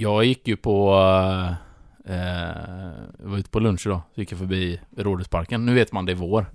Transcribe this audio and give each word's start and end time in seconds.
Jag 0.00 0.24
gick 0.24 0.48
ju 0.48 0.56
på... 0.56 0.94
Eh, 2.04 2.16
jag 3.18 3.28
var 3.28 3.38
ute 3.38 3.50
på 3.50 3.60
lunch 3.60 3.86
idag, 3.86 4.00
så 4.14 4.20
gick 4.20 4.32
jag 4.32 4.38
förbi 4.38 4.80
Rådhusparken. 4.96 5.66
Nu 5.66 5.74
vet 5.74 5.92
man 5.92 6.06
det 6.06 6.12
är 6.12 6.16
vår. 6.16 6.46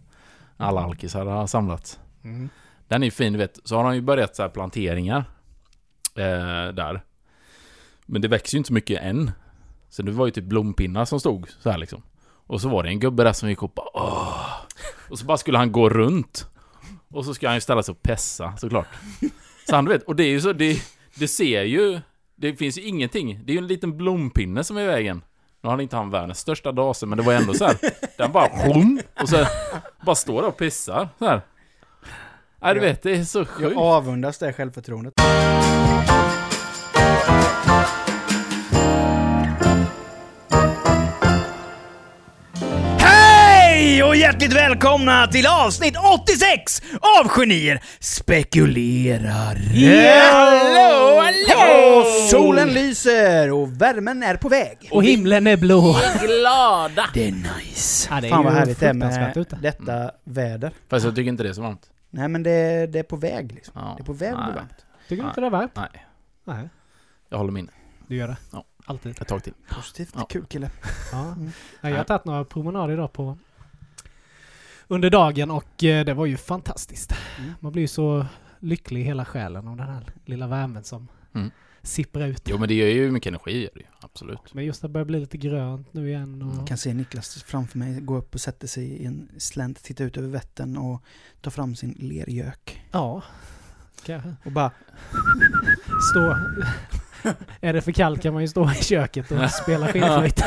Alla 0.58 0.82
alkisar 0.82 1.26
har 1.26 1.48
samlats. 1.48 2.00
Mm. 2.24 2.50
Den 2.88 3.04
är 3.04 3.08
ju 3.08 3.12
fin, 3.12 3.34
du 3.34 3.40
vet. 3.40 3.60
Så 3.64 3.76
har 3.76 3.84
de 3.84 3.96
ju 3.96 4.02
börjat 4.02 4.36
så 4.36 4.42
här 4.42 4.50
planteringar. 4.50 5.26
Eh, 6.16 6.74
där. 6.74 7.04
Men 8.06 8.22
det 8.22 8.28
växer 8.28 8.56
ju 8.56 8.58
inte 8.58 8.68
så 8.68 8.74
mycket 8.74 9.02
än. 9.02 9.32
Så 9.90 10.02
det 10.02 10.12
var 10.12 10.26
ju 10.26 10.32
typ 10.32 10.46
blompinnar 10.46 11.06
som 11.06 11.20
stod 11.20 11.50
så 11.50 11.72
här 11.72 11.78
liksom. 11.78 12.04
Och 12.28 12.62
så 12.62 12.70
var 12.70 12.84
det 12.84 12.90
en 12.90 13.00
gubbe 13.00 13.24
där 13.24 13.34
som 13.34 13.50
gick 13.50 13.64
och 13.64 13.72
bara 13.76 13.90
Åh! 13.94 14.52
Och 15.10 15.20
så 15.20 15.26
bara 15.26 15.38
skulle 15.38 15.58
han 15.58 15.72
gå 15.72 15.90
runt. 15.90 16.48
Och 17.10 17.26
så 17.26 17.34
ska 17.34 17.48
han 17.48 17.56
ju 17.56 17.62
ställa 17.62 17.84
sig 17.84 17.92
och 17.92 18.02
pessa 18.02 18.58
såklart. 18.58 18.88
Så 19.70 19.76
han 19.76 19.86
du 19.86 19.92
vet, 19.92 20.04
och 20.04 20.16
det 20.16 20.24
är 20.24 20.30
ju 20.30 20.42
så, 20.42 20.54
det, 20.54 20.82
det 21.16 21.28
ser 21.28 21.64
ju 21.64 22.02
Det 22.36 22.56
finns 22.56 22.78
ju 22.78 22.82
ingenting. 22.82 23.40
Det 23.46 23.52
är 23.52 23.54
ju 23.54 23.58
en 23.58 23.68
liten 23.68 23.98
blompinne 23.98 24.64
som 24.64 24.78
är 24.78 24.82
i 24.82 24.86
vägen. 24.86 25.22
Nu 25.64 25.70
har 25.70 25.82
inte 25.82 25.96
han 25.96 26.10
världens 26.12 26.40
största 26.40 26.72
dase, 26.72 27.06
men 27.06 27.18
det 27.18 27.24
var 27.24 27.34
ändå 27.34 27.54
så 27.54 27.66
här. 27.66 27.76
Den 28.18 28.32
bara 28.32 28.50
blom, 28.64 29.00
och 29.22 29.30
så 29.30 29.46
bara 30.06 30.16
står 30.16 30.42
där 30.42 30.48
och 30.48 30.58
pissar 30.58 31.10
så 31.20 31.26
här. 31.26 31.42
Nej 32.62 32.74
du 32.74 32.80
vet, 32.80 33.02
det 33.04 33.12
är 33.12 33.24
så 33.24 33.40
Jag 33.40 33.48
sjukt. 33.48 33.78
avundas 33.78 34.38
det 34.38 34.54
självförtroendet. 34.54 35.14
Hjärtligt 44.26 44.54
välkomna 44.54 45.28
till 45.28 45.46
avsnitt 45.48 45.96
86 46.28 46.82
av 47.20 47.28
Genier 47.30 47.82
spekulerar. 48.00 49.56
Hallå, 50.32 51.22
hallå! 51.22 52.04
Solen 52.32 52.74
lyser 52.74 53.52
och 53.52 53.82
värmen 53.82 54.24
är 54.24 54.36
på 54.36 54.50
väg. 54.50 54.90
Och 54.92 55.04
himlen 55.04 55.48
är 55.48 55.58
blå. 55.58 55.96
glada! 56.22 57.10
Det 57.14 57.28
är 57.28 57.32
nice. 57.32 58.08
Ja, 58.12 58.22
det 58.22 58.28
är 58.28 58.32
Fan 58.32 58.44
vad 58.44 58.54
härligt 58.54 58.80
det 58.80 58.88
är 58.88 58.94
med 58.94 59.46
detta 59.62 60.12
väder. 60.24 60.72
Fast 60.90 61.06
jag 61.06 61.16
tycker 61.16 61.30
inte 61.30 61.44
det 61.44 61.50
är 61.50 61.54
så 61.54 61.62
varmt. 61.62 61.90
Nej 62.10 62.28
men 62.28 62.44
det, 62.44 62.88
det 62.88 63.00
är 63.00 63.04
på 63.04 63.16
väg 63.16 63.52
liksom. 63.52 63.74
Ja. 63.76 63.94
Det 63.98 64.04
är 64.04 64.06
på 64.06 64.14
väg 64.14 64.34
att 64.34 64.46
bli 64.46 64.56
varmt. 64.56 64.86
Tycker 65.10 65.24
du 65.24 65.30
inte 65.30 65.42
det 65.42 65.48
är 65.48 65.52
varmt? 65.52 65.72
Nej, 65.76 66.06
Nej, 66.46 66.70
jag 67.30 67.38
håller 67.38 67.52
min 67.52 67.70
du 68.08 68.16
gör 68.16 68.28
det. 68.28 68.38
Ja. 68.52 68.64
Alltid. 68.86 69.22
ett 69.22 69.28
tag 69.28 69.44
till. 69.44 69.54
Positivt, 69.70 70.10
Ja. 70.16 70.26
kul 70.30 70.46
kille. 70.46 70.70
Ja. 71.12 71.22
Mm. 71.22 71.52
Ja, 71.82 71.90
jag 71.90 71.98
har 71.98 72.04
tagit 72.04 72.26
några 72.26 72.46
promenader 72.46 72.94
idag 72.94 73.14
på 73.14 73.38
under 74.88 75.10
dagen 75.10 75.52
och 75.52 75.84
eh, 75.84 76.06
det 76.06 76.14
var 76.14 76.26
ju 76.26 76.38
fantastiskt. 76.38 77.14
Mm. 77.40 77.52
Man 77.60 77.72
blir 77.72 77.82
ju 77.82 77.88
så 77.88 78.26
lycklig 78.60 79.02
i 79.02 79.04
hela 79.04 79.26
själen 79.26 79.68
av 79.68 79.78
den 79.78 79.88
här 79.88 80.04
lilla 80.26 80.48
värmen 80.48 80.84
som 80.84 81.08
Mm. 81.36 81.52
sipprar 81.82 82.28
ut. 82.28 82.42
Jo 82.46 82.58
men 82.58 82.68
det 82.68 82.74
gör 82.74 82.88
ju 82.88 83.12
mycket 83.12 83.28
energi, 83.28 83.70
det 83.74 83.80
ju. 83.80 83.86
Absolut. 84.02 84.54
Men 84.54 84.66
just 84.66 84.82
det 84.82 84.88
börjar 84.90 85.06
bli 85.06 85.20
lite 85.20 85.38
grönt 85.38 85.94
nu 85.94 86.08
igen 86.10 86.42
och... 86.42 86.60
Jag 86.60 86.68
kan 86.68 86.78
se 86.78 86.94
Niklas 86.94 87.44
framför 87.44 87.78
mig 87.78 88.02
gå 88.02 88.18
upp 88.18 88.34
och 88.36 88.42
sätta 88.42 88.68
sig 88.68 88.84
i 88.86 89.06
en 89.06 89.30
slänt, 89.38 89.84
titta 89.84 90.04
ut 90.04 90.18
över 90.18 90.28
Vättern 90.28 90.78
och 90.78 91.04
ta 91.42 91.50
fram 91.50 91.76
sin 91.76 91.92
lergök. 92.00 92.82
Ja, 92.92 93.22
kanske. 94.06 94.36
Och 94.46 94.52
bara, 94.52 94.72
Stå... 96.12 96.38
är 97.62 97.74
det 97.74 97.82
för 97.82 97.92
kallt 97.92 98.22
kan 98.22 98.34
man 98.34 98.42
ju 98.42 98.48
stå 98.48 98.72
i 98.72 98.76
köket 98.76 99.32
och 99.32 99.50
spela 99.52 99.88
skidflöjt. 99.92 100.44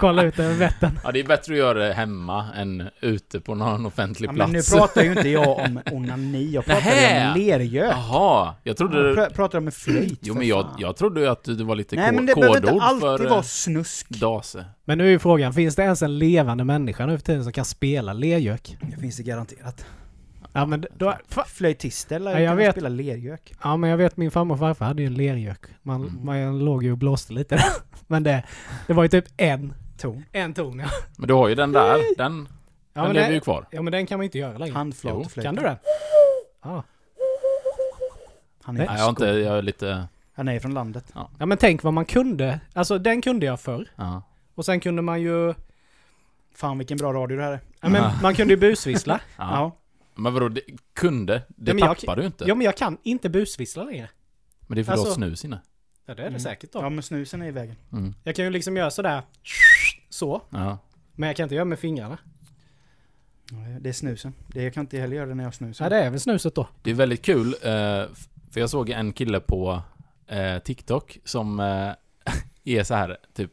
Kolla 0.00 0.22
ut 0.22 0.38
över 0.38 0.54
Vättern. 0.54 0.98
Ja, 1.04 1.12
det 1.12 1.20
är 1.20 1.24
bättre 1.24 1.52
att 1.52 1.58
göra 1.58 1.78
det 1.78 1.92
hemma 1.94 2.46
än 2.56 2.88
ute 3.00 3.40
på 3.40 3.54
någon 3.54 3.86
offentlig 3.86 4.28
ja, 4.28 4.32
plats. 4.32 4.52
men 4.52 4.60
nu 4.60 4.78
pratar 4.78 5.02
ju 5.02 5.10
inte 5.10 5.28
jag 5.28 5.58
om 5.58 5.80
onani, 5.92 6.50
jag 6.50 6.64
pratar 6.64 6.90
ju 6.90 7.28
om 7.28 7.36
lergök. 7.40 7.92
Jaha, 7.92 8.54
jag 8.62 8.76
trodde... 8.76 8.98
Jag 9.06 9.16
du... 9.16 9.20
pr- 9.20 9.34
pratar 9.34 9.58
om 9.58 9.66
en 9.66 9.72
flöjt. 9.72 10.18
Jo 10.22 10.34
för 10.34 10.38
men 10.38 10.48
jag, 10.48 10.66
jag 10.78 10.96
trodde 10.96 11.30
att 11.30 11.44
det 11.44 11.64
var 11.64 11.74
lite 11.76 11.96
Nej 11.96 12.08
ko- 12.08 12.14
men 12.14 12.26
det 12.26 12.34
behöver 12.34 12.56
inte 12.56 12.68
kodord 12.68 12.82
alltid 12.82 13.00
för 13.00 13.28
vara 13.28 13.38
eh, 13.38 13.42
snusk. 13.42 14.08
dase. 14.08 14.64
Men 14.84 14.98
nu 14.98 15.06
är 15.06 15.10
ju 15.10 15.18
frågan, 15.18 15.52
finns 15.52 15.76
det 15.76 15.82
ens 15.82 16.02
en 16.02 16.18
levande 16.18 16.64
människa 16.64 17.06
nu 17.06 17.18
för 17.18 17.24
tiden 17.24 17.42
som 17.44 17.52
kan 17.52 17.64
spela 17.64 18.12
lergök? 18.12 18.76
Det 18.80 18.96
finns 19.00 19.16
det 19.16 19.22
garanterat. 19.22 19.84
Ja 20.52 20.66
men 20.66 20.84
då... 20.96 21.14
Flöjtister 21.46 22.18
lär 22.18 22.32
Ja, 22.32 22.40
jag 22.40 22.56
vet. 22.56 22.70
spela 22.72 22.88
lergök. 22.88 23.54
ja 23.62 23.76
men 23.76 23.90
jag 23.90 23.96
vet 23.96 24.16
min 24.16 24.30
farmor 24.30 24.54
och 24.54 24.58
farfar 24.58 24.86
hade 24.86 25.02
ju 25.02 25.06
en 25.06 25.14
lergök. 25.14 25.60
Man, 25.82 26.00
Mm. 26.02 26.24
man 26.24 26.58
låg 26.64 26.84
ju 26.84 26.92
och 26.92 26.98
blåste 26.98 27.32
lite 27.32 27.56
där. 27.56 27.64
Men 28.06 28.22
det, 28.22 28.42
det 28.86 28.92
var 28.92 29.02
ju 29.02 29.08
typ 29.08 29.24
en, 29.36 29.74
Ton. 29.98 30.24
en 30.32 30.54
ton 30.54 30.78
ja. 30.78 30.88
Men 31.18 31.28
du 31.28 31.34
har 31.34 31.48
ju 31.48 31.54
den 31.54 31.72
där, 31.72 32.16
den, 32.16 32.48
Ja 32.92 33.02
den 33.02 33.12
lever 33.12 33.32
ju 33.32 33.40
kvar. 33.40 33.66
ja 33.70 33.82
men 33.82 33.92
den 33.92 34.06
kan 34.06 34.18
man 34.18 34.24
inte 34.24 34.38
göra 34.38 34.58
längre. 34.58 34.74
Handflateflöjt. 34.74 35.44
Kan 35.44 35.54
du 35.54 35.62
det? 35.62 35.78
Ja. 36.62 36.82
Han 38.62 38.76
är, 38.76 38.86
Nej, 38.86 38.96
jag 38.96 39.02
har 39.04 39.10
inte, 39.10 39.26
jag 39.26 39.58
är 39.58 39.62
lite... 39.62 40.08
han 40.34 40.48
är 40.48 40.60
från 40.60 40.74
landet. 40.74 41.04
ja 41.38 41.46
men 41.46 41.58
tänk 41.58 41.82
vad 41.82 41.92
man 41.94 42.04
kunde. 42.04 42.60
Alltså 42.72 42.98
den 42.98 43.22
kunde 43.22 43.46
jag 43.46 43.60
förr. 43.60 43.88
Ja. 43.96 44.22
Och 44.54 44.64
sen 44.64 44.80
kunde 44.80 45.02
man 45.02 45.20
ju... 45.22 45.54
Fan 46.54 46.78
vilken 46.78 46.98
bra 46.98 47.12
radio 47.12 47.36
det 47.36 47.42
här 47.44 47.52
är. 47.52 47.60
Ja, 47.80 47.88
men 47.88 48.02
Ja. 48.02 48.12
man 48.22 48.34
kunde 48.34 48.54
ju 48.54 48.60
busvissla. 48.60 49.20
ja. 49.36 49.76
Men 50.22 50.34
vadå, 50.34 50.48
det, 50.48 50.60
kunde? 50.92 51.42
Det 51.48 51.70
Ja, 51.70 51.74
men 51.74 51.78
jag- 51.84 51.98
tappar 51.98 52.16
du 52.16 52.26
inte. 52.26 52.44
Ja 52.48 52.54
men 52.54 52.64
jag 52.64 52.76
kan 52.76 52.98
inte 53.02 53.28
busvissla 53.30 53.84
längre. 53.84 54.08
Men 54.60 54.74
det 54.76 54.82
är 54.82 54.84
för 54.84 54.92
att 54.92 54.96
du 54.96 55.00
har 55.00 55.06
alltså- 55.06 55.14
snus 55.20 55.44
inne. 55.44 55.60
Ja 56.06 56.14
det 56.14 56.20
är 56.22 56.24
det 56.24 56.28
Mm. 56.28 56.40
säkert 56.40 56.72
då. 56.72 56.78
Ja 56.78 56.88
men 56.90 57.02
snusen 57.02 57.42
är 57.42 57.46
i 57.46 57.50
vägen. 57.50 57.76
Mm. 57.92 58.14
Jag 58.24 58.36
kan 58.36 58.44
ju 58.44 58.50
liksom 58.50 58.76
göra 58.76 58.90
sådär. 58.90 59.22
Så. 60.08 60.42
Ja. 60.50 60.78
Men 61.14 61.26
jag 61.26 61.36
kan 61.36 61.42
inte 61.44 61.54
göra 61.54 61.64
med 61.64 61.78
fingrarna. 61.78 62.18
Det 63.80 63.88
är 63.88 63.92
snusen. 63.92 64.34
Det 64.46 64.62
jag 64.62 64.74
kan 64.74 64.80
inte 64.80 64.98
heller 64.98 65.16
göra 65.16 65.26
det 65.26 65.34
när 65.34 65.44
jag 65.44 65.54
snusen. 65.54 65.84
Ja 65.84 65.90
det 65.90 65.96
är 66.04 66.10
väl 66.10 66.20
snuset 66.20 66.54
då. 66.54 66.68
Det 66.82 66.90
är 66.90 66.94
väldigt 66.94 67.22
kul, 67.22 67.46
eh, 67.62 67.70
för 68.50 68.60
jag 68.60 68.70
såg 68.70 68.90
en 68.90 69.12
kille 69.12 69.40
på 69.40 69.82
eh, 70.26 70.58
TikTok 70.58 71.18
som 71.24 71.60
eh, 71.60 71.92
är 72.64 72.82
så 72.82 72.94
här 72.94 73.16
typ 73.34 73.52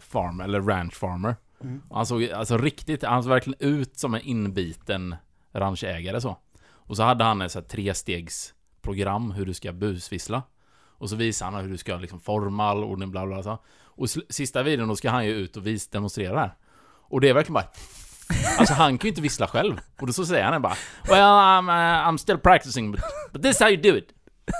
farm, 0.00 0.40
eller 0.40 0.60
ranch 0.60 0.94
farmer. 0.94 1.36
Mm. 1.62 1.82
Han 1.90 2.06
såg 2.06 2.24
alltså 2.30 2.58
riktigt, 2.58 3.02
han 3.02 3.22
såg 3.22 3.30
verkligen 3.30 3.56
ut 3.72 3.98
som 3.98 4.14
en 4.14 4.20
inbiten 4.20 5.16
ranchägare 5.54 6.20
så. 6.20 6.38
Och 6.66 6.96
så 6.96 7.02
hade 7.02 7.24
han 7.24 7.42
ett 7.42 7.52
så 7.52 7.58
här 7.58 7.66
trestegsprogram 7.66 9.30
hur 9.30 9.46
du 9.46 9.54
ska 9.54 9.72
busvissla. 9.72 10.42
Och 10.98 11.10
så 11.10 11.16
visar 11.16 11.50
han 11.50 11.62
hur 11.62 11.70
du 11.70 11.78
ska 11.78 11.96
liksom 11.96 12.20
forma 12.20 12.64
all 12.64 12.84
ordning 12.84 13.10
bla 13.10 13.26
bla 13.26 13.42
bla. 13.42 13.58
Och 13.82 14.10
sista 14.28 14.62
videon 14.62 14.88
då 14.88 14.96
ska 14.96 15.10
han 15.10 15.26
ju 15.26 15.32
ut 15.32 15.56
och 15.56 15.66
vis 15.66 15.88
demonstrera 15.88 16.34
det 16.34 16.40
här. 16.40 16.56
Och 17.08 17.20
det 17.20 17.28
är 17.28 17.34
verkligen 17.34 17.54
bara 17.54 17.68
Alltså 18.58 18.74
han 18.74 18.98
kan 18.98 19.06
ju 19.06 19.10
inte 19.10 19.22
vissla 19.22 19.46
själv. 19.46 19.80
Och 20.00 20.06
då 20.06 20.12
så 20.12 20.26
säger 20.26 20.44
han 20.44 20.62
bara 20.62 20.76
Well 21.08 21.20
I'm, 21.20 21.68
uh, 21.68 22.08
I'm 22.08 22.16
still 22.16 22.38
practicing 22.38 22.92
but, 22.92 23.00
but 23.32 23.42
this 23.42 23.56
is 23.56 23.60
how 23.60 23.68
you 23.68 23.82
do 23.82 23.96
it. 23.96 24.13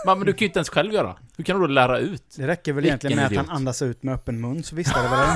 Men, 0.06 0.18
men 0.18 0.26
du 0.26 0.32
kan 0.32 0.38
ju 0.38 0.46
inte 0.46 0.58
ens 0.58 0.68
själv 0.68 0.92
göra. 0.92 1.16
Hur 1.36 1.44
kan 1.44 1.60
du 1.60 1.66
då 1.66 1.72
lära 1.72 1.98
ut? 1.98 2.22
Det 2.36 2.46
räcker 2.46 2.72
väl 2.72 2.82
Vilken 2.82 2.90
egentligen 2.90 3.16
med 3.16 3.26
att 3.26 3.32
idiot. 3.32 3.46
han 3.46 3.56
andas 3.56 3.82
ut 3.82 4.02
med 4.02 4.14
öppen 4.14 4.40
mun 4.40 4.62
så 4.62 4.76
visste 4.76 5.02
det 5.02 5.08
väl 5.08 5.28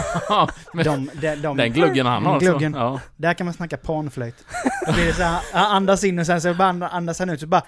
men 0.75 0.85
de, 0.85 1.11
de, 1.21 1.37
de, 1.37 1.57
Den 1.57 1.73
gluggen 1.73 2.07
han 2.07 2.25
har 2.27 2.35
alltså. 2.35 2.51
Gluggen. 2.51 2.75
Ja. 2.75 3.01
Där 3.17 3.35
kan 3.35 3.45
man 3.45 3.55
snacka 3.55 3.77
panflöjt. 3.77 4.45
Det 4.87 5.13
så 5.13 5.23
här, 5.23 5.43
han 5.53 5.77
andas 5.77 6.05
in 6.05 6.19
och 6.19 6.27
sen 6.27 6.41
så 6.41 6.55
bara 6.55 6.89
andas 6.89 7.19
han 7.19 7.31
ut 7.31 7.41
så 7.41 7.47
bara... 7.47 7.63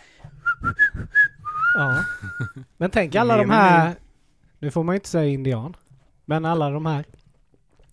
Ja. 1.75 2.05
Men 2.77 2.91
tänk 2.91 3.15
alla 3.15 3.37
de 3.37 3.51
här... 3.51 3.95
Nu 4.59 4.71
får 4.71 4.85
man 4.85 4.95
ju 4.95 4.97
inte 4.97 5.09
säga 5.09 5.27
indian. 5.27 5.77
Men 6.25 6.45
alla 6.45 6.71
de 6.71 6.87
här 6.87 7.05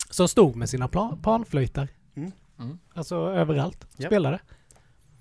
som 0.10 0.28
stod 0.28 0.56
med 0.56 0.70
sina 0.70 0.88
pla- 0.88 1.22
panflöjtar. 1.22 1.88
Mm. 2.16 2.32
Mm. 2.60 2.80
Alltså 2.94 3.16
överallt. 3.16 3.88
Ja. 3.98 4.08
Spelade. 4.08 4.40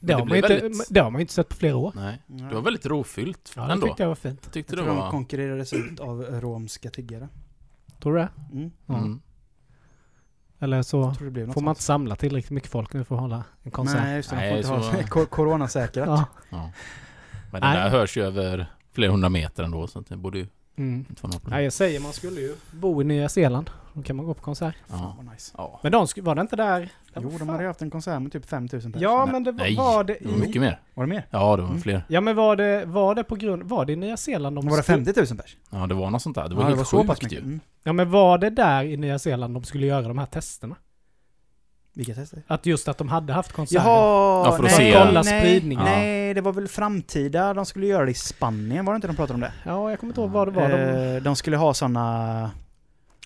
Det, 0.01 0.07
det 0.07 0.13
har 0.15 0.25
man 0.25 0.37
inte, 0.37 0.49
väldigt- 0.49 0.87
det 0.91 1.01
har 1.01 1.11
man 1.11 1.19
ju 1.19 1.23
inte 1.23 1.33
sett 1.33 1.49
på 1.49 1.55
flera 1.55 1.77
år. 1.77 1.93
Nej. 1.97 2.23
Det 2.27 2.55
var 2.55 2.63
väldigt 2.63 2.87
rofyllt 2.87 3.53
Ja, 3.57 3.63
det 3.67 3.81
tyckte 3.81 4.03
jag 4.03 4.09
var 4.09 4.15
fint. 4.15 4.41
Jag 4.45 4.53
tyckte 4.53 4.73
Jag 4.75 4.79
det 4.79 4.85
tror 4.87 4.95
de 4.97 5.03
var... 5.03 5.11
konkurrerades 5.11 5.73
ut 5.73 6.01
av 6.01 6.23
romska 6.23 6.91
tiggare. 6.91 7.29
Tror 8.03 8.13
du 8.15 8.19
det? 8.19 8.29
Mm. 8.53 8.71
Mm. 8.89 9.21
Eller 10.59 10.83
så 10.83 10.97
Jag 11.01 11.15
tror 11.19 11.25
det 11.25 11.31
blev 11.31 11.47
något 11.47 11.55
får 11.55 11.61
man 11.61 11.73
inte 11.73 11.83
samla 11.83 12.17
tillräckligt 12.17 12.51
mycket 12.51 12.71
folk 12.71 12.93
nu 12.93 13.05
för 13.05 13.15
att 13.15 13.21
hålla 13.21 13.45
en 13.63 13.71
konsert. 13.71 14.01
Nej, 14.03 14.17
just 14.17 14.31
det. 14.31 14.37
De 14.37 14.63
får 14.65 14.77
inte 14.77 15.09
så- 15.13 15.15
ha 15.21 15.27
coronasäkrat. 15.27 16.07
Ja. 16.09 16.25
Ja. 16.51 16.71
Men 17.53 17.61
det 17.61 17.67
där 17.67 17.89
hörs 17.91 18.17
ju 18.17 18.23
över 18.25 18.67
flera 18.93 19.11
hundra 19.11 19.29
meter 19.29 19.63
ändå, 19.65 19.87
så 19.87 20.01
det 20.01 20.17
borde 20.17 20.39
ju 20.39 20.47
Mm. 20.79 21.05
inte 21.11 21.23
vara 21.23 21.33
något 21.33 21.43
problem. 21.43 21.57
Nej, 21.57 21.65
jag 21.65 21.73
säger 21.73 22.01
man 22.01 22.13
skulle 22.13 22.41
ju 22.41 22.55
bo 22.73 23.01
i 23.03 23.05
Nya 23.05 23.29
Zeeland. 23.29 23.71
Då 23.93 24.03
kan 24.03 24.17
man 24.17 24.27
gå 24.27 24.35
på 24.35 24.43
konsert. 24.43 24.75
Ja. 24.89 25.15
Fan 25.17 25.31
nice. 25.33 25.53
ja. 25.59 25.81
Men 25.83 25.93
de 25.93 26.07
var 26.17 26.35
det 26.35 26.41
inte 26.41 26.57
där? 26.57 26.93
Jo, 27.23 27.33
de 27.39 27.49
hade 27.49 27.63
ju 27.63 27.67
haft 27.69 27.83
en 27.83 27.91
konsert 27.91 28.23
med 28.23 28.33
typ 28.33 28.47
5000 28.47 28.93
personer. 28.93 29.11
Ja, 29.11 29.27
men 29.27 29.45
det 29.45 29.53
var, 29.53 29.59
Nej, 29.59 29.77
var 29.77 30.05
det 30.05 30.17
Det 30.21 30.29
var 30.29 30.37
i... 30.37 30.41
mycket 30.41 30.63
mer. 30.63 30.81
Var 30.95 31.05
det 31.05 31.09
mer? 31.09 31.27
Ja, 31.31 31.57
det 31.57 31.63
var 31.63 31.69
Mm. 31.69 31.81
fler. 31.83 32.03
Ja, 32.09 32.21
men 32.21 32.37
var 32.37 32.57
det, 32.57 32.85
var 32.87 33.15
det 33.15 33.25
på 33.25 33.37
grund... 33.37 33.63
Var 33.63 33.85
det 33.85 33.93
i 33.93 33.97
Nya 33.97 34.17
Zeeland 34.17 34.57
de 34.57 34.69
Var 34.69 34.77
det 34.77 34.83
skulle- 34.83 35.05
50 35.05 35.21
000 35.35 35.39
pers? 35.43 35.57
Ja, 35.71 35.87
det 35.87 35.95
var 35.95 36.11
något 36.11 36.23
sånt 36.23 36.35
där. 36.37 36.49
Det 36.49 36.55
var 36.55 36.63
ja, 36.63 36.67
helt 36.69 36.77
det 36.77 36.79
var 36.79 36.85
så 36.85 37.05
pass 37.05 37.19
sjukt 37.19 37.23
mycket. 37.33 37.39
ju. 37.39 37.45
Mm. 37.49 37.61
Ja, 37.85 37.93
men 37.93 38.11
var 38.11 38.39
det 38.39 38.51
där 38.51 38.85
i 38.85 38.97
Nya 38.97 39.19
Zeeland 39.19 39.55
de 39.55 39.65
skulle 39.65 39.87
göra 39.87 40.09
de 40.09 40.19
här 40.19 40.27
testerna? 40.27 40.77
Vilka 41.95 42.15
tester? 42.15 42.43
Att 42.47 42.67
just 42.67 42.89
att 42.89 42.99
de 42.99 43.09
hade 43.09 43.33
haft 43.33 43.53
konserter? 43.53 43.85
Jaha! 43.89 44.45
Ja, 44.47 44.53
för 44.57 44.65
att 44.65 44.71
nej, 44.79 44.93
se- 44.93 44.99
Kolla 44.99 45.23
nej, 45.23 45.41
spridningen. 45.41 45.85
Nej, 45.85 46.35
det 46.35 46.41
var 46.41 46.53
väl 46.53 46.69
framtida. 46.69 47.55
De 47.55 47.67
skulle 47.67 47.87
göra 47.87 48.05
det 48.05 48.11
i 48.11 48.15
Spanien, 48.15 48.85
var 48.85 48.93
det 48.93 48.97
inte 48.97 49.07
de 49.07 49.17
pratade 49.17 49.35
om 49.35 49.41
det? 49.41 49.53
Ja, 49.65 49.91
jag 49.91 50.01
kommer 50.01 50.11
inte 50.11 50.21
ihåg 50.21 50.31
vad 50.31 50.49
det 50.49 50.53
var. 50.53 50.69
De, 50.69 50.77
Eh, 51.17 51.23
de 51.23 51.37
skulle 51.37 51.57
ha 51.57 51.75
såna... 51.75 52.51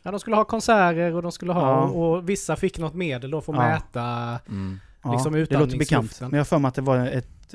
ja, 0.02 0.10
de 0.10 0.20
skulle 0.20 0.36
ha 0.36 0.44
konserter 0.44 1.14
och 1.14 1.22
de 1.22 1.32
skulle 1.32 1.52
ha... 1.52 1.70
Ja. 1.70 1.84
Och, 1.86 2.28
vissa 2.28 2.56
fick 2.56 2.78
något 2.78 2.94
medel 2.94 3.30
då 3.30 3.40
för 3.40 3.52
att 3.52 3.58
Ja. 3.58 3.68
mäta 3.68 4.38
Mm. 4.48 4.80
Ja, 5.02 5.12
Liksom 5.12 5.32
det 5.32 5.50
låter 5.58 5.78
bekant. 5.78 6.20
Men 6.20 6.30
jag 6.30 6.38
har 6.38 6.44
för 6.44 6.58
mig 6.58 6.68
att 6.68 6.74
det 6.74 6.82
var 6.82 6.98
ett 7.06 7.54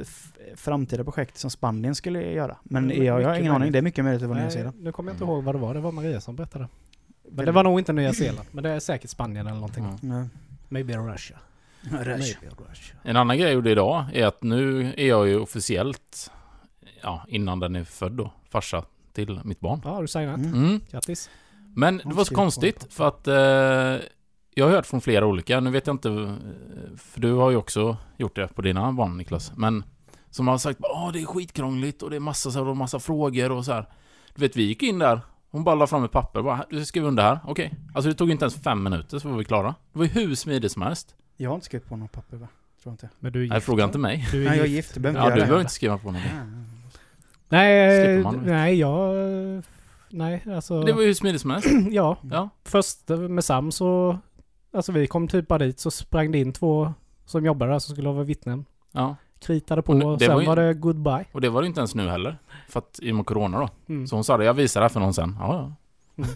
framtida 0.56 1.04
projekt 1.04 1.38
som 1.38 1.50
Spanien 1.50 1.96
skulle 1.96 2.32
göra. 2.32 2.58
Men 2.64 2.92
Mm, 2.92 3.04
jag, 3.06 3.22
jag 3.22 3.28
har 3.30 3.36
ingen 3.36 3.52
aning. 3.52 3.72
Det 3.72 3.78
är 3.78 3.82
mycket 3.82 4.04
möjligt 4.04 4.24
att 4.24 4.30
det 4.30 4.34
var 4.34 4.42
Nya 4.42 4.52
Zeeland. 4.52 4.84
nu 4.84 4.92
kommer 4.92 5.12
jag 5.12 5.16
inte 5.16 5.24
ihåg 5.24 5.44
vad 5.44 5.56
det 5.56 5.60
var. 5.60 5.74
Det 5.74 5.80
var 5.80 5.92
Maria 5.92 6.22
som 6.22 6.36
berättade. 6.36 6.68
Men 7.32 7.46
det 7.46 7.52
var 7.52 7.64
nog 7.64 7.80
inte 7.80 7.94
Nya 7.94 8.14
Zeeland. 8.14 8.48
Men 8.52 8.64
det 8.64 8.70
är 8.70 8.80
säkert 8.80 9.10
Spanien 9.10 9.48
eller 9.48 9.56
någonting. 9.56 9.86
Mm. 10.04 10.30
Maybe 10.70 10.98
Russia. 10.98 11.38
Maybe 11.92 12.14
Russia. 12.16 12.98
En 13.04 13.18
annan 13.18 13.38
grej 13.38 13.48
jag 13.48 13.54
gjorde 13.54 13.72
idag 13.72 14.06
är 14.14 14.26
att 14.26 14.44
nu 14.44 14.94
är 14.98 15.08
jag 15.08 15.28
ju 15.28 15.40
officiellt, 15.40 16.32
ja, 17.02 17.26
innan 17.28 17.60
den 17.60 17.76
är 17.76 17.84
född 17.84 18.12
då, 18.12 18.32
farsa 18.50 18.84
till 19.14 19.40
mitt 19.44 19.60
barn. 19.60 19.82
Ja, 19.84 19.90
har 19.90 20.02
du 20.02 20.08
signat? 20.08 20.38
Mm. 20.38 20.54
Mm. 20.54 20.82
Grattis. 20.92 21.30
Men 21.76 21.98
det 21.98 22.04
Ja, 22.06 22.12
var 22.16 22.24
så 22.24 22.36
konstigt 22.36 22.88
för 22.90 23.08
att 23.08 23.28
eh, 23.28 24.06
jag 24.56 24.66
har 24.66 24.70
hört 24.72 24.86
från 24.86 25.02
flera 25.02 25.26
olika, 25.26 25.60
nu 25.60 25.70
vet 25.72 25.88
jag 25.88 25.94
inte, 25.94 26.36
för 26.98 27.22
du 27.22 27.34
har 27.34 27.50
ju 27.52 27.58
också 27.58 27.98
gjort 28.18 28.36
det 28.36 28.48
på 28.48 28.62
dina 28.62 28.92
barn 28.92 29.18
Niklas, 29.18 29.52
men 29.56 29.84
som 30.30 30.48
har 30.48 30.58
sagt 30.58 30.80
att 30.84 31.14
det 31.14 31.22
är 31.22 31.26
skitkrångligt 31.26 32.02
och 32.02 32.10
det 32.10 32.16
är 32.16 32.20
massa, 32.20 32.52
så 32.52 32.60
här, 32.60 32.68
och 32.68 32.78
massa 32.78 33.00
frågor 33.00 33.52
och 33.52 33.66
så 33.66 33.72
här. 33.74 33.86
Du 34.36 34.42
vet, 34.42 34.56
vi 34.56 34.64
gick 34.64 34.84
in 34.84 35.00
där, 35.00 35.22
hon 35.52 35.64
bara 35.64 35.76
la 35.76 35.88
fram 35.88 36.04
ett 36.04 36.12
papper, 36.12 36.42
bara, 36.42 36.66
du 36.70 36.78
ska 36.78 36.86
skriva 36.86 37.08
under 37.08 37.24
här, 37.24 37.40
okej. 37.48 37.74
Alltså 37.96 38.10
det 38.10 38.16
tog 38.16 38.32
inte 38.32 38.44
ens 38.46 38.56
fem 38.56 38.84
minuter 38.84 39.20
så 39.20 39.30
var 39.30 39.38
vi 39.38 39.46
klara. 39.46 39.76
Det 39.94 40.00
var 40.00 40.06
ju 40.06 40.12
hur 40.12 40.36
smidigt 40.36 40.72
som 40.72 40.82
helst. 40.82 41.16
Jag 41.38 41.50
har 41.50 41.56
inte 41.56 41.66
skrivit 41.66 41.90
på 41.90 41.96
något 41.96 42.12
papper 42.12 42.38
va? 42.38 42.48
Tror 42.84 42.92
inte. 42.94 43.10
Men 43.20 43.32
du 43.32 43.40
är 43.40 43.44
gift. 43.44 43.52
Nej, 43.52 43.62
fråga 43.62 43.84
inte 43.84 43.98
mig. 43.98 44.28
Du 44.32 44.42
är 44.46 44.50
Nej, 44.50 44.58
jag 44.58 44.66
är 44.66 44.70
gift. 44.70 44.94
Du 44.94 45.00
behöver 45.00 45.20
Ja, 45.20 45.26
inte 45.26 45.36
du 45.36 45.40
göra 45.40 45.46
behöver 45.48 45.62
inte 45.62 45.74
skriva 45.74 45.98
på 45.98 46.06
någonting. 46.12 46.32
Nej, 47.50 48.24
nej, 48.46 48.76
jag... 48.80 49.64
Nej, 50.18 50.44
alltså... 50.56 50.82
Det 50.82 50.94
var 50.94 51.02
ju 51.02 51.08
hur 51.08 51.14
smidigt 51.14 51.42
som 51.42 51.50
helst. 51.52 51.68
ja, 51.92 52.18
Ja. 52.32 52.50
först 52.64 53.10
med 53.10 53.44
Sam 53.44 53.72
så... 53.72 54.18
Alltså 54.74 54.92
vi 54.92 55.08
kom 55.08 55.28
typ 55.28 55.48
bara 55.48 55.60
dit 55.60 55.80
så 55.80 55.92
sprang 55.92 56.32
det 56.32 56.38
in 56.38 56.54
två 56.54 56.94
som 57.26 57.46
jobbade 57.46 57.72
där 57.72 57.80
som 57.80 57.96
skulle 57.96 58.10
vara 58.10 58.24
vittnen. 58.24 58.66
ja. 58.92 59.16
Kritade 59.40 59.82
på 59.82 59.92
Och 59.94 60.00
det 60.00 60.06
och 60.06 60.20
sen 60.22 60.34
var 60.34 60.42
ju- 60.42 60.48
var 60.48 60.56
det 60.56 60.74
goodbye. 60.74 61.26
Och 61.32 61.42
det 61.42 61.50
var 61.50 61.62
det 61.62 61.68
inte 61.68 61.80
ens 61.80 61.96
nu 61.96 62.10
heller. 62.10 62.38
För 62.70 62.80
att 62.80 63.00
i 63.02 63.12
och 63.12 63.16
med 63.16 63.26
Corona 63.26 63.60
då. 63.60 63.70
Mm. 63.90 64.08
Så 64.08 64.16
hon 64.16 64.24
sa 64.24 64.38
det, 64.38 64.46
jag 64.46 64.54
visar 64.54 64.82
det 64.82 64.84
här 64.84 64.90
för 64.90 65.00
någon 65.00 65.14
sen. 65.14 65.36
Ja, 65.40 65.54
ja. 65.56 65.74
Mm. 66.24 66.36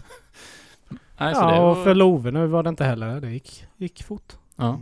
Nej, 1.18 1.34
så 1.34 1.40
Ja, 1.40 1.50
det 1.52 1.58
och 1.60 1.76
var... 1.76 1.84
för 1.84 1.94
Love 1.94 2.30
nu 2.30 2.46
var 2.46 2.62
det 2.62 2.68
inte 2.68 2.84
heller. 2.84 3.20
Det 3.20 3.30
gick, 3.30 3.64
gick 3.76 4.02
fort. 4.02 4.32
Ja, 4.56 4.78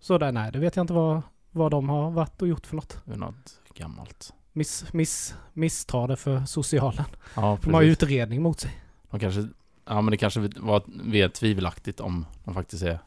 Så 0.00 0.18
där, 0.18 0.32
nej, 0.32 0.52
det 0.52 0.58
vet 0.58 0.76
jag 0.76 0.82
inte 0.82 0.92
vad, 0.92 1.22
vad 1.50 1.70
de 1.70 1.88
har 1.88 2.10
varit 2.10 2.42
och 2.42 2.48
gjort 2.48 2.66
för 2.66 2.76
något. 2.76 3.02
det 3.04 3.12
är 3.12 3.16
något 3.18 3.60
gammalt. 3.74 4.34
Miss, 4.58 4.92
miss, 4.92 5.34
misstar 5.52 6.08
det 6.08 6.16
för 6.16 6.44
socialen. 6.46 7.04
Ja, 7.34 7.58
De 7.62 7.74
har 7.74 7.82
ju 7.82 7.90
utredning 7.90 8.42
mot 8.42 8.60
sig. 8.60 8.70
De 9.10 9.20
kanske... 9.20 9.48
Ja, 9.84 10.00
men 10.00 10.10
det 10.10 10.16
kanske 10.16 10.40
var 10.56 10.82
mer 10.86 11.28
tvivelaktigt 11.28 12.00
om 12.00 12.26
de 12.44 12.54
faktiskt 12.54 12.82
är 12.82 12.98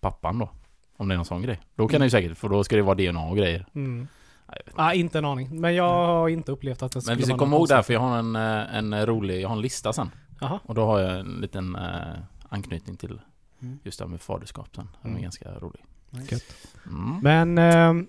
pappan 0.00 0.38
då. 0.38 0.50
Om 0.96 1.08
det 1.08 1.14
är 1.14 1.16
någon 1.16 1.24
sån 1.24 1.42
grej. 1.42 1.60
Då 1.74 1.88
kan 1.88 2.00
det 2.00 2.06
ju 2.06 2.10
säkert, 2.10 2.38
för 2.38 2.48
då 2.48 2.64
ska 2.64 2.76
det 2.76 2.82
vara 2.82 2.94
DNA 2.94 3.20
och 3.26 3.36
grejer. 3.36 3.66
Mm. 3.74 4.08
Nej, 4.48 4.58
inte. 4.66 4.82
Ah, 4.82 4.94
inte 4.94 5.18
en 5.18 5.24
aning. 5.24 5.60
Men 5.60 5.74
jag 5.74 6.06
har 6.06 6.28
inte 6.28 6.52
upplevt 6.52 6.82
att 6.82 6.92
det 6.92 7.00
skulle 7.00 7.14
Men 7.14 7.18
vi 7.18 7.24
ska 7.24 7.38
komma 7.38 7.56
ihåg 7.56 7.68
det 7.68 7.74
här, 7.74 7.82
för 7.82 7.92
jag 7.92 8.00
har 8.00 8.18
en, 8.18 8.36
eh, 8.36 8.76
en 8.76 9.06
rolig, 9.06 9.40
jag 9.40 9.48
har 9.48 9.56
en 9.56 9.62
lista 9.62 9.92
sen. 9.92 10.10
Jaha. 10.40 10.60
Och 10.64 10.74
då 10.74 10.84
har 10.86 11.00
jag 11.00 11.18
en 11.20 11.32
liten 11.40 11.76
eh, 11.76 12.14
anknytning 12.48 12.96
till 12.96 13.20
Mm. 13.62 13.78
just 13.82 13.98
det 13.98 14.04
här 14.04 14.10
med 14.10 14.20
faderskap 14.20 14.68
sen. 14.76 14.88
Den 15.02 15.10
är 15.10 15.14
Mm. 15.14 15.22
ganska 15.22 15.48
rolig. 15.50 15.84
Nice. 16.10 16.40
Mm. 16.86 17.18
Men 17.22 17.58
ehm, 17.58 18.08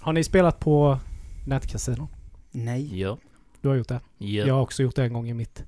har 0.00 0.12
ni 0.12 0.24
spelat 0.24 0.60
på 0.60 0.98
nätkasino? 1.46 2.08
Nej. 2.50 3.00
Ja. 3.00 3.18
Du 3.60 3.68
har 3.68 3.76
gjort 3.76 3.88
det? 3.88 4.00
Ja. 4.18 4.44
Jag 4.46 4.54
har 4.54 4.60
också 4.62 4.82
gjort 4.82 4.96
det 4.96 5.04
en 5.04 5.12
gång 5.12 5.28
i 5.28 5.34
mitt, 5.34 5.64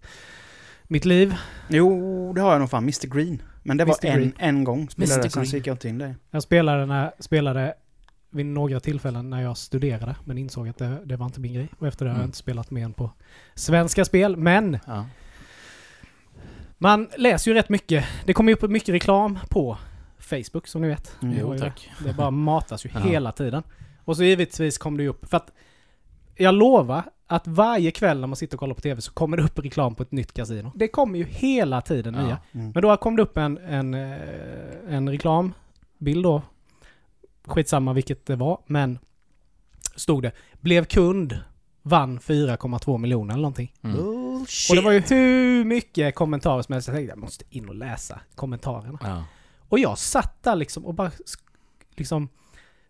mitt 0.84 1.04
liv. 1.04 1.34
Jo, 1.68 2.32
det 2.32 2.40
har 2.40 2.52
jag 2.52 2.60
nog 2.60 2.70
fan. 2.70 2.82
Mr 2.82 3.06
Green. 3.14 3.42
Men 3.62 3.76
det 3.76 3.84
var 3.84 3.96
Mr. 4.04 4.14
en, 4.16 4.20
Green. 4.20 4.32
en 4.38 4.64
gång. 4.64 4.88
Spelade 4.90 5.14
Mr. 5.14 5.22
det, 5.24 5.30
sen 5.30 5.40
Green. 5.42 5.50
så 5.50 5.56
gick 5.56 5.66
jag 5.66 5.74
inte 5.74 5.88
in 5.88 5.98
där. 5.98 6.14
Jag 6.30 6.42
spelade, 6.42 6.86
när, 6.86 7.12
spelade 7.18 7.74
vid 8.30 8.46
några 8.46 8.80
tillfällen 8.80 9.30
när 9.30 9.42
jag 9.42 9.56
studerade 9.56 10.16
men 10.24 10.38
insåg 10.38 10.68
att 10.68 10.78
det, 10.78 10.98
det 11.04 11.16
var 11.16 11.26
inte 11.26 11.40
min 11.40 11.54
grej. 11.54 11.68
Och 11.78 11.86
efter 11.86 12.04
det 12.04 12.10
har 12.10 12.14
jag 12.14 12.20
Mm. 12.20 12.28
inte 12.28 12.38
spelat 12.38 12.70
mer 12.70 12.84
än 12.84 12.92
på 12.92 13.10
svenska 13.54 14.04
spel. 14.04 14.36
Men 14.36 14.78
Ja. 14.86 15.06
man 16.78 17.08
läser 17.16 17.50
ju 17.50 17.54
rätt 17.56 17.68
mycket. 17.68 18.04
Det 18.24 18.32
kommer 18.32 18.52
ju 18.52 18.56
upp 18.56 18.70
mycket 18.70 18.88
reklam 18.94 19.38
på 19.50 19.78
Facebook 20.18 20.66
som 20.66 20.82
ni 20.82 20.88
vet. 20.88 21.16
Mm. 21.22 21.34
Det 21.36 21.42
var 21.42 21.48
Jo, 21.50 21.54
ju 21.54 21.60
tack. 21.60 21.90
Det 22.04 22.12
bara 22.12 22.30
matas 22.30 22.86
ju 22.86 22.90
Ja. 22.94 23.00
hela 23.00 23.32
tiden. 23.32 23.62
Och 24.04 24.16
så 24.16 24.24
givetvis 24.24 24.78
kom 24.78 24.96
det 24.96 25.02
ju 25.02 25.08
upp. 25.08 25.28
För 25.30 25.36
att 25.36 25.52
jag 26.36 26.54
lovar 26.54 27.02
att 27.26 27.46
varje 27.46 27.90
kväll 27.90 28.20
när 28.20 28.26
man 28.26 28.36
sitter 28.36 28.56
och 28.56 28.60
kollar 28.60 28.74
på 28.74 28.80
TV 28.80 29.00
så 29.00 29.12
kommer 29.12 29.36
det 29.36 29.42
upp 29.42 29.58
reklam 29.58 29.94
på 29.94 30.02
ett 30.02 30.12
nytt 30.12 30.32
kasino. 30.32 30.72
Det 30.74 30.88
kommer 30.88 31.18
ju 31.18 31.24
hela 31.24 31.80
tiden 31.80 32.14
Ja. 32.14 32.22
nya. 32.22 32.38
Mm. 32.52 32.70
Men 32.70 32.82
då 32.82 32.96
kom 32.96 33.16
det 33.16 33.22
upp 33.22 33.36
en, 33.36 33.58
en, 33.58 33.94
eh, 33.94 34.18
en 34.88 35.08
reklambild 35.08 36.22
då. 36.22 36.42
Skitsamma 37.44 37.92
vilket 37.92 38.26
det 38.26 38.36
var, 38.36 38.58
men 38.66 38.98
stod 39.96 40.22
det 40.22 40.32
blev 40.60 40.84
kund, 40.84 41.38
vann 41.82 42.18
4,2 42.20 42.98
miljoner 42.98 43.34
eller 43.34 43.42
någonting. 43.42 43.72
Mm. 43.82 43.96
Bullshit. 43.96 44.70
Och 44.70 44.76
det 44.76 44.82
var 44.82 44.92
ju 44.92 45.00
hur 45.00 45.64
mycket 45.64 46.14
kommentarer 46.14 46.62
som 46.62 46.72
helst. 46.72 46.88
Jag 46.88 46.96
tänkte 46.96 47.10
jag 47.12 47.18
måste 47.18 47.44
in 47.50 47.68
och 47.68 47.74
läsa 47.74 48.20
kommentarerna. 48.34 48.98
Ja. 49.02 49.24
Och 49.68 49.78
jag 49.78 49.98
satt 49.98 50.42
där 50.42 50.56
liksom 50.56 50.86
och 50.86 50.94
bara 50.94 51.10
liksom 51.96 52.28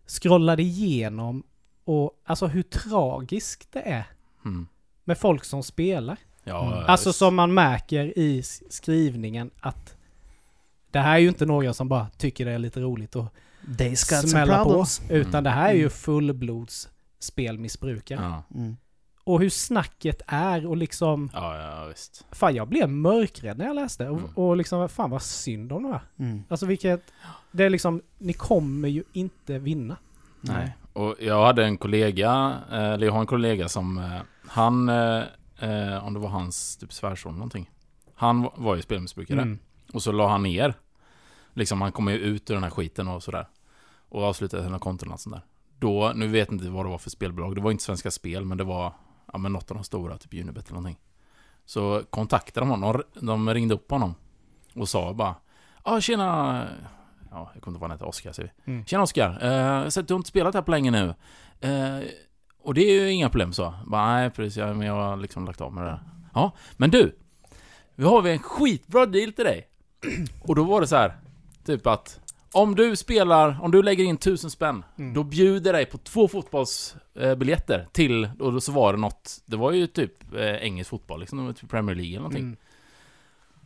scrollade 0.07 0.61
igenom 0.63 1.43
och 1.87 2.11
alltså 2.25 2.47
hur 2.47 2.63
tragiskt 2.63 3.71
det 3.71 3.81
är 3.81 4.03
Mm. 4.45 4.67
med 5.03 5.17
folk 5.17 5.43
som 5.43 5.63
spelar. 5.63 6.17
Ja, 6.43 6.73
Mm. 6.73 6.83
Alltså 6.87 7.13
som 7.13 7.35
man 7.35 7.53
märker 7.53 8.19
i 8.19 8.43
skrivningen 8.69 9.51
att 9.59 9.95
det 10.91 10.99
här 10.99 11.13
är 11.15 11.19
ju 11.19 11.27
inte 11.27 11.45
några 11.45 11.73
som 11.73 11.87
bara 11.89 12.07
tycker 12.17 12.45
det 12.45 12.51
är 12.51 12.59
lite 12.59 12.79
roligt 12.79 13.15
och 13.15 13.25
smälla 14.27 14.63
på. 14.63 14.85
Utan 15.09 15.29
Mm. 15.29 15.43
det 15.43 15.49
här 15.49 15.69
är 15.69 15.73
ju 15.73 15.79
Mm. 15.79 15.89
fullblods 15.89 16.89
spelmissbrukare. 17.19 18.19
Ja. 18.21 18.43
Mm. 18.59 18.77
Och 19.23 19.39
hur 19.41 19.49
snacket 19.49 20.21
är 20.27 20.67
och 20.67 20.77
liksom... 20.77 21.29
Ja, 21.33 21.57
ja, 21.61 21.85
visst. 21.85 22.25
Fan 22.31 22.55
jag 22.55 22.67
blev 22.67 22.89
mörkrädd 22.89 23.57
när 23.57 23.65
jag 23.65 23.75
läste. 23.75 24.09
Och, 24.09 24.17
Mm. 24.19 24.31
och 24.35 24.57
liksom, 24.57 24.89
fan 24.89 25.09
vad 25.09 25.21
synd 25.21 25.71
om 25.71 25.83
de 25.83 25.91
här. 25.91 26.01
Mm. 26.19 26.43
Alltså 26.49 26.65
vilket... 26.65 27.03
Det 27.51 27.63
är 27.63 27.69
liksom, 27.69 28.01
ni 28.17 28.33
kommer 28.33 28.87
ju 28.87 29.03
inte 29.13 29.59
vinna. 29.59 29.97
Nej. 30.41 30.77
Och 30.93 31.15
jag 31.19 31.45
hade 31.45 31.65
en 31.65 31.77
kollega, 31.77 32.61
eh, 32.71 32.77
eller 32.93 33.05
jag 33.05 33.13
har 33.13 33.19
en 33.19 33.27
kollega 33.27 33.69
som, 33.69 33.97
eh, 33.97 34.21
han, 34.47 34.89
eh, 34.89 36.05
om 36.05 36.13
det 36.13 36.19
var 36.19 36.29
hans 36.29 36.77
typ 36.77 36.93
svärson 36.93 37.33
någonting. 37.33 37.71
Han 38.15 38.41
var- 38.41 38.53
var 38.55 38.75
ju 38.75 38.81
spelmissbrukare. 38.81 39.41
Mm. 39.41 39.59
Och 39.93 40.03
så 40.03 40.11
la 40.11 40.27
han 40.27 40.43
ner. 40.43 40.73
Liksom 41.53 41.81
han 41.81 41.91
kom 41.91 42.07
ju 42.07 42.17
ut 42.17 42.49
ur 42.49 42.53
den 42.53 42.63
här 42.63 42.69
skiten 42.69 43.07
och 43.07 43.23
sådär. 43.23 43.47
Och 44.09 44.23
avslutade 44.23 44.63
sina 44.63 44.79
konton 44.79 45.11
och 45.11 45.19
sånt 45.19 45.35
där. 45.35 45.43
Då, 45.79 46.11
nu 46.15 46.27
vet 46.27 46.47
jag 46.47 46.55
inte 46.55 46.69
vad 46.69 46.85
det 46.85 46.89
var 46.89 46.97
för 46.97 47.09
spelbolag. 47.09 47.55
Det 47.55 47.61
var 47.61 47.71
inte 47.71 47.83
Svenska 47.83 48.11
Spel, 48.11 48.45
men 48.45 48.57
det 48.57 48.63
var 48.63 48.93
ja, 49.33 49.37
men 49.37 49.53
något 49.53 49.71
av 49.71 49.77
de 49.77 49.83
stora, 49.83 50.17
typ 50.17 50.33
Unibet 50.33 50.65
eller 50.65 50.73
någonting. 50.75 50.97
Så 51.65 52.01
kontaktade 52.09 52.65
de 52.65 52.69
honom. 52.69 53.03
De 53.21 53.53
ringde 53.53 53.73
upp 53.73 53.91
honom. 53.91 54.15
Och 54.75 54.89
sa 54.89 55.13
bara 55.13 55.35
Ja, 55.85 55.93
ah, 55.95 56.01
tjena... 56.01 56.63
Ja, 57.37 57.51
jag 57.53 57.63
kommer 57.63 57.75
inte 57.75 57.77
ihåg 57.77 57.81
vad 57.81 57.89
han 57.89 57.97
heter. 57.97 58.07
Oskar 58.07 58.31
säger 58.31 58.51
vi. 58.65 58.71
Mm. 58.71 58.85
Tjena 58.85 59.03
Oskar. 59.03 59.37
Eh, 59.41 59.51
jag 59.53 59.83
har 59.83 59.89
sett 59.89 60.01
att 60.01 60.07
du 60.07 60.13
har 60.13 60.19
inte 60.19 60.29
spelat 60.29 60.53
här 60.55 60.61
på 60.61 60.71
länge 60.71 60.91
nu. 60.91 61.13
Eh, 61.61 61.99
och 62.61 62.73
det 62.73 62.81
är 62.81 63.01
ju 63.01 63.11
inga 63.11 63.29
problem 63.29 63.53
så. 63.53 63.73
Bara, 63.85 64.05
nej, 64.13 64.29
precis. 64.29 64.57
Jag, 64.57 64.77
men 64.77 64.87
jag 64.87 64.93
har 64.93 65.17
liksom 65.17 65.45
lagt 65.45 65.61
av 65.61 65.73
med 65.73 65.83
det 65.83 65.89
där. 65.89 65.99
Ja, 66.33 66.51
men 66.77 66.89
du. 66.91 67.15
Vi 67.95 68.03
har 68.05 68.21
vi 68.21 68.31
en 68.31 68.39
skitbra 68.39 69.05
deal 69.05 69.33
till 69.33 69.45
dig. 69.45 69.67
Och 70.41 70.55
då 70.55 70.63
var 70.63 70.81
det 70.81 70.87
så 70.87 70.95
här. 70.95 71.17
Typ 71.65 71.87
att 71.87 72.19
om 72.51 72.75
du 72.75 72.95
spelar, 72.95 73.57
om 73.61 73.71
du 73.71 73.83
lägger 73.83 74.03
in 74.03 74.17
tusen 74.17 74.49
spänn, 74.51 74.85
Mm. 74.97 75.13
då 75.13 75.23
bjuder 75.23 75.73
dig 75.73 75.85
på 75.85 75.97
två 75.97 76.27
fotbollsbiljetter 76.27 77.87
till, 77.91 78.29
och 78.39 78.53
då 78.53 78.61
så 78.61 78.71
var 78.71 78.93
det 78.93 78.99
något, 78.99 79.41
det 79.45 79.57
var 79.57 79.71
ju 79.71 79.87
typ 79.87 80.33
eh, 80.33 80.55
engelsk 80.55 80.89
fotboll 80.89 81.19
liksom, 81.19 81.53
typ 81.53 81.69
Premier 81.69 81.95
League 81.95 82.09
eller 82.11 82.19
någonting. 82.19 82.43
Mm. 82.43 82.57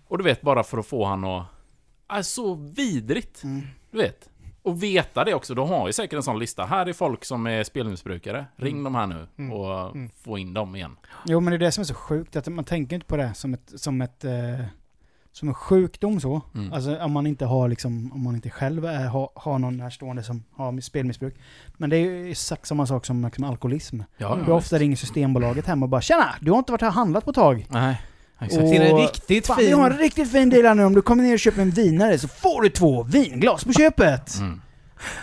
Och 0.08 0.18
du 0.18 0.24
vet, 0.24 0.42
bara 0.42 0.64
för 0.64 0.78
att 0.78 0.86
få 0.86 1.06
han 1.06 1.24
att... 1.24 1.46
Äh, 2.16 2.22
så 2.22 2.54
vidrigt! 2.56 3.44
Mm. 3.44 3.62
Du 3.92 3.98
vet. 3.98 4.30
Och 4.64 4.84
veta 4.84 5.24
det 5.24 5.34
också, 5.34 5.54
de 5.56 5.70
har 5.70 5.88
ju 5.88 5.94
säkert 5.94 6.14
en 6.18 6.24
sån 6.24 6.40
lista. 6.40 6.66
Här 6.66 6.86
är 6.86 6.94
folk 6.94 7.26
som 7.26 7.48
är 7.48 7.64
spelmissbrukare. 7.64 8.46
Ring 8.56 8.72
Mm. 8.74 8.84
dem 8.84 8.96
här 8.96 9.08
nu 9.08 9.28
Mm. 9.38 9.54
och 9.54 9.96
Mm. 9.96 10.10
få 10.24 10.38
in 10.38 10.54
dem 10.54 10.76
igen. 10.76 10.96
Jo, 11.26 11.40
men 11.40 11.52
det 11.52 11.58
är 11.58 11.60
det 11.60 11.72
som 11.72 11.82
är 11.82 11.86
så 11.86 11.94
sjukt. 11.94 12.36
Att 12.36 12.48
man 12.48 12.64
tänker 12.66 12.96
inte 12.96 13.06
på 13.08 13.18
det 13.18 13.34
som 13.34 13.54
ett, 13.54 13.72
som 13.76 14.02
ett, 14.02 14.24
eh, 14.26 14.32
som 15.32 15.48
en 15.48 15.54
sjukdom 15.54 16.20
så. 16.22 16.42
Mm. 16.56 16.74
Alltså 16.74 16.98
om 17.00 17.12
man 17.12 17.28
inte 17.28 17.46
har 17.46 17.68
liksom, 17.70 18.12
om 18.14 18.24
man 18.24 18.36
inte 18.36 18.50
själv 18.50 18.86
är, 18.86 19.08
har, 19.08 19.30
har 19.36 19.60
någon 19.60 19.78
närstående 19.78 20.24
som 20.24 20.44
har 20.52 20.82
spelmissbruk. 20.82 21.36
Men 21.78 21.90
det 21.90 21.98
är 21.98 22.00
ju 22.00 22.32
exakt 22.32 22.66
samma 22.68 22.86
sak 22.86 23.06
som 23.06 23.26
liksom, 23.26 23.44
alkoholism. 23.44 24.02
Ja, 24.18 24.36
Hur 24.36 24.50
ofta 24.50 24.78
ringer 24.78 24.96
Systembolaget 24.96 25.66
hem 25.68 25.84
och 25.84 25.90
bara 25.90 26.02
“Tjena! 26.02 26.36
Du 26.42 26.52
har 26.52 26.58
inte 26.58 26.72
varit 26.72 26.82
här 26.82 26.88
och 26.88 26.94
handlat 26.94 27.24
på 27.26 27.30
ett 27.30 27.36
tag?” 27.36 27.66
Nej, 27.70 28.02
exakt. 28.42 28.64
Och- 28.64 28.70
Till 28.70 28.82
en 28.82 28.98
riktigt 28.98 29.48
Fan, 29.48 29.58
fin... 29.58 29.66
vi 29.66 29.72
har 29.72 29.92
en 29.92 29.98
riktigt 29.98 30.32
fin 30.32 30.50
deal 30.50 30.66
här 30.66 30.76
nu. 30.76 30.84
Om 30.84 30.96
du 30.96 31.02
kommer 31.02 31.24
ner 31.24 31.34
och 31.34 31.40
köper 31.40 31.62
en 31.62 31.72
vinare 31.72 32.20
så 32.20 32.28
får 32.28 32.62
du 32.62 32.70
två 32.70 33.04
vinglas 33.04 33.64
på 33.64 33.74
köpet! 33.74 34.38
Mm. 34.40 34.62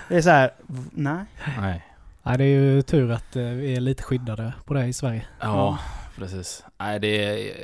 Det 0.08 0.16
är 0.16 0.22
så 0.22 0.30
här, 0.30 0.50
nej. 0.92 1.24
Nej. 1.60 1.84
Nej, 2.22 2.38
det 2.38 2.44
är 2.44 2.48
ju 2.60 2.82
tur 2.82 3.10
att 3.10 3.36
eh, 3.36 3.42
vi 3.42 3.76
är 3.76 3.80
lite 3.80 4.02
skyddade 4.02 4.52
på 4.64 4.74
det 4.74 4.86
i 4.86 4.92
Sverige. 4.92 5.26
Ja, 5.40 5.78
precis. 6.16 6.64
Nej, 6.78 7.00
det 7.00 7.24
är... 7.24 7.54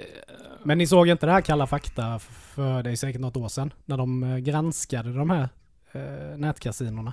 Men 0.62 0.78
ni 0.78 0.86
såg 0.86 1.08
inte 1.08 1.26
det 1.26 1.32
här 1.32 1.40
Kalla 1.40 1.66
fakta 1.66 2.18
för 2.18 2.82
det 2.82 2.90
är 2.90 2.96
säkert 2.96 3.20
något 3.20 3.36
år 3.36 3.48
sedan? 3.48 3.72
När 3.84 3.96
de 3.96 4.22
eh, 4.22 4.36
granskade 4.36 5.12
de 5.12 5.30
här 5.30 5.48
eh, 5.92 6.36
nätkasinorna. 6.38 7.12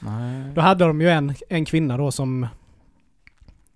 Nej. 0.00 0.52
Då 0.54 0.60
hade 0.60 0.84
de 0.84 1.00
ju 1.00 1.10
en, 1.10 1.34
en 1.48 1.64
kvinna 1.64 1.96
då 1.96 2.12
som... 2.12 2.46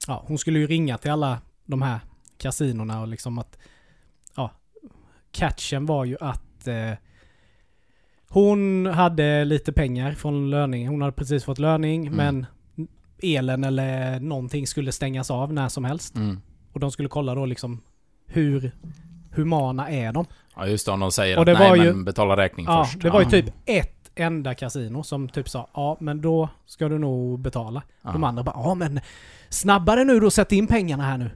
Ja, 0.06 0.25
hon 0.26 0.38
skulle 0.38 0.59
ju 0.59 0.66
ringa 0.66 0.99
till 0.99 1.11
alla 1.11 1.38
de 1.64 1.82
här 1.82 2.00
kasinorna 2.38 3.00
och 3.00 3.09
liksom 3.09 3.38
att... 3.38 3.59
Catchen 5.33 5.87
var 5.87 6.05
ju 6.05 6.17
att... 6.21 6.67
Eh, 6.69 6.93
hon 8.29 8.87
hade 8.87 9.45
lite 9.45 9.73
pengar 9.73 10.13
från 10.13 10.51
löning. 10.51 10.89
Hon 10.89 11.01
hade 11.03 11.13
precis 11.13 11.45
fått 11.45 11.59
löning 11.59 12.07
Mm. 12.07 12.17
men 12.17 12.47
elen 13.23 13.65
eller 13.65 14.21
någonting 14.21 14.67
skulle 14.67 14.93
stängas 14.93 15.31
av 15.31 15.53
när 15.53 15.69
som 15.69 15.85
helst. 15.85 16.17
Mm. 16.17 16.41
Och 16.73 16.81
de 16.81 16.91
skulle 16.91 17.09
kolla 17.09 17.35
då 17.35 17.47
liksom 17.47 17.81
hur 18.27 18.73
humana 19.33 19.91
är 19.91 20.13
de? 20.13 20.25
Ja 20.57 20.67
just 20.67 20.87
det, 20.87 20.93
om 20.93 21.01
de 21.01 21.13
säger 21.13 21.37
Och 21.37 21.43
att 21.43 21.47
det 21.47 21.53
nej 21.53 21.69
var 21.69 21.77
ju- 21.77 21.93
men 21.93 22.05
betala 22.05 22.37
räkning 22.37 22.67
Ja, 22.69 22.85
först. 22.85 23.01
det 23.03 23.11
var 23.11 23.21
ju 23.23 23.31
typ 23.31 23.55
ett 23.67 24.11
enda 24.15 24.55
kasino 24.55 25.03
som 25.03 25.29
typ 25.29 25.49
sa 25.49 25.69
ja 25.75 25.97
men 26.01 26.21
då 26.21 26.49
ska 26.67 26.89
du 26.89 26.99
nog 26.99 27.39
betala. 27.41 27.83
De 28.03 28.23
Ja. 28.23 28.29
andra 28.29 28.43
bara 28.43 28.57
ja 28.57 28.75
men 28.75 29.01
snabbare 29.49 30.05
nu 30.05 30.21
då, 30.21 30.31
sätt 30.31 30.53
in 30.53 30.67
pengarna 30.67 31.05
här 31.05 31.19
nu. 31.19 31.31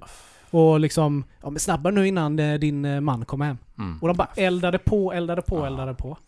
Och 0.55 0.81
liksom, 0.81 1.25
ja 1.43 1.51
men 1.51 1.61
snabbare 1.61 1.95
nu 1.95 2.09
innan 2.09 2.39
eh, 2.39 2.55
din 2.59 2.85
eh, 2.85 3.01
man 3.01 3.25
kommer 3.25 3.47
hem. 3.47 3.59
Mm. 3.79 3.99
Och 4.03 4.09
de 4.09 4.17
bara 4.17 4.29
eldade 4.37 4.79
på, 4.79 5.13
eldade 5.13 5.43
på, 5.43 5.57
Ja. 5.59 5.67
eldade 5.67 5.95
på. 5.95 6.19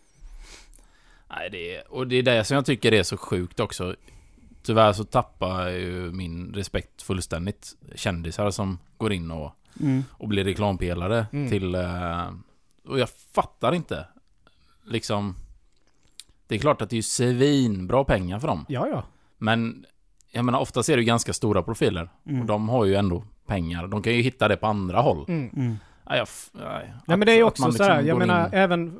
Nej, 1.29 1.49
det 1.49 1.75
är, 1.75 1.91
och 1.91 2.07
det 2.07 2.15
är 2.15 2.23
det 2.23 2.43
som 2.43 2.55
jag 2.55 2.65
tycker 2.65 2.93
är 2.93 3.03
så 3.03 3.17
sjukt 3.17 3.59
också. 3.59 3.95
Tyvärr 4.63 4.93
så 4.93 5.03
tappar 5.03 5.67
ju 5.69 6.11
min 6.11 6.53
respekt 6.53 7.01
fullständigt. 7.01 7.75
Kändisar 7.95 8.51
som 8.51 8.79
går 8.97 9.13
in 9.13 9.31
och, 9.31 9.51
Mm. 9.79 10.03
och 10.11 10.27
blir 10.27 10.43
reklampelare 10.43 11.25
Mm. 11.33 11.49
till... 11.49 11.75
Eh, 11.75 12.27
och 12.87 12.99
jag 12.99 13.09
fattar 13.09 13.75
inte. 13.75 14.05
Liksom... 14.85 15.35
Det 16.47 16.55
är 16.55 16.59
klart 16.59 16.81
att 16.81 16.89
det 16.89 16.93
är 16.93 16.97
ju 16.97 17.01
svinbra 17.03 18.03
pengar 18.03 18.39
för 18.39 18.47
dem. 18.47 18.65
Ja, 18.69 18.87
ja. 18.87 19.03
Men 19.37 19.85
jag 20.31 20.45
menar, 20.45 20.59
oftast 20.59 20.89
är 20.89 20.97
det 20.97 21.03
ganska 21.03 21.33
stora 21.33 21.63
profiler. 21.63 22.09
Mm. 22.25 22.41
Och 22.41 22.47
de 22.47 22.69
har 22.69 22.85
ju 22.85 22.95
ändå 22.95 23.23
pengar. 23.47 23.87
De 23.87 24.01
kan 24.01 24.13
ju 24.13 24.21
hitta 24.21 24.47
det 24.47 24.57
på 24.57 24.67
andra 24.67 25.01
håll. 25.01 25.25
Mm. 25.27 25.49
Mm. 25.55 25.77
Nej, 26.09 26.17
jag, 26.17 26.27
nej, 26.53 26.93
Nej 27.05 27.17
men 27.17 27.25
det 27.25 27.31
är 27.31 27.35
ju 27.37 27.43
också 27.43 27.65
liksom 27.67 27.85
sådär, 27.85 28.01
jag 28.01 28.17
menar 28.17 28.45
in- 28.45 28.53
även 28.53 28.99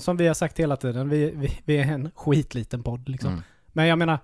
som 0.00 0.16
vi 0.16 0.26
har 0.26 0.34
sagt 0.34 0.58
hela 0.58 0.76
tiden, 0.76 1.08
vi, 1.08 1.32
vi, 1.36 1.58
vi 1.64 1.76
är 1.78 1.84
en 1.92 2.10
skitliten 2.14 2.82
podd 2.82 3.08
liksom. 3.08 3.30
Mm. 3.32 3.42
Men 3.68 3.86
jag 3.86 3.98
menar, 3.98 4.18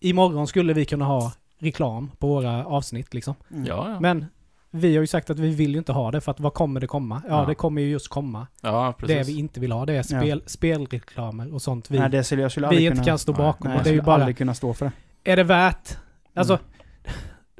imorgon 0.00 0.46
skulle 0.46 0.72
vi 0.72 0.84
kunna 0.84 1.04
ha 1.04 1.32
reklam 1.58 2.10
på 2.18 2.26
våra 2.28 2.64
avsnitt 2.66 3.14
liksom. 3.14 3.34
Mm. 3.50 3.64
Ja, 3.64 3.90
ja. 3.90 4.00
Men 4.00 4.26
vi 4.70 4.94
har 4.96 5.00
ju 5.00 5.06
sagt 5.06 5.30
att 5.30 5.38
vi 5.38 5.54
vill 5.54 5.72
ju 5.72 5.78
inte 5.78 5.92
ha 5.92 6.10
det 6.10 6.20
för 6.20 6.30
att 6.30 6.40
vad 6.40 6.54
kommer 6.54 6.80
det 6.80 6.86
komma? 6.86 7.22
Ja, 7.28 7.40
Ja. 7.40 7.46
det 7.46 7.54
kommer 7.54 7.82
ju 7.82 7.88
just 7.90 8.08
komma. 8.08 8.46
ja, 8.60 8.94
precis. 8.98 9.16
Det 9.26 9.32
vi 9.32 9.38
inte 9.38 9.60
vill 9.60 9.72
ha 9.72 9.86
det 9.86 9.92
är 9.96 10.02
spel, 10.02 10.42
spelreklamer 10.46 11.54
och 11.54 11.62
sånt 11.62 11.90
vi, 11.90 11.98
Nej, 11.98 12.10
det 12.10 12.24
skulle 12.24 12.42
jag 12.42 12.50
skulle 12.50 12.66
vi 12.66 12.68
aldrig 12.68 12.86
inte 12.86 12.94
kunna... 12.96 13.04
kan 13.04 13.18
stå 13.18 13.32
bakom. 13.32 13.70
Nej, 13.70 13.80
det 13.84 13.90
är 13.90 13.94
ju 13.94 14.02
bara, 14.02 14.14
aldrig 14.14 14.36
kunna 14.38 14.54
stå 14.54 14.74
för 14.74 14.84
det. 15.22 15.30
är 15.32 15.36
det 15.36 15.42
värt? 15.44 15.98
Alltså, 16.34 16.52
Mm. 16.54 16.64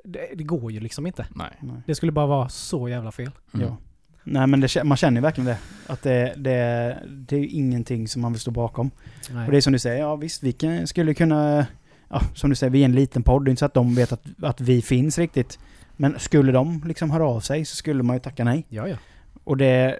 Det, 0.04 0.30
det 0.35 0.45
går 0.45 0.73
ju 0.73 0.80
liksom 0.80 1.07
inte. 1.07 1.26
Nej. 1.35 1.50
Nej. 1.61 1.83
Det 1.87 1.95
skulle 1.95 2.12
bara 2.12 2.26
vara 2.26 2.49
så 2.49 2.88
jävla 2.88 3.12
fel. 3.12 3.30
Mm. 3.54 3.66
Ja. 3.66 3.76
Nej 4.25 4.47
men 4.47 4.61
det, 4.61 4.85
man 4.85 4.97
känner 4.97 5.21
ju 5.21 5.23
verkligen 5.23 5.47
det. 5.47 5.59
Att 5.87 6.02
det, 6.02 6.35
det, 6.37 6.99
det 7.09 7.37
är 7.37 7.40
ju 7.40 7.49
ingenting 7.49 8.09
som 8.09 8.23
man 8.23 8.33
vill 8.33 8.40
stå 8.40 8.50
bakom. 8.50 8.90
Nej. 9.30 9.47
Och 9.47 9.52
det 9.52 9.57
är 9.57 9.61
som 9.61 9.73
du 9.73 9.78
säger, 9.78 10.00
ja 10.00 10.16
visst 10.16 10.42
vi 10.42 10.52
kan, 10.52 10.87
skulle 10.87 11.14
kunna... 11.14 11.66
Ja, 12.09 12.23
som 12.35 12.50
du 12.50 12.57
säger, 12.57 12.71
vi 12.71 12.80
är 12.80 12.85
en 12.85 12.95
liten 12.95 13.23
podd. 13.23 13.45
Det 13.45 13.49
är 13.49 13.50
inte 13.50 13.61
så 13.61 13.66
att 13.66 13.75
de 13.75 13.95
vet 13.95 14.12
att, 14.12 14.25
att 14.42 14.61
vi 14.61 14.83
finns 14.83 15.19
riktigt. 15.19 15.59
Men 15.97 16.19
skulle 16.19 16.52
de 16.52 16.83
liksom 16.87 17.11
höra 17.11 17.25
av 17.25 17.40
sig 17.40 17.64
så 17.64 17.76
skulle 17.76 18.02
man 18.02 18.16
ju 18.16 18.21
tacka 18.21 18.45
nej. 18.45 18.66
Ja, 18.69 18.88
ja. 18.88 18.97
Och 19.45 19.57
det, 19.57 19.99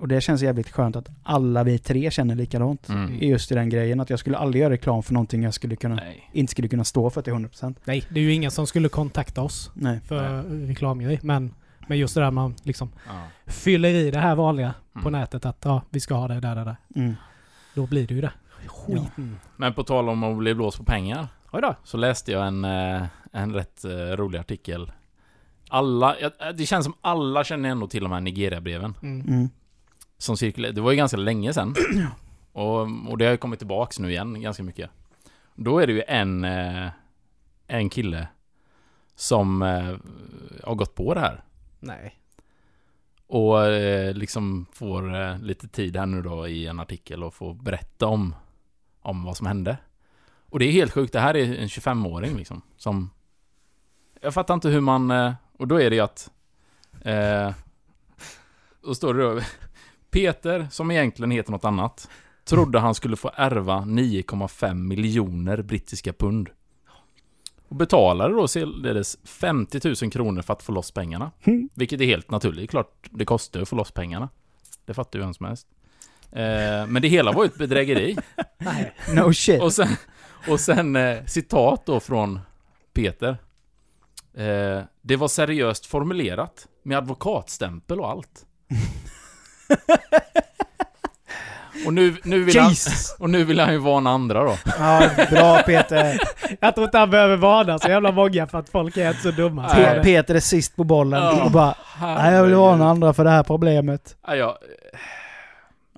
och 0.00 0.08
det 0.08 0.20
känns 0.20 0.42
jävligt 0.42 0.70
skönt 0.70 0.96
att 0.96 1.08
alla 1.22 1.64
vi 1.64 1.78
tre 1.78 2.10
känner 2.10 2.34
likadant. 2.34 2.88
Mm. 2.88 3.18
Just 3.22 3.52
i 3.52 3.54
den 3.54 3.68
grejen. 3.68 4.00
Att 4.00 4.10
jag 4.10 4.18
skulle 4.18 4.36
aldrig 4.38 4.62
göra 4.62 4.72
reklam 4.72 5.02
för 5.02 5.12
någonting 5.14 5.42
jag 5.42 5.54
skulle 5.54 5.76
kunna, 5.76 5.94
Nej. 5.94 6.30
inte 6.32 6.50
skulle 6.50 6.68
kunna 6.68 6.84
stå 6.84 7.10
för 7.10 7.22
till 7.22 7.32
100%. 7.32 7.74
Nej, 7.84 8.04
det 8.10 8.20
är 8.20 8.24
ju 8.24 8.32
ingen 8.32 8.50
som 8.50 8.66
skulle 8.66 8.88
kontakta 8.88 9.42
oss 9.42 9.70
Nej. 9.74 10.00
för 10.00 10.42
reklamgrej. 10.66 11.18
Men, 11.22 11.54
men 11.86 11.98
just 11.98 12.14
det 12.14 12.20
där 12.20 12.30
man 12.30 12.54
liksom 12.62 12.90
Ja. 13.06 13.12
fyller 13.52 13.88
i 13.88 14.10
det 14.10 14.18
här 14.18 14.34
vanliga 14.34 14.74
på 14.92 15.08
Mm. 15.08 15.20
nätet 15.20 15.46
att 15.46 15.58
ja, 15.64 15.82
vi 15.90 16.00
ska 16.00 16.14
ha 16.14 16.28
det 16.28 16.40
där, 16.40 16.54
där, 16.54 16.64
där. 16.64 16.76
Mm. 16.96 17.14
Då 17.74 17.86
blir 17.86 18.06
det 18.06 18.14
ju 18.14 18.20
det. 18.20 18.32
Skit. 18.66 18.98
Mm. 19.18 19.36
Men 19.56 19.74
på 19.74 19.82
tal 19.84 20.08
om 20.08 20.24
att 20.24 20.36
bli 20.38 20.54
blåst 20.54 20.78
på 20.78 20.84
pengar. 20.84 21.28
Oj 21.52 21.62
då. 21.62 21.74
Så 21.84 21.96
läste 21.96 22.32
jag 22.32 22.46
en, 22.46 22.64
eh, 22.64 23.02
en 23.32 23.54
rätt 23.54 23.84
eh, 23.84 23.90
rolig 23.90 24.38
artikel. 24.38 24.92
Alla, 25.68 26.16
ja, 26.20 26.52
det 26.52 26.66
känns 26.66 26.84
som 26.84 26.94
alla 27.00 27.44
känner 27.44 27.68
ändå 27.68 27.86
till 27.86 28.02
de 28.02 28.12
här 28.12 28.20
Nigeria-breven. 28.20 28.94
Mm. 29.02 29.28
Mm. 29.28 29.48
Som 30.18 30.36
cirkulerade. 30.36 30.74
Det 30.74 30.80
var 30.80 30.90
ju 30.90 30.96
ganska 30.96 31.16
länge 31.16 31.52
sedan. 31.52 31.74
och, 32.52 32.80
och 33.08 33.18
det 33.18 33.24
har 33.24 33.32
ju 33.32 33.36
kommit 33.36 33.60
tillbaks 33.60 33.98
nu 33.98 34.10
igen 34.10 34.40
ganska 34.40 34.62
mycket. 34.62 34.90
Då 35.54 35.78
är 35.78 35.86
det 35.86 35.92
ju 35.92 36.02
en, 36.08 36.44
eh, 36.44 36.88
en 37.66 37.90
kille 37.90 38.28
som 39.14 39.62
eh, 39.62 39.96
har 40.64 40.74
gått 40.74 40.94
på 40.94 41.14
det 41.14 41.20
här. 41.20 41.44
Nej. 41.80 42.16
Och 43.26 43.64
eh, 43.64 44.14
liksom 44.14 44.66
får 44.72 45.38
lite 45.38 45.68
tid 45.68 45.96
här 45.96 46.06
nu 46.06 46.22
då 46.22 46.48
i 46.48 46.66
en 46.66 46.80
artikel 46.80 47.24
och 47.24 47.34
får 47.34 47.54
berätta 47.54 48.06
om, 48.06 48.34
om 49.00 49.24
vad 49.24 49.36
som 49.36 49.46
hände. 49.46 49.76
Och 50.48 50.58
det 50.58 50.64
är 50.64 50.72
helt 50.72 50.92
sjukt, 50.92 51.12
det 51.12 51.20
här 51.20 51.36
är 51.36 51.56
en 51.56 51.68
25-åring 51.68 52.36
liksom 52.36 52.62
som... 52.76 53.10
Jag 54.20 54.34
fattar 54.34 54.54
inte 54.54 54.68
hur 54.68 54.80
man... 54.80 55.10
Och 55.58 55.68
då 55.68 55.80
är 55.80 55.90
det 55.90 55.96
ju 55.96 56.02
att... 56.02 56.30
Eh, 57.02 57.54
då 58.82 58.94
står 58.94 59.14
det 59.14 59.22
då... 59.22 59.40
Peter, 60.10 60.68
som 60.70 60.90
egentligen 60.90 61.30
heter 61.30 61.52
något 61.52 61.64
annat, 61.64 62.08
trodde 62.44 62.78
han 62.78 62.94
skulle 62.94 63.16
få 63.16 63.30
ärva 63.34 63.78
9,5 63.80 64.74
miljoner 64.74 65.62
brittiska 65.62 66.12
pund. 66.12 66.48
Och 67.68 67.76
betalade 67.76 68.34
då 68.34 68.48
således 68.48 69.18
50 69.24 69.80
000 70.02 70.12
kronor 70.12 70.42
för 70.42 70.52
att 70.52 70.62
få 70.62 70.72
loss 70.72 70.90
pengarna. 70.90 71.30
Mm. 71.44 71.68
Vilket 71.74 72.00
är 72.00 72.04
helt 72.04 72.30
naturligt. 72.30 72.70
Klart, 72.70 73.08
det 73.10 73.24
kostar 73.24 73.60
att 73.60 73.68
få 73.68 73.76
loss 73.76 73.90
pengarna. 73.90 74.28
Det 74.84 74.94
fattar 74.94 75.18
ju 75.18 75.24
vem 75.24 75.34
som 75.34 75.46
helst. 75.46 75.66
Eh, 76.32 76.86
men 76.86 77.02
det 77.02 77.08
hela 77.08 77.32
var 77.32 77.44
ju 77.44 77.46
ett 77.46 77.58
bedrägeri. 77.58 78.16
No 79.14 79.32
shit. 79.32 79.62
Och 79.62 79.72
sen, 79.72 79.88
och 80.48 80.60
sen 80.60 80.96
eh, 80.96 81.24
citat 81.24 81.86
då 81.86 82.00
från 82.00 82.40
Peter. 82.92 83.38
Eh, 84.34 84.82
det 85.02 85.16
var 85.16 85.28
seriöst 85.28 85.86
formulerat. 85.86 86.68
Med 86.82 86.98
advokatstämpel 86.98 88.00
och 88.00 88.10
allt. 88.10 88.46
Och 91.86 91.94
nu, 91.94 92.16
nu 92.24 92.44
vill 92.44 92.60
han, 92.60 92.72
och 93.18 93.30
nu 93.30 93.44
vill 93.44 93.60
han 93.60 93.72
ju 93.72 93.78
varna 93.78 94.10
andra 94.10 94.44
då. 94.44 94.58
Ja, 94.78 95.10
bra 95.30 95.62
Peter. 95.62 96.20
Jag 96.60 96.74
tror 96.74 96.84
inte 96.84 96.98
han 96.98 97.10
behöver 97.10 97.36
varna 97.36 97.78
så 97.78 97.88
jävla 97.88 98.12
många 98.12 98.46
för 98.46 98.58
att 98.58 98.68
folk 98.68 98.96
är 98.96 99.08
inte 99.08 99.22
så 99.22 99.30
dumma. 99.30 99.68
Pe-. 99.68 100.02
Peter 100.02 100.34
är 100.34 100.40
sist 100.40 100.76
på 100.76 100.84
bollen 100.84 101.22
Ja. 101.22 101.44
och 101.44 101.50
bara 101.50 101.74
Nej, 102.00 102.34
jag 102.34 102.44
vill 102.44 102.54
varna 102.54 102.88
andra 102.88 103.12
för 103.12 103.24
det 103.24 103.30
här 103.30 103.42
problemet. 103.42 104.16
Ja, 104.26 104.58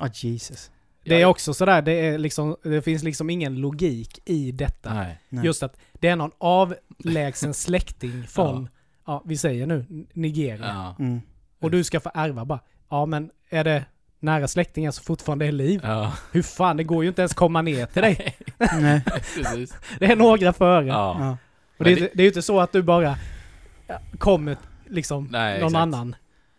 Ja, 0.01 0.09
Jesus. 0.15 0.71
Det 1.05 1.23
är 1.23 1.25
också 1.25 1.55
sådär, 1.55 1.83
det, 1.83 1.93
är 1.93 2.19
liksom, 2.19 2.57
det 2.63 2.83
finns 2.83 3.03
liksom 3.03 3.31
ingen 3.31 3.57
logik 3.57 4.19
i 4.25 4.53
detta. 4.53 4.95
Nej. 4.95 5.19
Just 5.45 5.63
att 5.63 5.77
det 5.93 6.09
är 6.09 6.17
någon 6.17 6.31
avlägsen 6.39 7.55
släkting 7.55 8.27
från, 8.27 8.69
ja. 9.07 9.23
vi 9.27 9.37
säger 9.37 9.67
nu, 9.67 10.07
Nigeria. 10.13 10.67
Ja. 10.99 11.05
Mm. 11.05 11.21
Och 11.61 11.71
du 11.71 11.85
ska 11.85 12.01
få 12.01 12.11
ärva 12.15 12.45
bara. 12.45 12.61
Ja 12.89 13.07
men 13.07 13.31
är 13.51 13.65
det 13.65 13.85
nära 14.21 14.49
släktingar 14.49 14.91
som 14.91 15.05
fortfarande 15.05 15.45
är 15.45 15.49
i 15.49 15.53
liv? 15.53 15.81
Ja, 15.85 16.13
Hur 16.33 16.43
fan, 16.43 16.77
det 16.77 16.85
går 16.85 17.03
ju 17.05 17.09
inte 17.09 17.23
ens 17.23 17.35
komma 17.35 17.63
ner 17.63 17.87
till 17.87 18.03
dig. 18.03 18.37
Nej. 18.73 19.05
precis. 19.37 19.75
Det 19.99 20.07
är 20.07 20.17
några 20.17 20.53
före. 20.53 20.87
Ja. 20.87 21.17
Ja. 21.21 21.37
Och 21.79 21.85
det, 21.85 21.95
det 21.95 22.13
är 22.15 22.23
ju 22.23 22.27
inte 22.29 22.43
så 22.43 22.61
att 22.61 22.73
du 22.73 22.83
bara 22.83 23.17
kommer 24.19 24.57
liksom 24.89 25.29
Nej, 25.31 25.59
någon 25.61 25.67
exakt. 25.69 25.83
annan. 25.83 26.17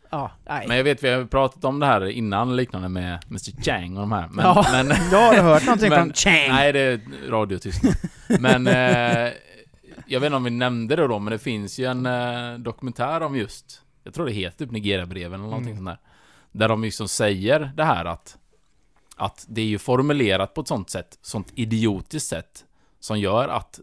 Ja, 0.10 0.32
nej. 0.46 0.66
Men 0.68 0.78
jag 0.78 0.84
vet, 0.84 1.04
vi 1.04 1.10
har 1.10 1.26
pratat 1.26 1.64
om 1.66 1.80
det 1.80 1.86
här 1.86 2.06
innan 2.06 2.56
liknande 2.56 2.90
med 2.90 3.20
Mr 3.30 3.64
Chang 3.64 3.94
och 3.98 4.02
de 4.02 4.12
här. 4.12 4.28
Men, 4.32 4.46
Ja. 4.46 4.66
men, 4.72 4.88
Jag 5.12 5.34
har 5.34 5.44
hört 5.44 5.66
någonting 5.66 5.90
Men- 5.90 6.00
från 6.00 6.14
Chang. 6.14 6.50
Nej, 6.50 6.74
det 6.74 6.80
är 6.80 7.00
radiotystnad. 7.30 7.94
Men 8.40 8.68
eh, 8.68 9.34
jag 10.06 10.20
vet 10.20 10.26
inte 10.26 10.36
om 10.36 10.44
vi 10.44 10.50
nämnde 10.50 10.96
det 10.96 11.08
då, 11.08 11.20
men 11.20 11.32
det 11.32 11.40
finns 11.40 11.80
ju 11.80 11.86
en 11.86 12.06
eh, 12.06 12.54
dokumentär 12.60 13.22
om 13.22 13.36
just, 13.36 13.82
jag 14.04 14.14
tror 14.14 14.26
det 14.26 14.32
heter 14.32 14.58
typ 14.58 14.72
Nigeria-breven 14.72 15.34
eller 15.40 15.44
någonting 15.50 15.72
Mm. 15.74 15.86
sånt 15.86 16.00
där. 16.02 16.09
Där 16.52 16.68
de 16.68 16.82
liksom 16.82 17.08
säger 17.08 17.72
det 17.76 17.84
här 17.84 18.06
att, 18.06 18.38
att 19.16 19.46
det 19.50 19.62
är 19.62 19.66
ju 19.66 19.80
formulerat 19.80 20.54
på 20.54 20.62
ett 20.62 20.68
sånt 20.68 20.90
sätt, 20.90 21.20
sånt 21.22 21.52
idiotiskt 21.56 22.30
sätt, 22.30 22.66
som 23.00 23.20
gör 23.20 23.48
att 23.48 23.80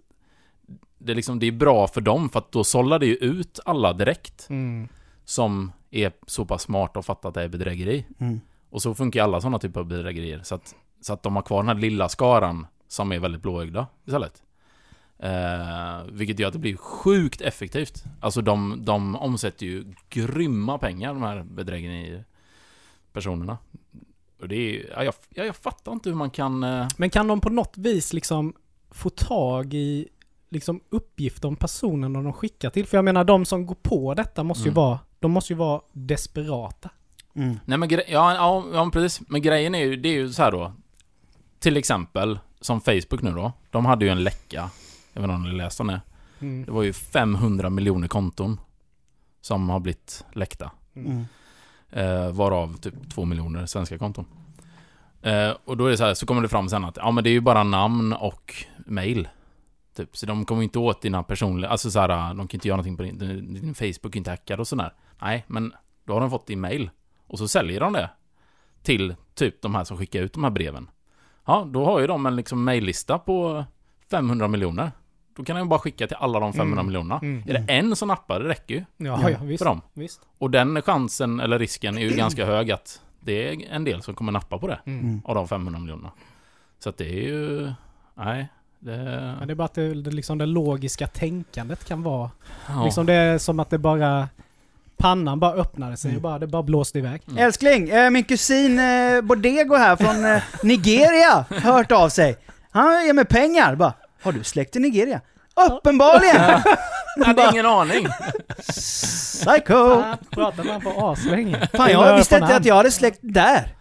det, 0.98 1.14
liksom, 1.14 1.38
det 1.38 1.46
är 1.46 1.52
bra 1.52 1.88
för 1.88 2.00
dem, 2.00 2.28
för 2.28 2.38
att 2.38 2.52
då 2.52 2.64
sållar 2.64 2.98
det 2.98 3.06
ju 3.06 3.14
ut 3.16 3.60
alla 3.64 3.92
direkt 3.92 4.46
Mm. 4.50 4.88
som 5.24 5.72
är 5.90 6.12
så 6.26 6.44
pass 6.44 6.62
smarta 6.62 6.98
och 6.98 7.04
fattar 7.04 7.28
att 7.28 7.34
det 7.34 7.42
är 7.42 7.48
bedrägeri. 7.48 8.06
Mm. 8.18 8.40
Och 8.70 8.82
så 8.82 8.94
funkar 8.94 9.20
ju 9.20 9.24
alla 9.24 9.40
sådana 9.40 9.58
typer 9.58 9.80
av 9.80 9.86
bedrägerier. 9.86 10.40
Så 10.42 10.54
att, 10.54 10.74
så 11.00 11.12
att 11.12 11.22
de 11.22 11.36
har 11.36 11.42
kvar 11.42 11.62
den 11.62 11.68
här 11.68 11.74
lilla 11.82 12.08
skaran 12.08 12.66
som 12.88 13.12
är 13.12 13.18
väldigt 13.18 13.42
blåögda 13.42 13.86
istället. 14.04 14.42
Eh, 15.18 16.04
vilket 16.12 16.38
gör 16.38 16.46
att 16.46 16.52
det 16.52 16.58
blir 16.58 16.76
sjukt 16.76 17.40
effektivt. 17.40 18.04
Alltså 18.20 18.40
de, 18.40 18.84
de 18.84 19.16
omsätter 19.16 19.66
ju 19.66 19.84
grymma 20.08 20.78
pengar, 20.78 21.14
de 21.14 21.22
här 21.22 21.42
bedrägeripersonerna. 23.16 23.58
Och 24.40 24.48
det 24.48 24.56
är, 24.56 24.90
ja, 24.96 25.04
jag, 25.04 25.14
ja, 25.28 25.44
jag 25.44 25.56
fattar 25.56 25.92
inte 25.92 26.08
hur 26.08 26.16
man 26.16 26.30
kan... 26.30 26.62
eh, 26.64 26.88
Men 26.96 27.10
kan 27.10 27.26
de 27.26 27.40
på 27.40 27.48
något 27.50 27.78
vis 27.78 28.12
liksom 28.12 28.54
få 28.90 29.10
tag 29.10 29.74
i 29.74 30.08
liksom 30.50 30.80
uppgifter 30.90 31.48
om 31.48 31.56
personen 31.56 32.12
de 32.12 32.32
skickar 32.32 32.70
till? 32.70 32.86
För 32.86 32.96
jag 32.98 33.04
menar, 33.04 33.24
de 33.24 33.44
som 33.44 33.66
går 33.66 33.74
på 33.82 34.14
detta 34.14 34.42
måste 34.44 34.62
ju 34.64 34.70
Mm. 34.70 34.74
vara, 34.74 34.98
de 35.20 35.30
måste 35.30 35.52
ju 35.52 35.56
vara 35.56 35.80
desperata. 35.92 36.90
Mm. 37.34 37.56
Nej 37.64 37.78
men 37.78 37.90
ja, 37.90 38.02
ja, 38.08 38.64
ja, 38.72 38.90
precis. 38.92 39.28
Men 39.28 39.42
grejen 39.42 39.74
är 39.74 39.84
ju, 39.84 39.96
det 39.96 40.08
är 40.08 40.12
ju 40.12 40.32
så 40.32 40.42
här 40.42 40.52
då. 40.52 40.72
Till 41.58 41.76
exempel, 41.76 42.38
som 42.60 42.80
Facebook 42.80 43.22
nu 43.22 43.30
då. 43.30 43.52
De 43.70 43.86
hade 43.86 44.04
ju 44.04 44.10
en 44.10 44.22
läcka. 44.24 44.70
Jag 45.12 45.20
vet 45.22 45.24
inte 45.30 45.34
om 45.34 45.42
ni 45.44 45.52
läste 45.52 45.82
om 45.82 45.86
det. 45.86 46.00
Mm. 46.40 46.64
Det 46.64 46.72
var 46.72 46.82
ju 46.82 46.92
500 46.92 47.70
miljoner 47.70 48.08
konton. 48.08 48.60
Som 49.40 49.68
har 49.70 49.80
blivit 49.80 50.24
läckta. 50.32 50.70
Mm. 50.96 51.24
Eh, 51.90 52.30
varav 52.30 52.76
typ 52.76 53.10
2 53.10 53.24
miljoner 53.24 53.66
svenska 53.66 53.98
konton. 53.98 54.24
Eh, 55.22 55.52
och 55.64 55.76
då 55.76 55.86
är 55.86 55.90
det 55.90 55.96
så 55.96 56.04
här, 56.04 56.14
så 56.14 56.26
kommer 56.26 56.42
det 56.42 56.48
fram 56.48 56.68
sen 56.68 56.84
att 56.84 56.96
ja 56.96 57.10
men 57.10 57.24
det 57.24 57.30
är 57.30 57.32
ju 57.32 57.40
bara 57.40 57.64
namn 57.64 58.12
och 58.12 58.54
mail. 58.86 59.28
Typ, 59.96 60.16
så 60.16 60.26
de 60.26 60.44
kommer 60.44 60.62
inte 60.62 60.78
åt 60.78 61.02
dina 61.02 61.22
personliga, 61.22 61.70
alltså 61.70 61.90
så 61.90 62.00
här, 62.00 62.34
de 62.34 62.48
kan 62.48 62.56
inte 62.56 62.68
göra 62.68 62.76
någonting 62.76 62.96
på 62.96 63.02
din, 63.02 63.54
din, 63.54 63.74
Facebook 63.74 64.14
är 64.14 64.16
inte 64.16 64.30
hackad 64.30 64.60
och 64.60 64.68
sådär. 64.68 64.92
Nej, 65.20 65.44
men 65.46 65.72
då 66.04 66.12
har 66.12 66.20
de 66.20 66.30
fått 66.30 66.46
din 66.46 66.60
mail. 66.60 66.90
Och 67.26 67.38
så 67.38 67.48
säljer 67.48 67.80
de 67.80 67.92
det. 67.92 68.10
Till 68.82 69.14
typ 69.34 69.62
de 69.62 69.74
här 69.74 69.84
som 69.84 69.96
skickar 69.96 70.22
ut 70.22 70.32
de 70.32 70.44
här 70.44 70.50
breven. 70.50 70.90
Ja, 71.46 71.68
då 71.70 71.84
har 71.84 72.00
ju 72.00 72.06
de 72.06 72.26
en 72.26 72.36
liksom 72.36 72.64
maillista 72.64 73.18
på 73.18 73.64
500 74.10 74.48
miljoner. 74.48 74.92
Då 75.36 75.44
kan 75.44 75.56
de 75.56 75.62
ju 75.62 75.68
bara 75.68 75.78
skicka 75.80 76.06
till 76.06 76.16
alla 76.20 76.40
de 76.40 76.52
500 76.52 76.72
Mm. 76.80 76.86
miljonerna. 76.86 77.18
Mm. 77.22 77.42
Är 77.48 77.52
det 77.52 77.72
en 77.72 77.96
som 77.96 78.08
nappar, 78.08 78.40
det 78.40 78.48
räcker 78.48 78.74
ju 78.74 78.84
Ja, 78.96 79.18
Ja, 79.22 79.30
ja, 79.30 79.38
visst. 79.42 79.58
för 79.62 79.64
dem. 79.70 79.80
visst. 79.94 80.20
Och 80.38 80.50
den 80.50 80.82
chansen, 80.82 81.40
eller 81.40 81.58
risken, 81.58 81.98
är 81.98 82.02
ju 82.02 82.10
ganska 82.16 82.46
hög 82.46 82.70
att 82.70 83.00
det 83.20 83.48
är 83.48 83.56
en 83.70 83.84
del 83.84 84.02
som 84.02 84.14
kommer 84.14 84.32
nappa 84.32 84.58
på 84.58 84.66
det. 84.68 84.78
Mm. 84.86 85.00
Mm. 85.00 85.20
Av 85.24 85.34
de 85.34 85.48
500 85.48 85.80
miljonerna. 85.80 86.10
Så 86.78 86.88
att 86.88 86.98
det 86.98 87.04
är 87.08 87.22
ju... 87.28 87.72
Nej, 88.14 88.48
det... 88.78 88.96
Men 89.38 89.48
det 89.48 89.52
är 89.52 89.54
bara 89.54 89.64
att 89.64 89.74
det, 89.74 89.94
det, 89.94 90.10
liksom 90.10 90.38
det 90.38 90.46
logiska 90.46 91.06
tänkandet 91.06 91.84
kan 91.84 92.02
vara... 92.02 92.30
ja. 92.68 92.84
Liksom 92.84 93.06
det 93.06 93.12
är 93.14 93.38
som 93.38 93.60
att 93.60 93.70
det 93.70 93.78
bara... 93.78 94.28
Pannan 94.98 95.40
bara 95.40 95.52
öppnade 95.52 95.96
sig 95.96 96.16
och 96.16 96.22
bara, 96.22 96.38
det 96.38 96.46
bara 96.46 96.62
blåste 96.62 96.98
iväg. 96.98 97.22
Mm. 97.28 97.38
Älskling, 97.38 97.88
eh, 97.88 98.10
min 98.10 98.24
kusin 98.24 98.78
eh, 98.78 99.20
Bodego 99.22 99.74
här 99.76 99.96
från 99.96 100.24
eh, 100.24 100.42
Nigeria 100.62 101.44
har 101.50 101.72
hört 101.72 101.92
av 101.92 102.08
sig. 102.08 102.36
Han 102.70 103.06
ger 103.06 103.12
mig 103.12 103.24
pengar. 103.24 103.74
Bara, 103.74 103.92
har 104.26 104.32
du 104.32 104.44
släkt 104.44 104.76
i 104.76 104.78
Nigeria? 104.78 105.20
Uppenbarligen! 105.70 106.34
Jag 107.16 107.24
hade 107.24 107.48
ingen 107.52 107.66
aning. 107.66 108.06
Psycho! 108.58 110.02
Pratar 110.30 110.64
man 110.64 110.80
på 110.80 110.90
aslänge. 110.90 111.68
Fan, 111.74 111.90
jag 111.90 112.16
visste 112.16 112.36
inte 112.36 112.56
att 112.56 112.64
jag 112.64 112.74
hade 112.74 112.90
släkt 112.90 113.18
där. 113.22 113.74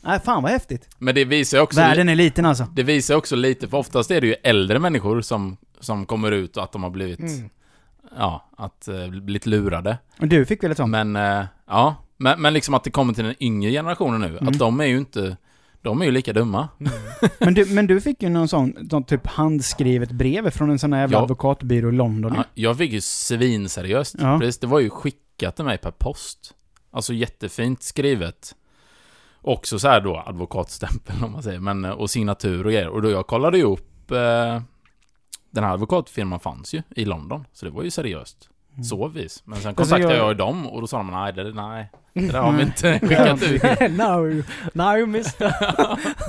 Nej, 0.00 0.20
fan 0.20 0.42
vad 0.42 0.52
häftigt. 0.52 0.88
Men 0.98 1.14
det 1.14 1.24
visar 1.24 1.58
ju 1.58 1.62
också... 1.62 1.80
Världen 1.80 2.08
är 2.08 2.14
liten 2.14 2.46
alltså. 2.46 2.66
Det 2.74 2.82
visar 2.82 3.14
också 3.14 3.36
lite, 3.36 3.68
för 3.68 3.76
oftast 3.76 4.10
är 4.10 4.20
det 4.20 4.26
ju 4.26 4.34
äldre 4.42 4.78
människor 4.78 5.20
som, 5.20 5.56
som 5.80 6.06
kommer 6.06 6.32
ut 6.32 6.56
och 6.56 6.64
att 6.64 6.72
de 6.72 6.82
har 6.82 6.90
blivit... 6.90 7.20
Mm. 7.20 7.50
Ja, 8.18 8.48
att 8.56 8.88
uh, 8.88 9.20
blivit 9.20 9.46
lurade. 9.46 9.98
Och 10.20 10.28
du 10.28 10.46
fick 10.46 10.64
väl 10.64 10.70
ett 10.70 10.76
sånt? 10.76 10.90
Men, 10.90 11.16
eh, 11.16 11.44
ja. 11.66 11.96
Men, 12.16 12.42
men 12.42 12.52
liksom 12.52 12.74
att 12.74 12.84
det 12.84 12.90
kommer 12.90 13.14
till 13.14 13.24
den 13.24 13.42
yngre 13.42 13.70
generationen 13.70 14.20
nu. 14.20 14.28
Mm. 14.28 14.48
Att 14.48 14.58
de 14.58 14.80
är 14.80 14.84
ju 14.84 14.98
inte... 14.98 15.36
De 15.82 16.00
är 16.00 16.04
ju 16.04 16.10
lika 16.10 16.32
dumma. 16.32 16.68
Men 17.38 17.54
du, 17.54 17.64
men 17.74 17.86
du 17.86 18.00
fick 18.00 18.22
ju 18.22 18.28
någon 18.28 18.48
sån, 18.48 18.88
sån 18.90 19.04
typ 19.04 19.26
handskrivet 19.26 20.10
brev 20.10 20.50
från 20.50 20.70
en 20.70 20.78
sån 20.78 20.92
här 20.92 21.00
jävla 21.00 21.18
Ja. 21.18 21.22
advokatbyrå 21.22 21.88
i 21.88 21.92
London. 21.92 22.32
Ja, 22.36 22.44
jag 22.54 22.78
fick 22.78 22.92
ju 22.92 23.00
svinseriöst. 23.00 24.14
Ja. 24.18 24.38
Precis, 24.38 24.58
det 24.58 24.66
var 24.66 24.80
ju 24.80 24.90
skickat 24.90 25.56
till 25.56 25.64
mig 25.64 25.78
per 25.78 25.90
post. 25.90 26.54
Alltså 26.90 27.12
jättefint 27.12 27.82
skrivet. 27.82 28.54
Också 29.42 29.78
så 29.78 29.88
här 29.88 30.00
då 30.00 30.16
advokatstämpel 30.26 31.24
om 31.24 31.32
man 31.32 31.42
säger, 31.42 31.60
men 31.60 31.84
och 31.84 32.10
signatur 32.10 32.64
och 32.66 32.72
grejer. 32.72 32.88
Och 32.88 33.02
då 33.02 33.10
jag 33.10 33.26
kollade 33.26 33.58
ju 33.58 33.64
upp 33.64 34.10
eh, 34.10 34.62
den 35.50 35.64
här 35.64 35.72
advokatfirman 35.72 36.40
fanns 36.40 36.74
ju 36.74 36.82
i 36.96 37.04
London, 37.04 37.44
så 37.52 37.66
det 37.66 37.70
var 37.72 37.82
ju 37.82 37.90
seriöst. 37.90 38.48
Mm. 38.72 38.84
Så 38.84 39.08
vis. 39.08 39.42
Men 39.44 39.58
sen 39.60 39.68
Alltså, 39.68 39.82
kontaktade 39.94 40.16
jag- 40.18 40.28
jag 40.30 40.36
dem 40.36 40.66
och 40.66 40.80
då 40.80 40.86
sa 40.86 40.96
de 40.96 41.10
nej, 41.10 41.32
det, 41.32 41.52
nej, 41.54 41.90
det 42.14 42.26
där 42.32 42.40
har 42.40 42.52
vi 42.52 42.62
inte 42.62 42.98
skickat 42.98 43.42
ut. 43.42 43.62
no, 43.98 44.42
no 44.72 45.06
mister. 45.06 45.54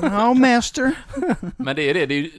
Ja, 0.01 0.33
master. 0.33 0.91
Men 1.57 1.75
det 1.75 1.89
är 1.89 1.93
det, 1.93 2.05
det 2.05 2.13
är 2.15 2.29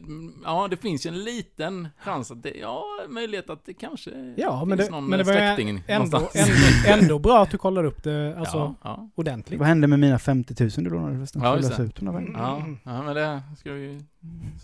ja 0.45 0.69
det 0.71 0.77
finns 0.77 1.07
ju 1.07 1.09
en 1.09 1.25
liten 1.25 1.88
chans 1.99 2.31
att 2.31 2.43
det, 2.43 2.55
ja, 2.61 2.85
möjlighet 3.09 3.51
att 3.51 3.67
det 3.67 3.75
kanske 3.75 4.11
Ja, 4.37 4.65
men 4.65 4.79
finns 4.79 4.88
det, 4.88 4.95
någon 4.95 5.07
men 5.09 5.19
det 5.19 5.25
var 5.25 5.33
ju 5.33 5.38
släkting 5.38 5.69
ändå, 5.69 5.93
någonstans. 6.19 6.49
ändå, 6.87 7.03
ändå 7.03 7.19
bra 7.29 7.43
att 7.43 7.51
du 7.51 7.59
kollar 7.59 7.85
upp 7.85 8.03
det 8.03 8.37
alltså, 8.38 8.57
ja, 8.57 8.75
ja. 8.83 9.09
ordentligt. 9.15 9.59
Vad 9.59 9.69
hände 9.69 9.87
med 9.87 9.99
mina 9.99 10.19
50 10.19 10.55
000 10.62 10.71
du 10.77 10.91
lånade 10.91 11.17
förresten? 11.17 11.43
Ja, 11.43 11.57
just 11.57 11.81
ut 11.81 12.03
vägen? 12.03 12.35
Ja, 12.38 12.62
ja, 12.85 13.03
men 13.03 13.15
det 13.15 13.41
ska 13.59 13.73
vi 13.73 14.01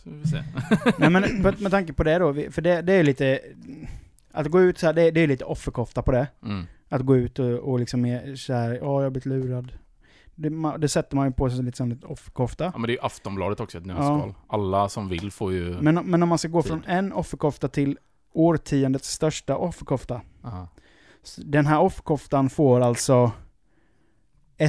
ska 0.00 0.10
vi 0.10 0.26
se. 0.26 0.42
Nej 0.98 1.10
men 1.10 1.42
med, 1.42 1.70
tanke 1.70 1.92
på 1.92 2.04
det 2.04 2.18
då, 2.18 2.34
för 2.50 2.62
det, 2.62 2.82
det 2.82 2.92
är 2.92 3.02
lite... 3.02 3.40
Att 4.32 4.46
gå 4.46 4.60
ut 4.62 4.78
så 4.78 4.86
här, 4.86 4.92
det, 4.92 5.10
det 5.10 5.20
är 5.20 5.26
lite 5.26 5.44
offerkofta 5.44 6.02
på 6.02 6.12
det. 6.12 6.26
Mm. 6.42 6.64
Att 6.88 7.02
gå 7.02 7.16
ut 7.16 7.38
och, 7.38 7.46
och 7.58 7.78
liksom 7.80 8.04
är 8.04 8.34
så 8.36 8.52
här, 8.52 8.70
ja 8.70 8.78
jag 8.80 9.02
har 9.02 9.10
blivit 9.10 9.26
lurad. 9.26 9.72
Det, 10.34 10.48
ma- 10.48 10.78
det 10.78 10.88
sätter 10.88 11.16
man 11.16 11.26
ju 11.28 11.32
på 11.32 11.50
sig 11.50 11.62
lite 11.64 11.76
som 11.76 11.92
ett 11.92 12.04
offerkofta. 12.04 12.64
Ja, 12.64 12.72
men 12.78 12.82
det 12.82 12.90
är 12.92 12.94
ju 12.94 13.00
Aftonbladet 13.02 13.60
också, 13.60 13.78
ett 13.78 13.86
nötskal. 13.86 14.34
Alla 14.48 14.88
som 14.88 15.08
vill 15.08 15.30
får 15.30 15.52
ju... 15.52 15.76
Men, 15.80 15.94
men 15.94 16.22
om 16.22 16.28
man 16.28 16.38
ska 16.38 16.48
gå 16.48 16.62
från 16.62 16.84
en 16.86 17.12
offerkofta 17.12 17.68
till 17.68 17.98
årtiondets 18.32 19.10
största 19.12 19.56
offerkofta. 19.56 20.20
Aha. 20.44 20.68
Den 21.36 21.66
här 21.66 21.80
offerkoftan 21.80 22.50
får 22.50 22.80
alltså 22.80 23.32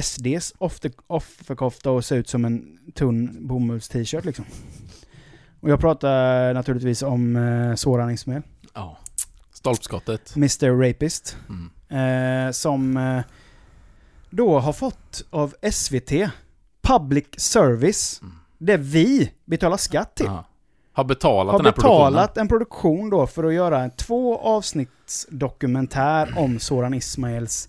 SDs 0.02 0.54
offer, 0.58 0.92
offerkofta 1.06 1.90
att 1.96 2.04
se 2.04 2.14
ut 2.14 2.28
som 2.28 2.44
en 2.44 2.78
tunn 2.94 3.46
bomulls-t-shirt 3.48 4.24
liksom. 4.24 4.44
Och 5.60 5.70
jag 5.70 5.80
pratar 5.80 6.54
naturligtvis 6.54 7.02
om 7.02 7.36
eh, 7.36 7.74
Soran 7.74 8.10
Ismail, 8.10 8.42
Ja. 8.74 8.96
Stolpskottet. 9.60 10.36
Mr 10.36 10.88
Rapist. 10.88 11.36
Mm. 11.48 12.46
Eh, 12.48 12.52
som 12.52 12.96
eh, 12.96 13.20
då 14.30 14.58
har 14.58 14.72
fått 14.72 15.22
av 15.30 15.54
SVT 15.72 16.12
Public 16.82 17.26
Service, 17.36 18.20
Mm. 18.22 18.34
det 18.58 18.76
vi 18.76 19.32
betalar 19.44 19.76
skatt 19.76 20.14
till. 20.14 20.26
Ja. 20.26 20.44
Har 20.92 21.04
betalat 21.04 21.52
har 21.52 21.58
den 21.58 21.66
här 21.66 21.72
betalat 21.72 22.36
en 22.38 22.48
produktion 22.48 23.10
då 23.10 23.26
för 23.26 23.44
att 23.44 23.54
göra 23.54 23.82
en 23.82 23.90
två 23.90 24.38
avsnitts 24.38 25.26
dokumentär 25.30 26.34
om 26.38 26.58
Soran 26.58 26.94
Ismails 26.94 27.68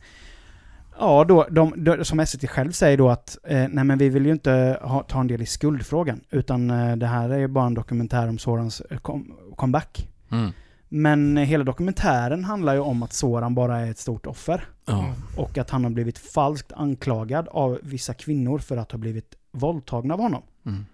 Ja, 0.99 1.23
då, 1.23 1.47
de, 1.49 1.73
de, 1.84 2.06
som 2.06 2.25
SVT 2.25 2.49
själv 2.49 2.71
säger 2.71 2.97
då 2.97 3.10
att 3.10 3.38
eh, 3.43 3.67
nej 3.69 3.84
men 3.84 3.97
vi 3.97 4.10
vill 4.10 4.25
ju 4.25 4.32
inte 4.32 4.80
ha, 4.82 5.04
ta 5.04 5.19
en 5.19 5.27
del 5.27 5.41
i 5.41 5.45
skuldfrågan, 5.45 6.21
utan 6.30 6.69
eh, 6.69 6.95
det 6.95 7.08
här 7.08 7.30
är 7.30 7.38
ju 7.38 7.47
bara 7.47 7.65
en 7.65 7.73
dokumentär 7.73 8.27
om 8.30 8.38
Sorans 8.38 8.82
eh, 8.82 8.97
com, 8.97 9.34
comeback. 9.56 10.08
Mm. 10.32 10.51
Men 10.93 11.38
hela 11.38 11.63
dokumentären 11.63 12.43
handlar 12.43 12.73
ju 12.73 12.80
om 12.80 13.04
att 13.04 13.13
Soran 13.13 13.56
bara 13.56 13.80
är 13.80 13.91
ett 13.91 13.97
stort 13.97 14.25
offer. 14.25 14.65
Ja. 14.86 15.13
Och 15.38 15.58
att 15.58 15.69
han 15.69 15.84
har 15.84 15.91
blivit 15.91 16.17
falskt 16.17 16.71
anklagad 16.71 17.47
av 17.47 17.80
vissa 17.84 18.13
kvinnor 18.13 18.60
för 18.60 18.77
att 18.77 18.91
ha 18.91 18.99
blivit 18.99 19.36
våldtagna 19.51 20.13
av 20.13 20.19
honom. 20.21 20.41
Mm. 20.65 20.86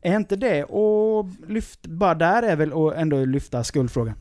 Är 0.00 0.16
inte 0.16 0.36
det 0.36 0.64
och 0.64 1.26
lyft, 1.48 1.86
bara 1.86 2.14
där 2.14 2.42
är 2.42 2.56
väl 2.56 2.72
att 2.72 2.94
ändå 2.94 3.24
lyfta 3.24 3.64
skuldfrågan. 3.64 4.14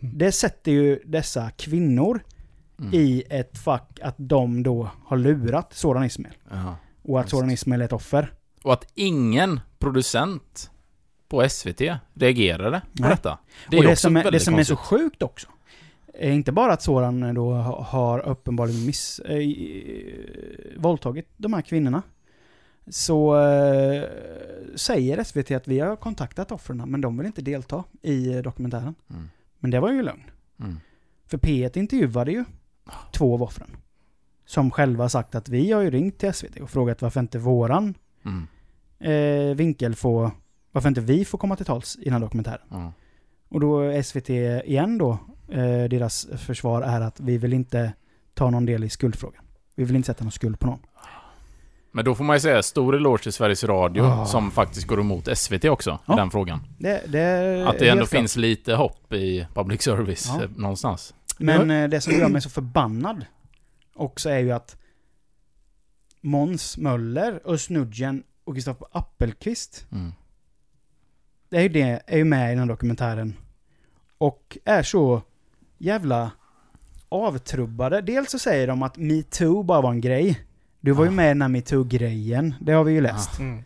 Mm. 0.00 0.18
Det 0.18 0.32
sätter 0.32 0.72
ju 0.72 0.98
dessa 1.04 1.50
kvinnor 1.50 2.20
Mm. 2.78 2.94
i 2.94 3.22
ett 3.30 3.58
fack 3.58 4.00
att 4.02 4.14
de 4.16 4.62
då 4.62 4.90
har 5.04 5.16
lurat 5.16 5.72
Soran 5.72 6.04
Ismail. 6.04 6.34
Ja. 6.50 6.76
Och 7.02 7.20
att. 7.20 7.30
Soran 7.30 7.50
Ismail 7.50 7.80
är 7.80 7.84
ett 7.84 7.92
offer. 7.92 8.32
Och 8.62 8.72
att 8.72 8.86
ingen 8.94 9.60
producent 9.78 10.70
på 11.28 11.48
SVT 11.48 11.80
reagerade 12.14 12.80
på 12.80 13.02
Nej. 13.02 13.10
detta. 13.10 13.38
Det 13.70 13.76
är 13.76 13.78
och 13.80 13.84
det 13.84 13.96
som, 13.96 14.16
är, 14.16 14.30
det 14.30 14.40
som 14.40 14.54
är 14.54 14.64
så 14.64 14.76
sjukt 14.76 15.22
också, 15.22 15.48
är 16.14 16.30
inte 16.30 16.52
bara 16.52 16.72
att 16.72 16.82
Soran 16.82 17.34
då 17.34 17.52
ha- 17.52 17.82
har 17.82 18.18
uppenbarligen 18.28 18.86
miss, 18.86 19.18
äh, 19.18 19.38
våldtagit 20.76 21.28
de 21.36 21.52
här 21.52 21.62
kvinnorna. 21.62 22.02
Så 22.86 23.36
äh, 23.36 24.04
säger 24.74 25.24
SVT 25.24 25.50
att 25.50 25.68
vi 25.68 25.80
har 25.80 25.96
kontaktat 25.96 26.52
offren 26.52 26.76
men 26.86 27.00
de 27.00 27.16
vill 27.18 27.26
inte 27.26 27.42
delta 27.42 27.84
i 28.02 28.26
dokumentären. 28.42 28.94
Mm. 29.10 29.28
Men 29.58 29.70
det 29.70 29.80
var 29.80 29.92
ju 29.92 30.02
lögn. 30.02 30.22
Mm. 30.60 30.80
För 31.26 31.38
P1 31.38 31.78
intervjuade 31.78 32.32
ju 32.32 32.44
två 33.12 33.34
av 33.34 33.42
offren. 33.42 33.70
Som 34.46 34.70
själva 34.70 35.08
sagt 35.08 35.34
att 35.34 35.48
vi 35.48 35.72
har 35.72 35.82
ju 35.82 35.90
ringt 35.90 36.18
till 36.18 36.32
SVT 36.32 36.60
och 36.60 36.70
frågat 36.70 37.02
varför 37.02 37.20
inte 37.20 37.38
våran 37.38 37.94
Mm. 38.24 38.46
eh, 39.50 39.56
vinkel 39.56 39.94
får, 39.94 40.30
varför 40.74 40.88
inte 40.88 41.00
vi 41.00 41.24
får 41.24 41.38
komma 41.38 41.56
till 41.56 41.66
tals 41.66 41.96
i 42.00 42.04
den 42.04 42.12
här 42.12 42.20
dokumentären. 42.20 42.60
Ja. 42.70 42.92
Och 43.48 43.60
då 43.60 44.02
SVT 44.02 44.30
igen 44.64 44.98
då, 44.98 45.10
eh, 45.48 45.84
deras 45.90 46.26
försvar 46.38 46.82
är 46.82 47.00
att 47.00 47.20
vi 47.20 47.38
vill 47.38 47.52
inte 47.52 47.92
ta 48.34 48.50
någon 48.50 48.66
del 48.66 48.84
i 48.84 48.88
skuldfrågan. 48.90 49.42
Vi 49.74 49.84
vill 49.84 49.96
inte 49.96 50.06
sätta 50.06 50.24
någon 50.24 50.32
skuld 50.32 50.58
på 50.60 50.66
någon. 50.66 50.78
Men 51.92 52.04
då 52.04 52.14
får 52.14 52.24
man 52.24 52.36
ju 52.36 52.40
säga 52.40 52.62
stor 52.62 52.96
eloge 52.96 53.22
till 53.22 53.32
Sveriges 53.32 53.64
Radio 53.64 54.02
Ah. 54.02 54.26
som 54.26 54.50
faktiskt 54.50 54.86
går 54.86 55.00
emot 55.00 55.28
SVT 55.38 55.64
också 55.64 55.98
Ja. 56.06 56.14
i 56.14 56.16
den 56.16 56.30
frågan. 56.30 56.60
Det, 56.78 57.02
det 57.08 57.20
är 57.20 57.66
Att 57.66 57.78
det 57.78 57.88
ändå 57.88 58.00
klart. 58.04 58.10
finns 58.20 58.36
lite 58.36 58.74
hopp 58.74 59.12
i 59.12 59.46
public 59.54 59.82
service 59.82 60.26
Ja. 60.38 60.42
eh, 60.44 60.50
någonstans. 60.56 61.14
Men 61.38 61.70
eh, 61.70 61.88
det 61.88 62.00
som 62.00 62.12
gör 62.12 62.28
mig 62.28 62.42
så 62.42 62.50
förbannad 62.50 63.26
också 63.94 64.30
är 64.30 64.38
ju 64.38 64.52
att 64.52 64.76
Måns 66.20 66.78
Möller, 66.78 67.40
Özz 67.44 67.68
och 68.44 68.54
Kristoffer 68.54 68.86
Appelqvist. 68.92 69.86
Mm. 69.92 70.12
Det 71.54 71.58
är 71.58 71.62
ju, 71.62 71.68
det, 71.68 72.00
är 72.06 72.16
ju 72.16 72.24
med 72.24 72.46
i 72.46 72.50
den 72.50 72.58
här 72.58 72.66
dokumentären. 72.66 73.34
Och 74.18 74.58
är 74.64 74.82
så 74.82 75.22
jävla 75.78 76.30
avtrubbade. 77.08 78.00
Dels 78.00 78.30
så 78.30 78.38
säger 78.38 78.66
de 78.66 78.82
att 78.82 78.96
metoo 78.96 79.62
bara 79.62 79.80
var 79.80 79.90
en 79.90 80.00
grej. 80.00 80.40
Du 80.80 80.92
var 80.92 81.04
ju 81.04 81.10
Ah. 81.10 81.14
med 81.14 81.24
i 81.24 81.28
den 81.28 81.42
här 81.42 81.48
metoo-grejen. 81.48 82.54
Det 82.60 82.72
har 82.72 82.84
vi 82.84 82.92
ju 82.92 83.00
läst. 83.00 83.38
Mm. 83.38 83.62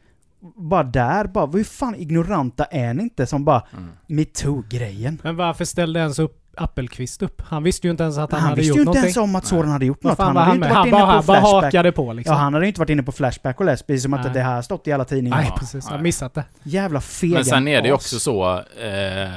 Bara 0.56 0.82
där, 0.82 1.24
bara, 1.26 1.46
hur 1.46 1.64
fan 1.64 1.94
ignoranta 1.94 2.64
är 2.64 2.94
ni 2.94 3.02
inte 3.02 3.26
som 3.26 3.44
bara 3.44 3.62
Mm. 3.72 3.90
metoo-grejen? 4.06 5.18
Men 5.22 5.36
varför 5.36 5.64
ställde 5.64 6.00
ens 6.00 6.18
upp 6.18 6.47
Appelqvist 6.58 7.22
upp? 7.22 7.42
Han 7.42 7.62
visste 7.62 7.86
ju 7.86 7.90
inte 7.90 8.02
ens 8.02 8.18
att 8.18 8.32
han, 8.32 8.40
Han, 8.40 8.50
hade 8.50 8.60
visste 8.60 8.68
gjort 8.68 8.76
ju 8.76 8.80
inte 8.80 8.84
någonting. 8.86 9.02
ens 9.04 9.16
om 9.16 9.36
att 9.36 9.46
Soran 9.46 9.68
hade 9.70 9.86
gjort 9.86 10.02
något. 10.02 10.18
Han 10.18 10.26
hade 10.36 10.40
han 10.40 10.56
inte 10.56 10.68
med? 10.68 10.76
varit 10.76 10.76
Han 10.76 10.90
bara, 10.90 11.12
han 11.12 11.26
bara 11.26 11.40
Flashback. 11.40 11.64
hakade 11.64 11.92
på 11.92 12.12
liksom. 12.12 12.34
Ja, 12.34 12.40
han 12.40 12.54
hade 12.54 12.66
ju 12.66 12.68
inte 12.68 12.80
varit 12.80 12.90
inne 12.90 13.02
på 13.02 13.12
Flashback 13.12 13.60
och 13.60 13.66
läst, 13.66 13.86
precis 13.86 14.02
som 14.02 14.14
att 14.14 14.24
Nej. 14.24 14.32
det 14.34 14.40
här 14.40 14.62
stått 14.62 14.88
i 14.88 14.92
alla 14.92 15.04
tidningar. 15.04 15.36
Nej, 15.40 15.52
precis. 15.58 15.86
Jag 15.90 16.02
missat 16.02 16.34
det. 16.34 16.44
Jävla 16.62 17.00
fega 17.00 17.34
Men 17.34 17.44
sen 17.44 17.68
är 17.68 17.82
det 17.82 17.88
ju 17.88 17.94
också 17.94 18.18
så, 18.18 18.56
eh, 18.58 19.28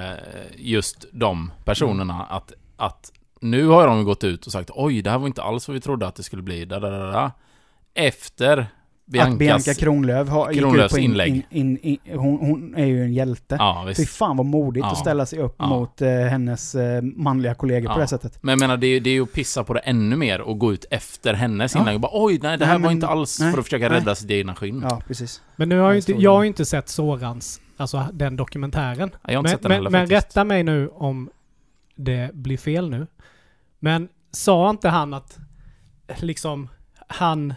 just 0.56 1.06
de 1.12 1.52
personerna, 1.66 2.26
att, 2.30 2.54
att 2.78 3.12
nu 3.42 3.68
har 3.68 3.88
de 3.88 4.04
gått 4.04 4.24
ut 4.24 4.46
och 4.46 4.52
sagt 4.52 4.70
oj, 4.74 5.02
det 5.02 5.10
här 5.10 5.18
var 5.18 5.28
inte 5.28 5.44
alls 5.44 5.68
vad 5.68 5.74
vi 5.76 5.82
trodde 5.82 6.08
att 6.08 6.16
det 6.16 6.24
skulle 6.24 6.42
bli. 6.42 6.66
Da, 6.66 6.80
da, 6.80 6.90
da, 6.90 7.12
da. 7.12 7.32
Efter 7.94 8.68
Biancas... 9.06 9.34
Att 9.34 9.40
Bianca 9.40 9.74
Kronlöf 9.74 10.30
har, 10.30 10.54
Kronlöfs 10.54 10.94
på 10.94 11.00
in, 11.00 11.04
inlägg. 11.12 11.34
in, 11.50 11.78
in, 11.82 12.00
in, 12.06 12.18
hon, 12.20 12.38
hon 12.40 12.76
är 12.76 12.86
ju 12.86 13.04
en 13.04 13.14
hjälte. 13.14 13.56
Ja, 13.60 13.84
Fy 13.88 14.02
visst. 14.02 14.16
fan 14.18 14.38
vad 14.38 14.46
modigt 14.46 14.86
Ja. 14.86 14.92
att 14.92 14.98
ställa 14.98 15.26
sig 15.26 15.40
upp 15.40 15.56
Ja. 15.60 15.66
mot 15.68 16.02
eh, 16.02 16.10
hennes 16.10 16.76
eh, 16.76 17.02
manliga 17.02 17.54
kollegor 17.54 17.88
på 17.90 17.96
Ja. 17.96 18.02
det 18.02 18.08
sättet. 18.08 18.38
Men 18.44 18.52
jag 18.54 18.60
menar, 18.60 18.78
det 18.78 18.88
är, 18.88 19.00
det 19.00 19.10
är 19.10 19.14
ju 19.14 19.24
att 19.24 19.34
pissa 19.34 19.64
på 19.64 19.74
det 19.74 19.80
ännu 19.80 20.16
mer 20.16 20.42
och 20.42 20.60
gå 20.60 20.74
ut 20.74 20.86
efter 20.92 21.34
hennes 21.34 21.74
Ja. 21.76 21.80
inlägg 21.80 21.96
och 21.96 22.02
bara 22.02 22.12
oj, 22.14 22.40
nej 22.44 22.58
det 22.58 22.66
här 22.66 22.74
Nej, 22.74 22.82
var 22.82 22.90
men- 22.90 22.98
inte 22.98 23.08
alls 23.08 23.40
nej, 23.40 23.52
för 23.52 23.60
att 23.60 23.66
försöka 23.66 23.90
nej. 23.90 24.00
rädda 24.00 24.16
sitt 24.16 24.32
egna 24.32 24.56
skinn. 24.56 24.86
Ja, 24.90 25.02
precis. 25.08 25.42
Men 25.56 25.70
nu 25.70 25.80
har 25.80 25.92
ju 25.92 25.98
inte, 25.98 26.12
jag 26.12 26.32
har 26.36 26.42
ju 26.44 26.48
inte 26.48 26.66
sett 26.66 26.90
Sorans, 26.90 27.62
alltså 27.78 28.06
den 28.14 28.36
dokumentären. 28.36 29.12
Jag 29.28 29.34
har 29.34 29.40
inte 29.40 29.42
Men, 29.42 29.50
sett 29.52 29.62
den 29.62 29.70
men, 29.70 29.76
heller 29.76 29.90
men 29.90 30.02
faktiskt. 30.08 30.26
rätta 30.38 30.44
mig 30.44 30.64
nu 30.64 30.88
om 30.88 31.30
det 31.96 32.30
blir 32.34 32.58
fel 32.58 32.90
nu. 32.90 33.08
Men 33.80 34.08
sa 34.32 34.70
inte 34.70 34.90
han 34.90 35.14
att 35.14 35.38
liksom 36.20 36.70
han 37.08 37.54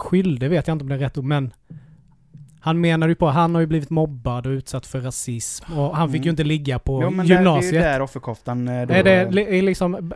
skyllde, 0.00 0.48
vet 0.48 0.66
jag 0.66 0.74
inte 0.74 0.82
om 0.82 0.88
det 0.88 0.94
är 0.94 0.98
rätt 0.98 1.18
ord, 1.18 1.24
men 1.24 1.50
han 2.60 2.80
menar 2.80 3.08
ju 3.08 3.14
på 3.14 3.28
att 3.28 3.34
han 3.34 3.54
har 3.54 3.60
ju 3.60 3.66
blivit 3.66 3.90
mobbad 3.90 4.46
och 4.46 4.50
utsatt 4.50 4.86
för 4.86 5.00
rasism 5.00 5.72
och 5.78 5.96
han 5.96 6.08
fick 6.08 6.16
Mm. 6.16 6.24
ju 6.24 6.30
inte 6.30 6.44
ligga 6.44 6.78
på 6.78 7.02
Jo, 7.02 7.10
men 7.10 7.26
det, 7.26 7.32
det 7.32 7.34
är 7.34 7.38
gymnasiet. 7.38 7.74
ju 7.74 7.78
där 7.78 8.02
offerkoftan 8.02 8.68
eh, 8.68 8.86
då 8.86 8.94
är 8.94 9.02
det 9.02 9.10
är 9.58 9.62
liksom... 9.62 10.12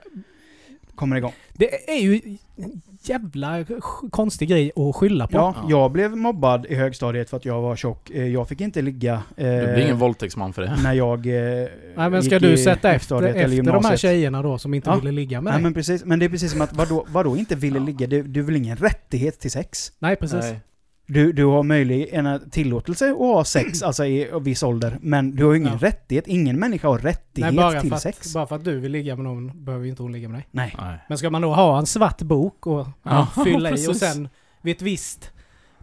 kommer 0.94 1.16
igång. 1.16 1.32
Det 1.52 1.90
är 1.90 2.00
ju 2.02 2.20
en 2.56 2.80
jävla 3.02 3.64
konstig 4.10 4.48
grej 4.48 4.72
att 4.76 4.96
skylla 4.96 5.26
på. 5.26 5.36
Ja, 5.36 5.54
Ja. 5.62 5.66
jag 5.70 5.92
blev 5.92 6.16
mobbad 6.16 6.66
i 6.66 6.74
högstadiet 6.74 7.30
för 7.30 7.36
att 7.36 7.44
jag 7.44 7.62
var 7.62 7.76
tjock. 7.76 8.10
Eh, 8.10 8.26
Jag 8.26 8.48
fick 8.48 8.60
inte 8.60 8.82
ligga 8.82 9.12
eh, 9.36 9.46
Du 9.46 9.72
blir 9.74 9.84
ingen 9.84 9.98
våldtäktsman 9.98 10.52
för 10.52 10.62
det. 10.62 10.76
när 10.82 10.92
jag 10.92 11.26
eh, 11.26 11.68
Nej 11.96 12.10
men 12.10 12.22
ska 12.22 12.34
gick 12.34 12.42
du 12.42 12.56
sätta 12.58 12.92
efter, 12.92 13.22
efter 13.22 13.62
de 13.72 13.84
här 13.84 13.96
tjejerna 13.96 14.42
då 14.42 14.58
som 14.58 14.74
inte 14.74 14.90
Ja. 14.90 14.96
ville 14.96 15.12
ligga 15.12 15.40
med 15.40 15.52
Nej 15.52 15.58
dig? 15.58 15.62
men 15.62 15.74
precis, 15.74 16.04
men 16.04 16.18
det 16.18 16.24
är 16.24 16.28
precis 16.28 16.52
som 16.52 16.60
att 16.60 16.72
vadå, 16.72 17.06
vadå 17.08 17.36
inte 17.36 17.54
ville 17.56 17.78
ligga? 17.78 18.06
Du, 18.06 18.22
du 18.22 18.42
vill 18.42 18.56
ingen 18.56 18.76
rättighet 18.76 19.40
till 19.40 19.50
sex? 19.50 19.92
Nej 19.98 20.16
precis. 20.16 20.40
Nej. 20.40 20.60
Du, 21.06 21.32
du 21.32 21.44
har 21.44 21.62
möjlig 21.62 22.08
en 22.12 22.50
tillåtelse 22.50 23.10
att 23.10 23.16
ha 23.18 23.44
sex, 23.44 23.82
alltså 23.82 24.04
i 24.04 24.30
viss 24.40 24.62
ålder, 24.62 24.98
men 25.00 25.36
du 25.36 25.44
har 25.44 25.52
ju 25.52 25.58
ingen 25.58 25.72
Ja. 25.80 25.88
rättighet. 25.88 26.26
Ingen 26.26 26.58
människa 26.58 26.88
har 26.88 26.98
rättighet 26.98 27.54
Nej 27.54 27.56
bara 27.64 27.80
till 27.80 27.90
för, 27.90 27.96
att, 27.96 28.02
sex. 28.02 28.34
bara 28.34 28.46
för 28.46 28.56
att 28.56 28.64
du 28.64 28.78
vill 28.80 28.92
ligga 28.92 29.16
med 29.16 29.24
någon 29.24 29.64
behöver 29.64 29.84
ju 29.84 29.90
inte 29.90 30.02
hon 30.02 30.12
ligga 30.12 30.28
med 30.28 30.38
dig. 30.38 30.46
Nej. 30.50 30.74
Nej. 30.80 30.98
Men 31.08 31.18
ska 31.18 31.30
man 31.30 31.42
då 31.42 31.54
ha 31.54 31.78
en 31.78 31.86
svart 31.86 32.22
bok 32.22 32.66
och 32.66 32.86
Ja, 33.02 33.28
fylla 33.44 33.70
i 33.70 33.88
och 33.88 33.96
sen 33.96 34.28
vid 34.62 34.76
ett 34.76 34.82
visst 34.82 35.30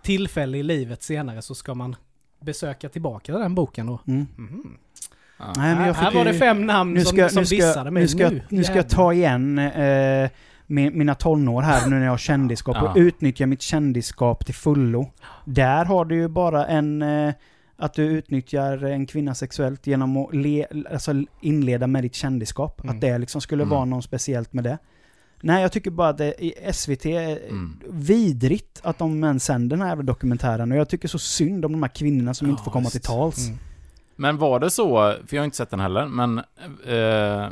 tillfälle 0.02 0.58
i 0.58 0.64
livet 0.64 1.04
senare 1.04 1.42
så 1.42 1.56
ska 1.56 1.74
man 1.74 1.96
besöka 2.42 2.90
tillbaka 2.90 3.38
den 3.38 3.56
boken 3.56 3.88
då? 3.88 4.00
Mm. 4.08 4.28
Mhm. 4.36 4.78
Ja. 5.40 5.54
Nej, 5.58 5.76
men 5.76 5.88
jag 5.88 5.94
här 5.94 6.06
fick 6.06 6.14
var 6.16 6.26
ju- 6.26 6.32
det 6.32 6.38
fem 6.40 6.66
namn 6.66 6.94
Nu 6.94 7.02
som, 7.06 7.18
ska, 7.18 7.30
som 7.30 7.40
nu 7.42 7.46
ska, 7.46 7.56
dissade 7.56 7.92
mig. 7.92 8.02
nu 8.04 8.08
ska, 8.08 8.24
jag- 8.24 8.40
nu 8.50 8.64
ska 8.64 8.76
jag 8.76 8.90
ta 8.90 9.14
igen 9.14 9.60
eh, 9.60 10.30
min, 10.72 10.98
mina 10.98 11.16
tonår 11.16 11.62
här 11.62 11.90
nu 11.90 11.96
när 11.96 12.04
jag 12.06 12.12
har 12.12 12.18
kändisskap 12.18 12.76
Ja. 12.80 12.90
och 12.90 12.98
utnyttja 12.98 13.46
mitt 13.46 13.62
kändisskap 13.62 14.46
till 14.46 14.56
fullo. 14.56 15.12
Där 15.46 15.86
har 15.86 16.06
du 16.06 16.16
ju 16.16 16.28
bara 16.28 16.66
en... 16.68 17.02
Eh, 17.02 17.34
att 17.78 17.94
du 17.94 18.04
utnyttjar 18.04 18.84
en 18.84 19.06
kvinna 19.06 19.36
sexuellt 19.36 19.88
genom 19.88 20.18
att 20.18 20.34
le, 20.36 20.66
alltså 20.92 21.14
inleda 21.42 21.88
med 21.88 22.04
ditt 22.04 22.16
kändisskap. 22.16 22.84
Mm. 22.84 22.96
Att 22.96 23.02
det 23.02 23.18
liksom 23.18 23.42
skulle 23.42 23.64
Mm. 23.64 23.76
vara 23.76 23.86
något 23.86 24.04
speciellt 24.04 24.54
med 24.54 24.64
det. 24.64 24.78
Nej, 25.42 25.62
jag 25.62 25.72
tycker 25.72 25.92
bara 25.92 26.10
att 26.10 26.18
det, 26.18 26.44
i 26.46 26.54
SVT 26.74 27.06
är 27.06 27.40
Mm. 27.50 27.80
vidrigt 27.90 28.82
att 28.84 28.98
de 28.98 29.24
ens 29.24 29.44
sänder 29.46 29.78
den 29.78 29.88
här 29.88 29.96
dokumentären. 29.96 30.72
Och 30.72 30.78
jag 30.78 30.90
tycker 30.90 31.08
så 31.08 31.20
synd 31.20 31.66
om 31.66 31.72
de 31.72 31.84
här 31.84 31.90
kvinnorna 31.90 32.34
som 32.34 32.48
Ja, 32.48 32.52
inte 32.52 32.64
får 32.64 32.72
komma 32.72 32.82
visst. 32.84 32.92
till 32.92 33.02
tals. 33.02 33.48
Mm. 33.48 33.60
Men 34.16 34.38
var 34.38 34.60
det 34.60 34.70
så, 34.70 35.16
för 35.28 35.36
jag 35.36 35.42
har 35.42 35.46
inte 35.46 35.58
sett 35.58 35.70
den 35.70 35.80
heller, 35.80 36.06
men 36.08 36.38
eh, 36.88 37.50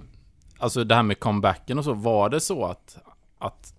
alltså 0.58 0.84
det 0.84 0.96
här 0.96 1.04
med 1.04 1.20
comebacken 1.20 1.78
och 1.78 1.84
så, 1.86 1.94
var 1.94 2.30
det 2.30 2.40
så 2.40 2.66
att, 2.66 2.98
att 3.40 3.74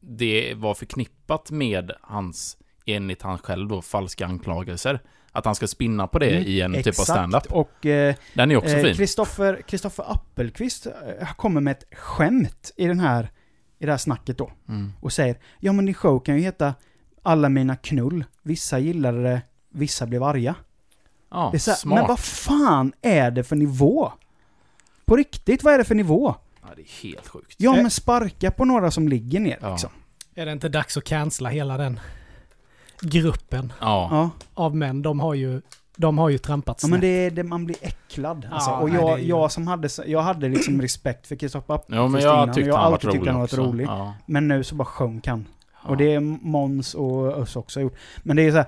det 0.00 0.54
var 0.56 0.74
förknippat 0.74 1.50
med 1.50 1.92
hans, 2.00 2.56
enligt 2.86 3.22
han 3.22 3.38
själv 3.38 3.68
då, 3.68 3.82
falska 3.82 4.26
anklagelser? 4.26 5.00
Att 5.32 5.44
han 5.44 5.54
ska 5.54 5.66
spinna 5.66 6.06
på 6.06 6.18
det 6.18 6.30
Mm, 6.30 6.42
i 6.46 6.60
en 6.60 6.72
typ 6.72 6.86
av 6.86 6.88
Exakt. 6.88 7.08
stand-up? 7.10 7.52
Och 7.52 7.86
eh, 7.86 8.14
Den 8.34 8.50
är 8.50 8.56
också 8.56 8.76
Eh, 8.76 8.82
fin. 8.84 8.94
Kristoffer 8.96 9.62
Kristoffer 9.68 10.04
Appelqvist 10.12 10.86
eh, 10.86 11.32
kommer 11.36 11.60
med 11.60 11.70
ett 11.72 11.84
skämt 11.98 12.72
i 12.76 12.86
den 12.86 13.00
här 13.00 13.30
i 13.78 13.86
det 13.86 13.90
här 13.92 13.98
snacket 13.98 14.38
då. 14.38 14.52
Mm. 14.68 14.92
Och 15.00 15.12
säger 15.12 15.38
Ja 15.60 15.72
men 15.72 15.84
din 15.86 15.94
show 15.94 16.20
kan 16.20 16.34
ju 16.36 16.40
heta 16.42 16.74
Alla 17.22 17.48
mina 17.48 17.76
knull. 17.76 18.24
Vissa 18.42 18.78
gillade 18.78 19.22
det, 19.22 19.42
vissa 19.70 20.06
blev 20.06 20.22
arga. 20.22 20.54
Ja, 21.30 21.48
Det 21.52 21.56
är 21.56 21.58
så 21.58 21.70
här, 21.70 21.78
smart. 21.78 21.98
men 21.98 22.08
vad 22.08 22.18
fan 22.20 22.92
är 23.02 23.30
det 23.30 23.44
för 23.44 23.56
nivå? 23.56 24.12
På 25.04 25.16
riktigt, 25.16 25.62
vad 25.62 25.74
är 25.74 25.78
det 25.78 25.84
för 25.84 25.94
nivå? 25.94 26.34
Ja, 26.70 26.76
det 26.76 26.82
är 26.82 27.02
helt 27.12 27.28
sjukt. 27.28 27.54
Ja 27.58 27.76
Eh. 27.76 27.82
men 27.82 27.90
sparka 27.90 28.50
på 28.50 28.64
några 28.64 28.90
som 28.90 29.08
ligger 29.08 29.40
ner 29.40 29.58
Ja. 29.60 29.70
liksom. 29.70 29.90
Är 30.34 30.46
det 30.46 30.52
inte 30.52 30.68
dags 30.68 30.96
att 30.96 31.04
cancella 31.04 31.48
hela 31.50 31.76
den 31.76 32.00
gruppen 33.00 33.72
Ja. 33.80 34.08
Ja. 34.10 34.30
av 34.54 34.76
män? 34.76 35.02
De 35.02 35.20
har 35.20 35.34
ju, 35.34 35.62
de 35.96 36.18
har 36.18 36.28
ju 36.28 36.38
trampat 36.38 36.76
Ja 36.76 36.80
snett. 36.80 36.90
men 36.90 37.00
det 37.00 37.06
är 37.26 37.30
det 37.30 37.42
man 37.44 37.64
blir 37.66 37.76
äcklad. 37.80 38.48
Alltså. 38.52 38.70
Ja, 38.70 38.78
och 38.78 38.88
nej, 38.90 39.00
jag, 39.00 39.20
ju- 39.20 39.26
jag 39.28 39.52
som 39.52 39.66
hade, 39.66 39.88
jag 40.06 40.22
hade 40.22 40.48
liksom 40.48 40.82
respekt 40.82 41.26
för 41.26 41.36
Kristoffer 41.36 41.80
Ja, 41.86 42.08
men 42.08 42.20
innan, 42.20 42.22
jag 42.22 42.48
och 42.48 42.54
tyckte 42.54 42.68
jag 42.68 42.76
har 42.76 42.82
han 42.84 42.92
alltid 42.92 43.10
tyckt 43.10 43.20
rolig 43.20 43.30
han 43.32 43.40
varit 43.40 43.54
rolig. 43.54 43.86
Ja. 43.86 44.14
Men 44.26 44.48
nu 44.48 44.64
så 44.64 44.74
bara 44.74 44.84
sjönk 44.84 45.26
han. 45.26 45.46
Och 45.82 45.96
det 45.96 46.14
är 46.14 46.20
Måns 46.20 46.94
och 46.94 47.38
Özz 47.38 47.56
också 47.56 47.80
gjort. 47.80 47.96
Men 48.22 48.36
det 48.36 48.42
är 48.42 48.50
så 48.50 48.56
här, 48.56 48.66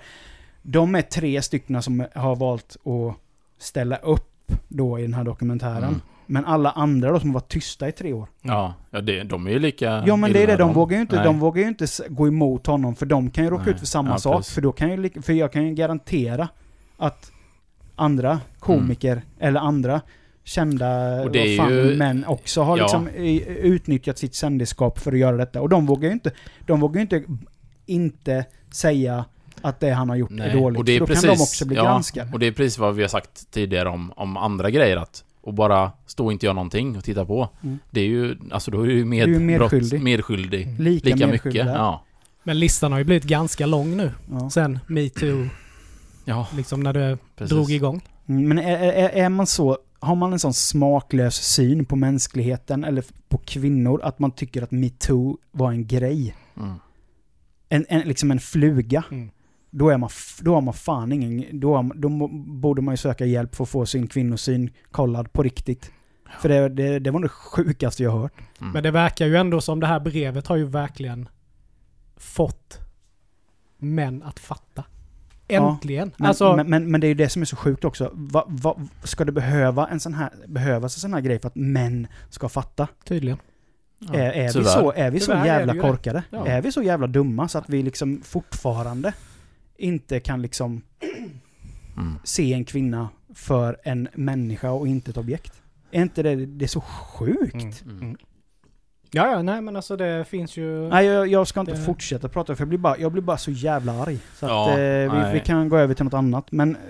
de 0.62 0.94
är 0.94 1.02
tre 1.02 1.42
stycken 1.42 1.82
som 1.82 2.06
har 2.14 2.36
valt 2.36 2.76
att 2.86 3.16
ställa 3.58 3.96
upp 3.96 4.52
då 4.68 4.98
i 4.98 5.02
den 5.02 5.14
här 5.14 5.24
dokumentären. 5.24 5.84
Mm. 5.84 6.00
Men 6.32 6.44
alla 6.44 6.70
andra 6.70 7.12
då 7.12 7.20
som 7.20 7.28
har 7.28 7.34
varit 7.34 7.48
tysta 7.48 7.88
i 7.88 7.92
tre 7.92 8.12
år. 8.12 8.28
Ja, 8.42 8.74
ja 8.90 9.00
det, 9.00 9.22
de 9.22 9.46
är 9.46 9.50
ju 9.50 9.58
lika 9.58 10.04
Ja 10.06 10.16
men 10.16 10.32
det 10.32 10.42
är 10.42 10.46
det, 10.46 10.52
illa 10.52 10.64
de 10.64 10.72
vågar 10.72 10.96
ju 10.96 11.00
inte, 11.02 11.16
Nej. 11.16 11.24
de 11.24 11.40
vågar 11.40 11.68
inte 11.68 11.86
gå 12.08 12.28
emot 12.28 12.66
honom 12.66 12.94
för 12.96 13.06
de 13.06 13.30
kan 13.30 13.44
ju 13.44 13.50
råka 13.50 13.62
Nej. 13.64 13.74
ut 13.74 13.78
för 13.78 13.86
samma 13.86 14.10
Ja, 14.10 14.18
sak. 14.18 14.36
precis. 14.36 14.54
För 14.54 14.60
då 14.60 14.72
kan 14.72 14.90
ju, 15.02 15.10
för 15.22 15.32
jag 15.32 15.52
kan 15.52 15.66
ju 15.68 15.74
garantera 15.74 16.48
att 16.96 17.30
andra 17.96 18.40
komiker 18.58 19.22
eller 19.40 19.60
andra 19.60 20.00
kända 20.44 21.20
Och 21.22 21.32
det 21.32 21.38
är 21.54 21.56
fan, 21.58 21.70
ju- 21.72 21.96
män 21.96 22.24
också 22.24 22.62
har 22.62 22.76
Ja. 22.78 22.82
liksom 22.82 23.08
utnyttjat 23.62 24.18
sitt 24.18 24.34
kändisskap 24.34 24.98
för 24.98 25.12
att 25.12 25.18
göra 25.18 25.36
detta. 25.36 25.60
Och 25.60 25.68
de 25.68 25.86
vågar 25.86 26.08
ju 26.08 26.12
inte, 26.12 26.32
de 26.66 26.80
vågar 26.80 26.94
ju 26.96 27.00
inte, 27.02 27.24
inte 27.86 28.44
säga 28.70 29.24
att 29.62 29.80
det 29.80 29.90
han 29.90 30.08
har 30.08 30.16
gjort 30.16 30.30
är 30.30 30.34
Nej, 30.34 30.52
dåligt. 30.52 30.78
och 30.78 30.84
det 30.84 30.92
är 30.92 31.00
då 31.00 31.06
precis, 31.06 31.24
kan 31.24 31.36
de 31.36 31.42
också 31.42 31.66
bli 31.66 31.76
ja, 31.76 31.82
granskade. 31.84 32.30
Och 32.32 32.38
det 32.38 32.46
är 32.46 32.52
precis 32.52 32.78
vad 32.78 32.94
vi 32.94 33.02
har 33.02 33.08
sagt 33.08 33.50
tidigare 33.50 33.88
om, 33.88 34.12
om 34.16 34.36
andra 34.36 34.70
grejer 34.70 34.96
att 34.96 35.24
och 35.42 35.54
bara 35.54 35.92
stå 36.06 36.24
och 36.26 36.32
inte 36.32 36.46
göra 36.46 36.54
någonting 36.54 36.96
och 36.96 37.04
titta 37.04 37.24
på. 37.26 37.48
Mm. 37.62 37.78
Det 37.90 38.00
är 38.00 38.06
ju, 38.06 38.36
alltså 38.50 38.70
då 38.70 38.82
är 38.82 38.86
du 38.86 38.92
ju 38.96 39.04
med, 39.04 39.28
Du 39.28 39.34
är 39.36 39.40
ju 39.40 39.46
medskyldig. 39.46 40.02
medskyldig. 40.02 40.80
Lika, 40.80 41.08
Lika 41.08 41.26
medskyldig 41.26 41.60
mycket. 41.60 41.74
Ja. 41.74 42.04
Men 42.44 42.58
listan 42.58 42.92
har 42.92 42.98
ju 42.98 43.04
blivit 43.04 43.24
ganska 43.24 43.66
lång 43.66 43.96
nu. 43.96 44.10
Ja. 44.30 44.50
Sen 44.50 44.78
metoo, 44.86 45.46
Ja, 46.24 46.48
liksom 46.56 46.80
när 46.80 46.92
det 46.92 47.18
precis. 47.36 47.50
drog 47.54 47.70
igång. 47.70 48.00
Mm, 48.26 48.48
Men 48.48 48.58
är, 48.58 48.78
är, 48.92 49.08
är 49.08 49.28
man 49.28 49.46
så, 49.46 49.78
har 50.00 50.14
man 50.14 50.32
en 50.32 50.38
sån 50.38 50.54
smaklös 50.54 51.34
syn 51.34 51.84
på 51.84 51.96
mänskligheten 51.96 52.84
eller 52.84 53.04
på 53.28 53.38
kvinnor 53.38 54.00
att 54.02 54.18
man 54.18 54.30
tycker 54.30 54.62
att 54.62 54.70
metoo 54.70 55.38
var 55.50 55.70
en 55.72 55.86
grej? 55.86 56.34
Mm. 56.56 56.74
En, 57.68 57.86
en, 57.88 58.00
liksom 58.08 58.30
en 58.30 58.40
fluga. 58.40 59.04
Mm. 59.10 59.30
Då 59.74 59.88
är 59.90 59.98
man, 59.98 60.10
då 60.40 60.54
har 60.54 60.60
man 60.60 60.74
fan 60.74 61.12
ingen, 61.12 61.60
då, 61.60 61.82
man- 61.82 62.00
då 62.00 62.08
borde 62.60 62.82
man 62.82 62.92
ju 62.92 62.96
söka 62.96 63.24
hjälp 63.26 63.54
för 63.54 63.64
att 63.64 63.70
få 63.70 63.86
sin 63.86 64.06
kvinnosyn 64.06 64.70
kollad 64.90 65.32
på 65.32 65.42
riktigt. 65.42 65.90
För 66.40 66.48
det, 66.48 66.68
det, 66.68 66.98
det 66.98 67.10
var 67.10 67.20
det 67.20 67.28
sjukaste 67.28 68.02
jag 68.02 68.10
hört. 68.12 68.32
Mm. 68.60 68.72
Men 68.72 68.82
det 68.82 68.90
verkar 68.90 69.26
ju 69.26 69.36
ändå 69.36 69.60
som 69.60 69.80
det 69.80 69.86
här 69.86 70.00
brevet 70.00 70.46
har 70.46 70.56
ju 70.56 70.64
verkligen 70.64 71.28
fått 72.16 72.78
män 73.78 74.22
att 74.22 74.38
fatta. 74.38 74.84
Ja, 75.48 75.70
Äntligen! 75.70 76.12
Men, 76.16 76.28
alltså, 76.28 76.56
men, 76.56 76.70
men, 76.70 76.90
men 76.90 77.00
det 77.00 77.06
är 77.06 77.08
ju 77.08 77.14
det 77.14 77.28
som 77.28 77.42
är 77.42 77.46
så 77.46 77.56
sjukt 77.56 77.84
också. 77.84 78.10
Va, 78.14 78.44
va, 78.48 78.76
ska 79.04 79.24
det 79.24 79.32
behöva 79.32 79.88
en 79.88 80.00
sån 80.00 80.14
här, 80.14 80.30
behövas 80.46 80.96
en 80.96 81.00
sån 81.00 81.14
här 81.14 81.20
grej 81.20 81.38
för 81.38 81.48
att 81.48 81.54
män 81.56 82.06
ska 82.30 82.48
fatta? 82.48 82.88
tydligen. 83.04 83.38
Ja, 83.98 84.14
är, 84.14 84.30
är, 84.32 84.52
vi 84.58 84.64
så, 84.64 84.92
är 84.92 85.10
vi 85.10 85.20
så 85.20 85.26
Tyvärr 85.32 85.40
är 85.42 85.46
jävla 85.46 85.74
det. 85.74 85.80
korkade? 85.80 86.22
Ja. 86.30 86.46
Är 86.46 86.62
vi 86.62 86.72
så 86.72 86.82
jävla 86.82 87.06
dumma 87.06 87.48
så 87.48 87.58
att 87.58 87.68
vi 87.70 87.82
liksom 87.82 88.20
fortfarande 88.24 89.12
inte 89.76 90.20
kan 90.20 90.42
liksom 90.42 90.82
Mm. 91.96 92.18
se 92.24 92.52
en 92.52 92.64
kvinna 92.64 93.08
för 93.34 93.76
en 93.84 94.08
människa 94.14 94.70
och 94.70 94.88
inte 94.88 95.10
ett 95.10 95.16
objekt? 95.16 95.62
Är 95.90 96.02
inte 96.02 96.22
det, 96.22 96.46
det 96.46 96.64
är 96.64 96.68
så 96.68 96.80
sjukt? 96.80 97.54
Mm. 97.84 97.98
Mm. 98.00 98.16
Ja, 99.10 99.30
ja, 99.32 99.42
nej 99.42 99.60
men 99.60 99.76
alltså 99.76 99.96
det 99.96 100.24
finns 100.24 100.56
ju... 100.56 100.88
Nej, 100.88 101.06
jag, 101.06 101.26
jag 101.28 101.46
ska 101.46 101.60
inte 101.60 101.72
Det- 101.72 101.84
fortsätta 101.84 102.28
prata 102.28 102.56
för 102.56 102.60
jag 102.62 102.68
blir 102.68 102.78
bara, 102.78 102.98
jag 102.98 103.12
blir 103.12 103.22
bara 103.22 103.36
så 103.38 103.50
jävla 103.50 103.92
arg. 104.02 104.18
Så 104.34 104.46
Ja, 104.46 104.62
att, 104.72 104.78
eh, 104.78 105.26
vi, 105.26 105.32
vi 105.32 105.40
kan 105.44 105.68
gå 105.68 105.76
över 105.78 105.94
till 105.94 106.04
något 106.04 106.14
annat. 106.14 106.52
Men 106.52 106.76
eh, 106.76 106.80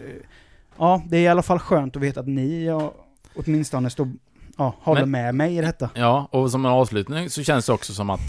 ja, 0.79 1.03
det 1.09 1.16
är 1.16 1.23
i 1.23 1.29
alla 1.29 1.42
fall 1.42 1.59
skönt 1.59 1.97
att 1.97 2.03
veta 2.03 2.21
att 2.21 2.29
ni 2.29 2.64
ja, 2.64 2.95
åtminstone 3.37 3.90
står, 3.90 4.12
ja, 4.57 4.75
håller 4.81 5.01
Men- 5.01 5.11
med 5.11 5.35
mig 5.35 5.57
i 5.59 5.61
detta. 5.61 5.90
Ja, 5.95 6.29
och 6.31 6.51
som 6.51 6.64
en 6.66 6.73
avslutning 6.73 7.31
så 7.31 7.42
känns 7.42 7.66
det 7.66 7.73
också 7.73 7.92
som 7.92 8.11
att... 8.11 8.21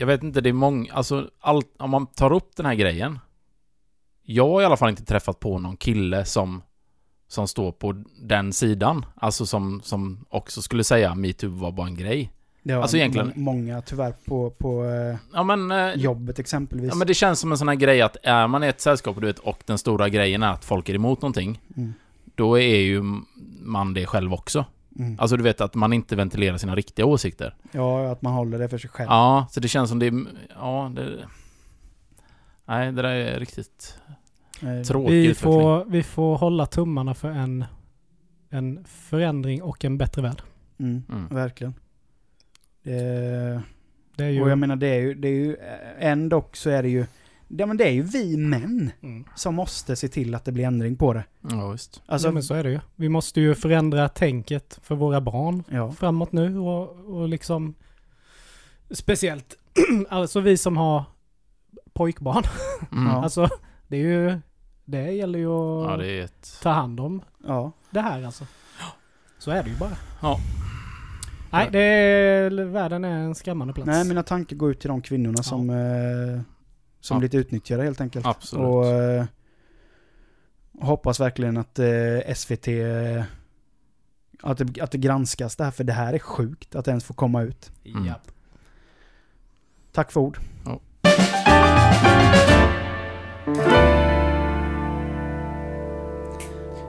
Jag 0.00 0.06
vet 0.06 0.22
inte, 0.22 0.40
det 0.40 0.48
är 0.48 0.52
många... 0.52 0.92
Alltså, 0.92 1.30
allt, 1.40 1.66
om 1.78 1.90
man 1.90 2.06
tar 2.06 2.32
upp 2.32 2.56
den 2.56 2.66
här 2.66 2.74
grejen. 2.74 3.18
Jag 4.22 4.48
har 4.48 4.62
i 4.62 4.64
alla 4.64 4.76
fall 4.76 4.88
inte 4.90 5.04
träffat 5.04 5.40
på 5.40 5.58
någon 5.58 5.76
kille 5.76 6.24
som... 6.24 6.62
Som 7.28 7.48
står 7.48 7.72
på 7.72 8.04
den 8.22 8.52
sidan. 8.52 9.04
Alltså 9.14 9.46
som, 9.46 9.80
som 9.84 10.24
också 10.28 10.62
skulle 10.62 10.84
säga 10.84 11.14
metoo 11.14 11.50
var 11.50 11.72
bara 11.72 11.86
en 11.86 11.96
grej. 11.96 12.32
Det 12.62 12.72
har 12.72 12.82
Alltså 12.82 12.96
egentligen- 12.96 13.26
må- 13.36 13.52
många 13.52 13.82
tyvärr 13.82 14.12
på, 14.24 14.50
på 14.50 14.84
eh, 14.84 15.16
Ja 15.32 15.42
men... 15.42 15.70
eh, 15.70 15.94
jobbet 15.94 16.38
exempelvis. 16.38 16.88
Ja 16.88 16.94
men 16.94 17.06
det 17.06 17.14
känns 17.14 17.40
som 17.40 17.52
en 17.52 17.58
sån 17.58 17.68
här 17.68 17.74
grej 17.74 18.02
att 18.02 18.16
är 18.22 18.46
man 18.46 18.64
i 18.64 18.66
ett 18.66 18.80
sällskap 18.80 19.16
du 19.20 19.26
vet, 19.26 19.38
och 19.38 19.62
den 19.66 19.78
stora 19.78 20.08
grejen 20.08 20.42
är 20.42 20.52
att 20.52 20.64
folk 20.64 20.88
är 20.88 20.94
emot 20.94 21.22
någonting. 21.22 21.60
Mm. 21.76 21.92
Då 22.34 22.58
är 22.58 22.76
ju 22.76 23.02
man 23.60 23.94
det 23.94 24.06
själv 24.06 24.34
också. 24.34 24.64
Mm. 24.98 25.16
Alltså 25.20 25.36
du 25.36 25.42
vet 25.42 25.60
att 25.60 25.74
man 25.74 25.92
inte 25.92 26.16
ventilerar 26.16 26.56
sina 26.56 26.74
riktiga 26.76 27.06
åsikter. 27.06 27.54
Ja, 27.72 28.10
att 28.12 28.22
man 28.22 28.32
håller 28.32 28.58
det 28.58 28.68
för 28.68 28.78
sig 28.78 28.90
själv. 28.90 29.08
Ja, 29.10 29.46
så 29.50 29.60
det 29.60 29.68
känns 29.68 29.90
som 29.90 29.98
det 29.98 30.06
är... 30.06 30.24
Ja, 30.54 30.92
det... 30.96 31.18
Nej, 32.64 32.92
det 32.92 33.02
där 33.02 33.08
är 33.14 33.38
riktigt 33.40 33.98
Eh, 34.62 34.82
tråkig 34.82 35.10
Vi 35.12 35.26
utveckling. 35.26 35.52
får, 35.52 35.84
vi 35.84 36.02
får 36.02 36.36
hålla 36.38 36.66
tummarna 36.66 37.14
för 37.14 37.30
en, 37.30 37.64
en 38.50 38.84
förändring 38.84 39.62
och 39.62 39.84
en 39.84 39.98
bättre 39.98 40.22
värld. 40.22 40.42
Mm, 40.78 41.02
Mm. 41.08 41.26
verkligen. 41.28 41.74
Det, 42.82 43.62
Det 44.16 44.24
är 44.24 44.28
ju... 44.30 44.42
och 44.42 44.50
jag 44.50 44.58
menar 44.58 44.76
det 44.76 44.86
är 44.86 45.00
ju, 45.00 45.14
det 45.14 45.28
är 45.28 45.32
ju 45.32 45.56
ändå 45.98 46.44
så 46.52 46.70
är 46.70 46.82
det 46.82 46.88
ju, 46.88 47.06
ja, 47.58 47.66
men 47.66 47.76
det 47.76 47.84
är 47.84 47.90
ju 47.90 48.02
vi 48.02 48.36
män 48.36 48.90
mm. 49.02 49.24
som 49.34 49.54
måste 49.54 49.96
se 49.96 50.08
till 50.08 50.34
att 50.34 50.44
det 50.44 50.52
blir 50.52 50.64
ändring 50.64 50.96
på 50.96 51.12
det. 51.12 51.24
Ja, 51.40 51.68
visst. 51.68 52.02
Alltså, 52.06 52.28
ja, 52.28 52.32
men 52.32 52.42
så 52.42 52.54
är 52.54 52.64
det 52.64 52.70
ju. 52.70 52.80
Vi 52.96 53.08
måste 53.08 53.40
ju 53.40 53.54
förändra 53.54 54.08
tänket 54.08 54.78
för 54.82 54.94
våra 54.94 55.20
barn 55.20 55.62
ja. 55.68 55.92
framåt 55.92 56.32
nu 56.32 56.58
och, 56.58 56.90
och 57.14 57.28
liksom 57.28 57.74
speciellt 58.90 59.56
alltså 60.08 60.40
vi 60.40 60.56
som 60.56 60.76
har 60.76 61.04
pojkbarn. 61.92 62.44
Mm. 62.92 63.06
Ja. 63.06 63.12
Ja. 63.12 63.22
Alltså 63.22 63.48
det 63.88 63.96
är 63.96 64.00
ju, 64.00 64.40
det 64.84 65.12
gäller 65.12 65.38
ju 65.38 65.86
att 65.86 65.98
det 65.98 66.10
är 66.10 66.24
ett... 66.24 66.58
ta 66.62 66.70
hand 66.70 67.00
om 67.00 67.22
ja. 67.46 67.72
det 67.90 68.00
här 68.00 68.22
alltså. 68.22 68.46
Så 69.38 69.50
är 69.50 69.62
det 69.62 69.70
ju 69.70 69.76
bara. 69.76 69.96
Ja. 70.22 70.38
Nej, 71.52 71.68
det 71.72 71.80
är, 71.80 72.50
världen 72.64 73.04
är 73.04 73.18
en 73.18 73.34
skrämmande 73.34 73.74
plats. 73.74 73.86
Nej, 73.86 74.04
mina 74.04 74.22
tankar 74.22 74.56
går 74.56 74.70
ut 74.70 74.80
till 74.80 74.88
de 74.88 75.02
kvinnorna 75.02 75.42
som, 75.42 75.70
eh, 75.70 76.40
som 77.00 77.14
Ja. 77.14 77.18
blivit 77.18 77.34
utnyttjade 77.34 77.82
helt 77.82 78.00
enkelt. 78.00 78.26
Absolut. 78.26 78.66
Och 78.66 78.86
eh, 78.86 79.24
hoppas 80.80 81.20
verkligen 81.20 81.56
att 81.56 81.78
eh, 81.78 82.34
SVT, 82.34 82.68
att 84.42 84.58
det, 84.58 84.80
att 84.82 84.90
det 84.90 84.98
granskas 84.98 85.56
det 85.56 85.64
här, 85.64 85.70
för 85.70 85.84
det 85.84 85.92
här 85.92 86.12
är 86.12 86.18
sjukt 86.18 86.74
att 86.74 86.84
det 86.84 86.90
ens 86.90 87.04
får 87.04 87.14
komma 87.14 87.42
ut. 87.42 87.72
Mm. 87.84 88.06
Japp. 88.06 88.30
Tack 89.92 90.12
för 90.12 90.20
ord. 90.20 90.38
Ja. 90.64 90.80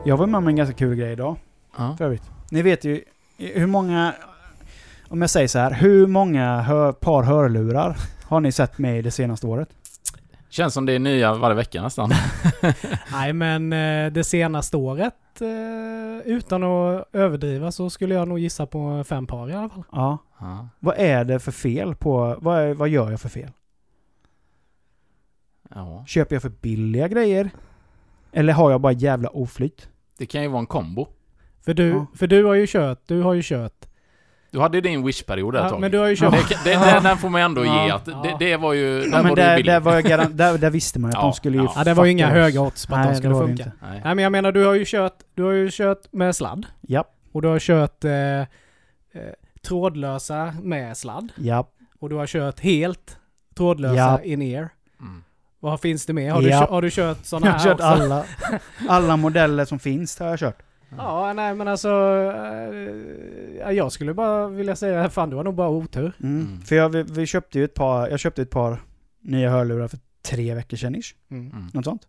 Jag 0.06 0.18
var 0.18 0.28
med 0.28 0.38
om 0.38 0.48
en 0.48 0.56
ganska 0.56 0.76
kul 0.76 0.96
grej 0.96 1.12
idag, 1.12 1.36
Ja. 1.78 1.96
för 1.98 2.06
övrigt. 2.06 2.24
Ni 2.52 2.62
vet 2.62 2.84
ju 2.86 3.04
hur 3.38 3.68
många, 3.68 4.14
om 5.08 5.22
jag 5.22 5.30
säger 5.30 5.48
så 5.48 5.60
här, 5.60 5.72
hur 5.74 6.08
många 6.08 6.62
hör, 6.62 6.92
par 6.92 7.24
hörlurar 7.24 7.98
har 8.24 8.40
ni 8.40 8.52
sett 8.52 8.78
med 8.78 9.04
det 9.04 9.12
senaste 9.12 9.48
året? 9.48 9.70
Känns 10.52 10.74
som 10.74 10.86
det 10.86 10.94
är 10.94 11.00
nya 11.00 11.34
varje 11.34 11.56
vecka 11.56 11.82
nästan. 11.82 12.12
Nej, 13.12 13.34
men 13.34 13.74
eh, 13.74 14.12
det 14.14 14.24
senaste 14.24 14.78
året, 14.78 15.42
eh, 15.42 16.28
utan 16.32 16.64
att 16.64 17.08
överdriva, 17.16 17.72
så 17.72 17.90
skulle 17.90 18.16
jag 18.16 18.28
nog 18.28 18.40
gissa 18.40 18.66
på 18.66 19.04
fem 19.04 19.28
par 19.28 19.50
i 19.50 19.54
alla 19.54 19.70
fall. 19.70 19.84
Ja. 19.92 20.18
Ja. 20.40 20.68
Vad 20.80 20.96
är 20.98 21.24
det 21.26 21.40
för 21.40 21.52
fel 21.52 21.96
på, 21.96 22.38
vad, 22.42 22.60
är, 22.60 22.74
vad 22.74 22.90
gör 22.90 23.12
jag 23.12 23.22
för 23.22 23.30
fel? 23.30 23.52
ja. 25.76 26.04
Köper 26.08 26.36
jag 26.36 26.42
för 26.42 26.50
billiga 26.50 27.08
grejer? 27.08 27.50
Eller 28.32 28.54
har 28.54 28.72
jag 28.72 28.82
bara 28.82 28.94
jävla 28.94 29.30
oflyt? 29.30 29.90
Det 30.18 30.26
kan 30.26 30.42
ju 30.42 30.48
vara 30.48 30.60
en 30.60 30.66
kombo. 30.66 31.08
För 31.66 31.74
du, 31.74 31.88
Ja. 31.90 32.06
för 32.16 32.28
du 32.28 32.44
har 32.46 32.54
ju 32.54 32.68
kört, 32.68 33.02
du 33.08 33.22
har 33.22 33.34
ju 33.34 33.42
kört. 33.44 33.86
Du 34.52 34.60
hade 34.60 34.78
ju 34.78 34.82
din 34.82 35.06
wish-period 35.06 35.56
ett 35.56 35.62
Ja, 35.64 35.70
tag. 35.70 35.80
men 35.82 35.92
du 35.92 35.98
har 35.98 36.08
ju 36.08 36.16
kört. 36.16 36.50
det, 36.50 36.58
det, 36.64 36.72
Ja. 36.72 37.00
den, 37.00 37.18
får 37.18 37.30
man 37.30 37.42
ändå 37.42 37.66
ge 37.66 37.92
att 37.92 38.06
det, 38.06 38.12
Ja. 38.12 38.36
det 38.40 38.58
var 38.58 38.74
ju... 38.74 39.10
Ja, 39.12 39.24
men 39.24 39.36
det 39.36 39.42
där, 39.42 39.64
där, 39.64 39.80
var 39.80 39.94
jag 39.94 40.04
garan- 40.06 40.34
där, 40.34 40.58
där 40.58 40.70
visste 40.70 41.00
man 41.00 41.12
ju 41.12 41.18
att 41.18 41.24
Ja, 41.24 41.28
de 41.28 41.34
skulle 41.34 41.58
ju 41.58 41.68
ja. 41.76 41.84
Det 41.84 41.94
var 41.94 42.06
ju 42.06 42.12
inga 42.12 42.28
höga 42.30 42.62
odds 42.62 42.86
på 42.86 42.96
att 42.96 43.00
Nej, 43.00 43.08
de 43.08 43.12
det 43.14 43.18
skulle 43.18 43.34
det 43.34 43.40
funka. 43.48 43.72
Nej. 43.82 44.02
Nej, 44.04 44.16
men 44.16 44.24
jag 44.24 44.32
menar, 44.32 44.52
du 44.52 44.66
har 44.66 44.74
ju 44.74 44.84
kört, 44.88 45.14
du 45.36 45.44
har 45.44 45.52
ju 45.52 45.70
kört 45.72 46.14
med 46.14 46.36
sladd. 46.36 46.66
Ja, 46.82 47.04
Och 47.32 47.42
du 47.42 47.48
har 47.48 47.60
kört 47.60 48.04
eh, 48.04 48.12
eh, 48.12 48.46
trådlösa 49.72 50.54
med 50.62 50.98
sladd. 50.98 51.30
ja. 51.36 51.68
Och 52.00 52.10
du 52.10 52.16
har 52.16 52.28
kört 52.28 52.60
helt 52.60 53.18
trådlösa 53.58 53.96
Ja. 53.96 54.20
in-ear. 54.24 54.70
Mm. 55.00 55.24
Vad 55.60 55.82
finns 55.82 56.06
det 56.06 56.14
mer? 56.14 56.32
Har, 56.32 56.42
du, 56.42 56.50
Ja. 56.50 56.60
kört, 56.60 56.70
har 56.70 56.82
du 56.82 56.90
kört 56.92 57.26
sådana 57.26 57.46
Jag 57.48 57.54
här 57.54 57.60
har 57.60 57.66
kört 57.66 57.74
också? 57.74 57.86
alla, 58.04 58.24
alla 58.90 59.18
modeller 59.18 59.66
som 59.66 59.80
finns 59.80 60.20
har 60.20 60.28
jag 60.28 60.40
kört. 60.40 60.58
Ja, 60.98 61.34
nej 61.34 61.56
men 61.56 61.68
alltså... 61.68 61.90
Eh, 63.66 63.72
jag 63.72 63.92
skulle 63.92 64.14
bara 64.14 64.48
vilja 64.48 64.76
säga, 64.76 65.10
fan 65.10 65.30
du 65.30 65.36
har 65.36 65.44
nog 65.44 65.56
bara 65.56 65.70
otur. 65.70 66.14
Mm. 66.24 66.42
Mm. 66.42 66.62
För 66.62 66.76
jag, 66.76 66.90
vi, 66.90 67.04
vi 67.04 67.26
köpte 67.26 67.60
ju 67.60 67.66
ett 67.66 67.74
par, 67.74 68.10
jag 68.10 68.20
köpte 68.20 68.42
ett 68.42 68.50
par 68.50 68.82
nya 69.22 69.50
hörlurar 69.50 69.88
för 69.88 70.00
tre 70.22 70.56
veckor 70.56 70.78
sedan 70.78 70.96
ish. 70.96 71.16
Mm. 71.32 71.68
Något 71.74 71.86
sånt. 71.86 72.08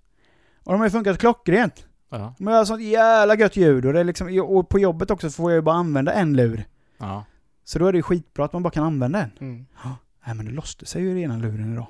Och 0.64 0.72
de 0.72 0.80
har 0.80 0.86
ju 0.86 0.90
funkat 0.90 1.18
klockrent. 1.18 1.86
Ja. 2.10 2.34
De 2.38 2.46
har 2.46 2.64
sånt 2.64 2.82
jävla 2.82 3.36
gött 3.36 3.56
ljud 3.56 3.86
och 3.86 3.92
det 3.92 4.00
är 4.00 4.04
liksom, 4.04 4.40
och 4.40 4.68
på 4.68 4.78
jobbet 4.78 5.10
också 5.10 5.30
får 5.30 5.50
jag 5.50 5.56
ju 5.56 5.62
bara 5.62 5.76
använda 5.76 6.12
en 6.12 6.36
lur. 6.36 6.64
Ja. 6.98 7.24
Så 7.64 7.78
då 7.78 7.86
är 7.86 7.92
det 7.92 7.98
ju 7.98 8.02
skitbra 8.02 8.44
att 8.44 8.52
man 8.52 8.62
bara 8.62 8.70
kan 8.70 8.84
använda 8.84 9.18
en. 9.22 9.30
Mm. 9.40 9.66
Nej 10.26 10.34
men 10.36 10.46
det 10.46 10.52
låste 10.52 10.86
sig 10.86 11.02
ju 11.02 11.18
i 11.20 11.22
ena 11.22 11.36
luren 11.36 11.72
idag. 11.72 11.86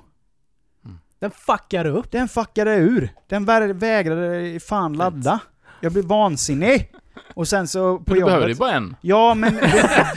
Den 1.19 1.31
fuckar 1.31 1.85
upp. 1.85 2.11
Den 2.11 2.27
fuckade 2.27 2.75
ur. 2.75 3.09
Den 3.27 3.45
vä- 3.45 3.73
vägrade 3.73 4.59
fan 4.59 4.93
ladda. 4.93 5.39
Jag 5.83 5.91
blev 5.91 6.05
vansinnig. 6.05 6.89
Och 7.33 7.47
sen 7.47 7.67
så 7.67 7.97
på 7.97 8.03
Men 8.07 8.15
du 8.19 8.25
behöver 8.25 8.47
ju 8.47 8.51
jobbet... 8.53 8.59
bara 8.59 8.71
en. 8.71 8.95
Ja 9.01 9.33
men 9.33 9.59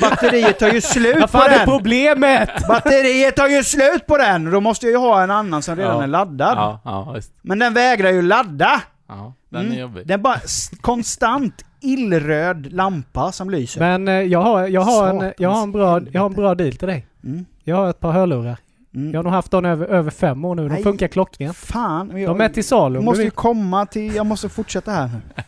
batteriet 0.01 0.59
tar 0.59 0.69
ju 0.73 0.81
slut 0.81 1.15
Vad 1.21 1.33
på 1.33 1.39
fan 1.39 1.51
är 1.51 1.57
den! 1.59 1.65
problemet? 1.67 2.51
Batteriet 2.69 3.37
tar 3.37 3.49
ju 3.49 3.65
slut 3.65 4.07
på 4.07 4.17
den! 4.17 4.51
Då 4.51 4.61
måste 4.61 4.87
jag 4.87 4.91
ju 4.93 4.99
ha 4.99 5.23
en 5.23 5.31
annan 5.31 5.63
som 5.63 5.77
redan 5.77 5.97
Ja. 5.97 6.03
är 6.03 6.07
laddad. 6.07 6.57
Ja, 6.59 6.81
ja, 6.85 7.13
visst. 7.13 7.33
Men 7.43 7.59
den 7.59 7.75
vägrar 7.75 8.11
ju 8.11 8.23
ladda! 8.23 8.83
Ja, 9.09 9.35
den 9.49 9.61
Mm. 9.61 9.73
är 9.77 9.81
jobbig. 9.81 10.07
Den 10.07 10.23
bara 10.23 10.41
konstant 10.81 11.65
illröd 11.81 12.73
lampa 12.73 13.33
som 13.33 13.51
lyser. 13.51 13.81
Men 13.81 14.09
eh, 14.09 14.15
jag 14.15 14.43
har, 14.43 14.67
jag, 14.67 14.81
har 14.81 15.09
en, 15.09 15.33
jag, 15.39 15.51
har 15.51 15.63
en 15.63 15.73
bra, 15.73 16.01
jag 16.13 16.21
har 16.21 16.27
en 16.29 16.35
bra 16.35 16.55
deal 16.55 16.73
till 16.77 16.89
dig. 16.89 17.07
Mm. 17.25 17.45
Jag 17.65 17.77
har 17.77 17.91
ett 17.91 18.01
par 18.01 18.13
hörlurar. 18.13 18.57
Mm. 18.97 19.13
Jag 19.13 19.19
har 19.19 19.25
nog 19.25 19.33
haft 19.33 19.51
dem 19.51 19.65
över, 19.65 19.87
över 19.87 20.11
fem 20.11 20.45
år 20.45 20.55
nu. 20.55 20.63
De 20.63 20.69
Nej. 20.69 20.83
funkar 20.83 21.09
klockrent. 21.09 21.57
Fan. 21.57 22.21
Jag, 22.21 22.31
De 22.31 22.41
är 22.41 22.49
till 22.49 22.65
salu 22.65 23.01
måste 23.01 23.23
ju 23.23 23.31
komma 23.31 23.87
till... 23.87 24.15
Jag 24.15 24.27
måste 24.27 24.49
fortsätta 24.49 24.91
här 24.91 25.07
nu. 25.09 25.43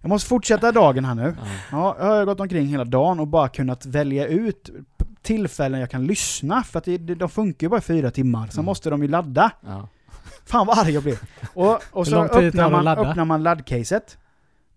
Jag 0.00 0.08
måste 0.08 0.28
fortsätta 0.28 0.72
dagen 0.72 1.04
här 1.04 1.14
nu. 1.14 1.36
Ja. 1.40 1.46
Ja, 1.70 1.96
jag 1.98 2.16
har 2.16 2.24
gått 2.24 2.40
omkring 2.40 2.66
hela 2.66 2.84
dagen 2.84 3.20
och 3.20 3.26
bara 3.28 3.48
kunnat 3.48 3.86
välja 3.86 4.26
ut 4.26 4.70
tillfällen 5.22 5.80
jag 5.80 5.90
kan 5.90 6.06
lyssna, 6.06 6.62
för 6.62 6.78
att 6.78 6.84
det, 6.84 6.98
de 6.98 7.28
funkar 7.28 7.64
ju 7.64 7.68
bara 7.68 7.78
i 7.78 7.80
fyra 7.80 8.10
timmar. 8.10 8.46
Sen 8.46 8.54
Mm. 8.58 8.64
måste 8.64 8.90
de 8.90 9.02
ju 9.02 9.08
ladda. 9.08 9.50
Ja. 9.66 9.88
Fan 10.46 10.66
vad 10.66 10.78
arg 10.78 10.90
jag 10.90 11.02
blev. 11.02 11.18
Och, 11.54 11.78
och 11.90 12.06
så 12.06 12.16
öppnar 12.16 12.70
man, 12.70 12.88
öppnar 12.88 13.24
man 13.24 13.42
laddcaset. 13.42 14.18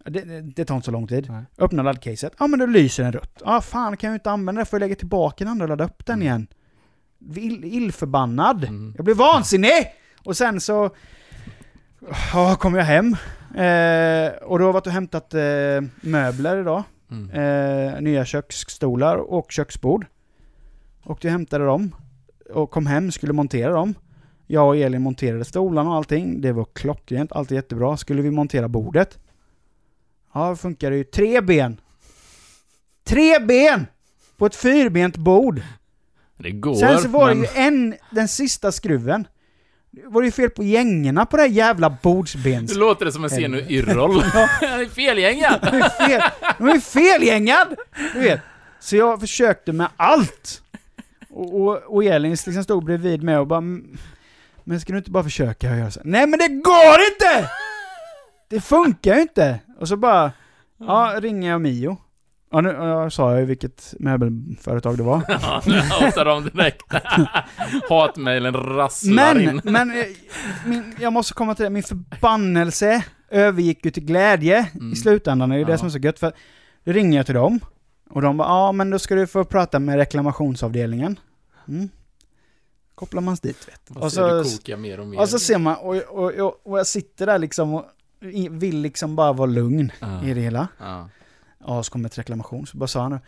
Det, 0.06 0.10
det, 0.22 0.42
det 0.42 0.66
tar 0.66 0.76
inte 0.76 0.86
så 0.86 0.92
lång 0.92 1.08
tid. 1.08 1.28
Nej. 1.30 1.44
Öppnar 1.58 1.84
laddcaset. 1.84 2.34
Ja 2.40 2.48
men 2.48 2.60
då 2.60 2.66
lyser 2.66 3.04
den 3.04 3.12
rött. 3.14 3.42
Ja 3.46 3.62
fan 3.62 3.98
kan 3.98 4.08
jag 4.08 4.12
ju 4.14 4.16
inte 4.16 4.32
använda 4.32 4.60
det, 4.62 4.66
får 4.66 4.78
jag 4.78 4.86
lägga 4.88 4.96
tillbaka 4.96 5.44
den 5.44 5.52
andra 5.52 5.64
och 5.66 5.70
ladda 5.70 5.84
upp 5.86 6.06
den 6.06 6.14
Mm. 6.16 6.28
igen. 6.28 6.48
Ill, 7.36 7.64
illförbannad. 7.64 8.64
Mm. 8.64 8.94
Jag 8.96 9.06
blev 9.06 9.18
vansinnig! 9.18 9.94
Och 10.24 10.38
sen 10.38 10.62
så... 10.62 10.90
Ja, 12.34 12.56
kom 12.56 12.76
jag 12.76 12.84
hem. 12.84 13.16
Eh, 13.56 14.32
och 14.44 14.60
då 14.60 14.64
har 14.64 14.68
jag 14.68 14.74
varit 14.74 14.88
och 14.88 14.94
hämtat 14.94 15.34
eh, 15.34 15.82
möbler 16.02 16.58
idag. 16.58 16.84
Mm. 17.12 17.30
Eh, 17.30 18.02
nya 18.02 18.26
köksstolar 18.26 19.18
och 19.18 19.52
köksbord. 19.52 20.06
Och 21.04 21.26
jag 21.26 21.32
hämtade 21.32 21.66
dem. 21.66 21.96
Och 22.50 22.72
kom 22.72 22.86
hem, 22.86 23.12
skulle 23.12 23.34
montera 23.34 23.74
dem. 23.74 23.94
Jag 24.48 24.68
och 24.68 24.78
Elin 24.78 25.02
monterade 25.02 25.46
stolarna 25.46 25.90
och 25.90 25.96
allting. 25.96 26.42
Det 26.42 26.52
var 26.52 26.68
klockrent, 26.74 27.32
allt 27.32 27.52
är 27.52 27.56
jättebra. 27.56 27.98
Skulle 27.98 28.22
vi 28.22 28.32
montera 28.32 28.68
bordet. 28.68 29.20
Ja, 30.34 30.50
det 30.50 30.56
funkar 30.56 30.92
ju. 30.92 31.04
Tre 31.04 31.42
ben! 31.42 31.82
Tre 33.04 33.40
ben! 33.40 33.88
På 34.38 34.46
ett 34.46 34.56
fyrbent 34.56 35.18
bord. 35.18 35.62
Det 36.44 36.52
går, 36.52 36.76
Sen 36.76 37.00
så 37.00 37.08
var 37.08 37.28
men... 37.28 37.42
det 37.42 37.48
ju 37.48 37.62
en, 37.68 37.96
den 38.12 38.28
sista 38.28 38.72
skruven. 38.72 39.28
Det 39.92 40.02
var 40.08 40.22
det 40.22 40.26
ju 40.26 40.32
fel 40.32 40.50
på 40.50 40.64
gängorna 40.64 41.26
på 41.26 41.38
det 41.38 41.44
här 41.44 41.50
jävla 41.50 41.98
bordsbens... 42.04 42.74
Nu 42.74 42.80
låter 42.80 43.06
det 43.06 43.12
som 43.12 43.24
en 43.24 43.30
scen 43.30 43.54
ur 43.54 43.72
Yrrol. 43.72 44.24
Felgängad! 44.96 45.60
De 45.72 45.78
är 45.78 46.08
fel, 46.08 46.22
de 46.58 46.68
är 46.70 46.80
felgängad! 46.80 47.76
Du 48.14 48.20
vet. 48.20 48.40
Så 48.80 48.96
jag 48.96 49.20
försökte 49.20 49.72
med 49.74 49.88
allt. 49.98 50.62
Och, 51.30 51.62
och, 51.62 51.78
och 51.96 52.04
Elin 52.04 52.32
liksom 52.32 52.64
stod 52.64 52.86
bredvid 52.86 53.24
mig 53.24 53.38
och 53.38 53.48
bara 53.48 53.58
"Mm, 53.58 53.98
Men 54.64 54.80
ska 54.82 54.92
du 54.94 54.98
inte 54.98 55.12
bara 55.12 55.24
försöka 55.24 55.76
göra 55.76 55.92
så? 55.92 56.02
Nej 56.04 56.28
men 56.28 56.40
det 56.40 56.48
går 56.48 57.00
inte! 57.12 57.50
Det 58.50 58.62
funkar 58.62 59.16
ju 59.16 59.22
inte! 59.22 59.60
Och 59.80 59.88
så 59.88 59.98
bara 59.98 60.32
Ja, 60.80 61.16
ringer 61.22 61.50
jag 61.50 61.62
Mio. 61.62 61.98
Ja, 62.54 62.62
nu 62.62 62.70
ja, 62.70 63.10
sa 63.10 63.32
jag 63.32 63.40
ju 63.40 63.46
vilket 63.46 63.94
möbelföretag 64.00 64.98
det 64.98 65.04
var. 65.04 65.22
Ja, 65.42 65.62
nu 65.66 65.76
outar 65.78 66.26
de 66.26 66.44
direkt. 66.44 66.82
Hatmailen 67.90 68.54
rasslar 68.54 69.34
Men, 69.36 69.42
in. 69.42 69.62
men 69.64 69.92
eh, 69.92 70.06
min, 70.66 70.96
jag 71.00 71.14
måste 71.14 71.34
komma 71.34 71.56
till 71.56 71.64
det, 71.64 71.70
min 71.70 71.84
förbannelse 71.84 73.04
övergick 73.30 73.86
ju 73.86 73.92
till 73.92 74.06
glädje 74.06 74.70
Mm. 74.76 74.92
i 74.92 74.96
slutändan. 74.96 75.50
Det 75.50 75.56
är 75.56 75.60
ju 75.60 75.66
det 75.66 75.72
Ja. 75.72 75.78
som 75.78 75.86
är 75.88 75.92
så 75.92 75.98
gött. 76.00 76.20
För 76.20 76.34
då 76.84 76.92
ringer 76.92 77.18
jag 77.18 77.26
till 77.26 77.36
dem 77.36 77.60
och 78.10 78.22
de 78.22 78.38
bara 78.38 78.48
ja 78.48 78.72
men 78.72 78.90
då 78.90 79.00
ska 79.00 79.16
du 79.16 79.28
få 79.28 79.44
prata 79.46 79.80
med 79.80 79.96
reklamationsavdelningen. 79.96 81.20
Mm. 81.68 81.90
Kopplar 82.96 83.22
man 83.22 83.38
dit 83.42 83.68
vet 83.68 83.98
och 84.04 84.12
ser 84.14 84.22
så, 84.22 84.44
du 84.50 84.58
kokar 84.58 84.78
mer 84.78 85.00
och 85.00 85.08
mer. 85.08 85.20
och 85.20 85.30
så 85.30 85.40
ser 85.40 85.58
man, 85.58 85.76
och, 85.76 85.96
och, 85.96 86.32
och, 86.32 86.62
och 86.64 86.80
jag 86.80 86.88
sitter 86.88 87.26
där 87.26 87.40
liksom 87.40 87.74
och 87.74 87.86
vill 88.50 88.78
liksom 88.82 89.16
bara 89.16 89.34
vara 89.34 89.46
lugn 89.50 89.92
Ja. 90.00 90.24
i 90.24 90.34
det 90.34 90.42
hela. 90.42 90.68
Ja. 90.80 91.10
Ja, 91.68 91.84
så 91.84 91.92
kommer 91.92 92.10
ett 92.10 92.18
reklamation, 92.18 92.68
så 92.68 92.78
bara 92.78 92.88
sa 92.88 93.02
han 93.02 93.20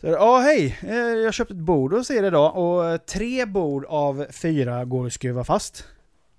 så, 0.00 0.06
Ja, 0.06 0.38
hej, 0.38 0.78
eh, 0.82 0.96
jag 0.96 1.34
köpte 1.34 1.54
ett 1.54 1.60
bord 1.60 1.92
hos 1.92 2.10
er 2.10 2.22
idag 2.22 2.56
och 2.56 2.86
eh, 2.86 2.96
tre 2.96 3.46
bord 3.46 3.84
av 3.84 4.26
fyra 4.30 4.84
går 4.84 5.06
att 5.06 5.12
skruva 5.12 5.44
fast. 5.44 5.84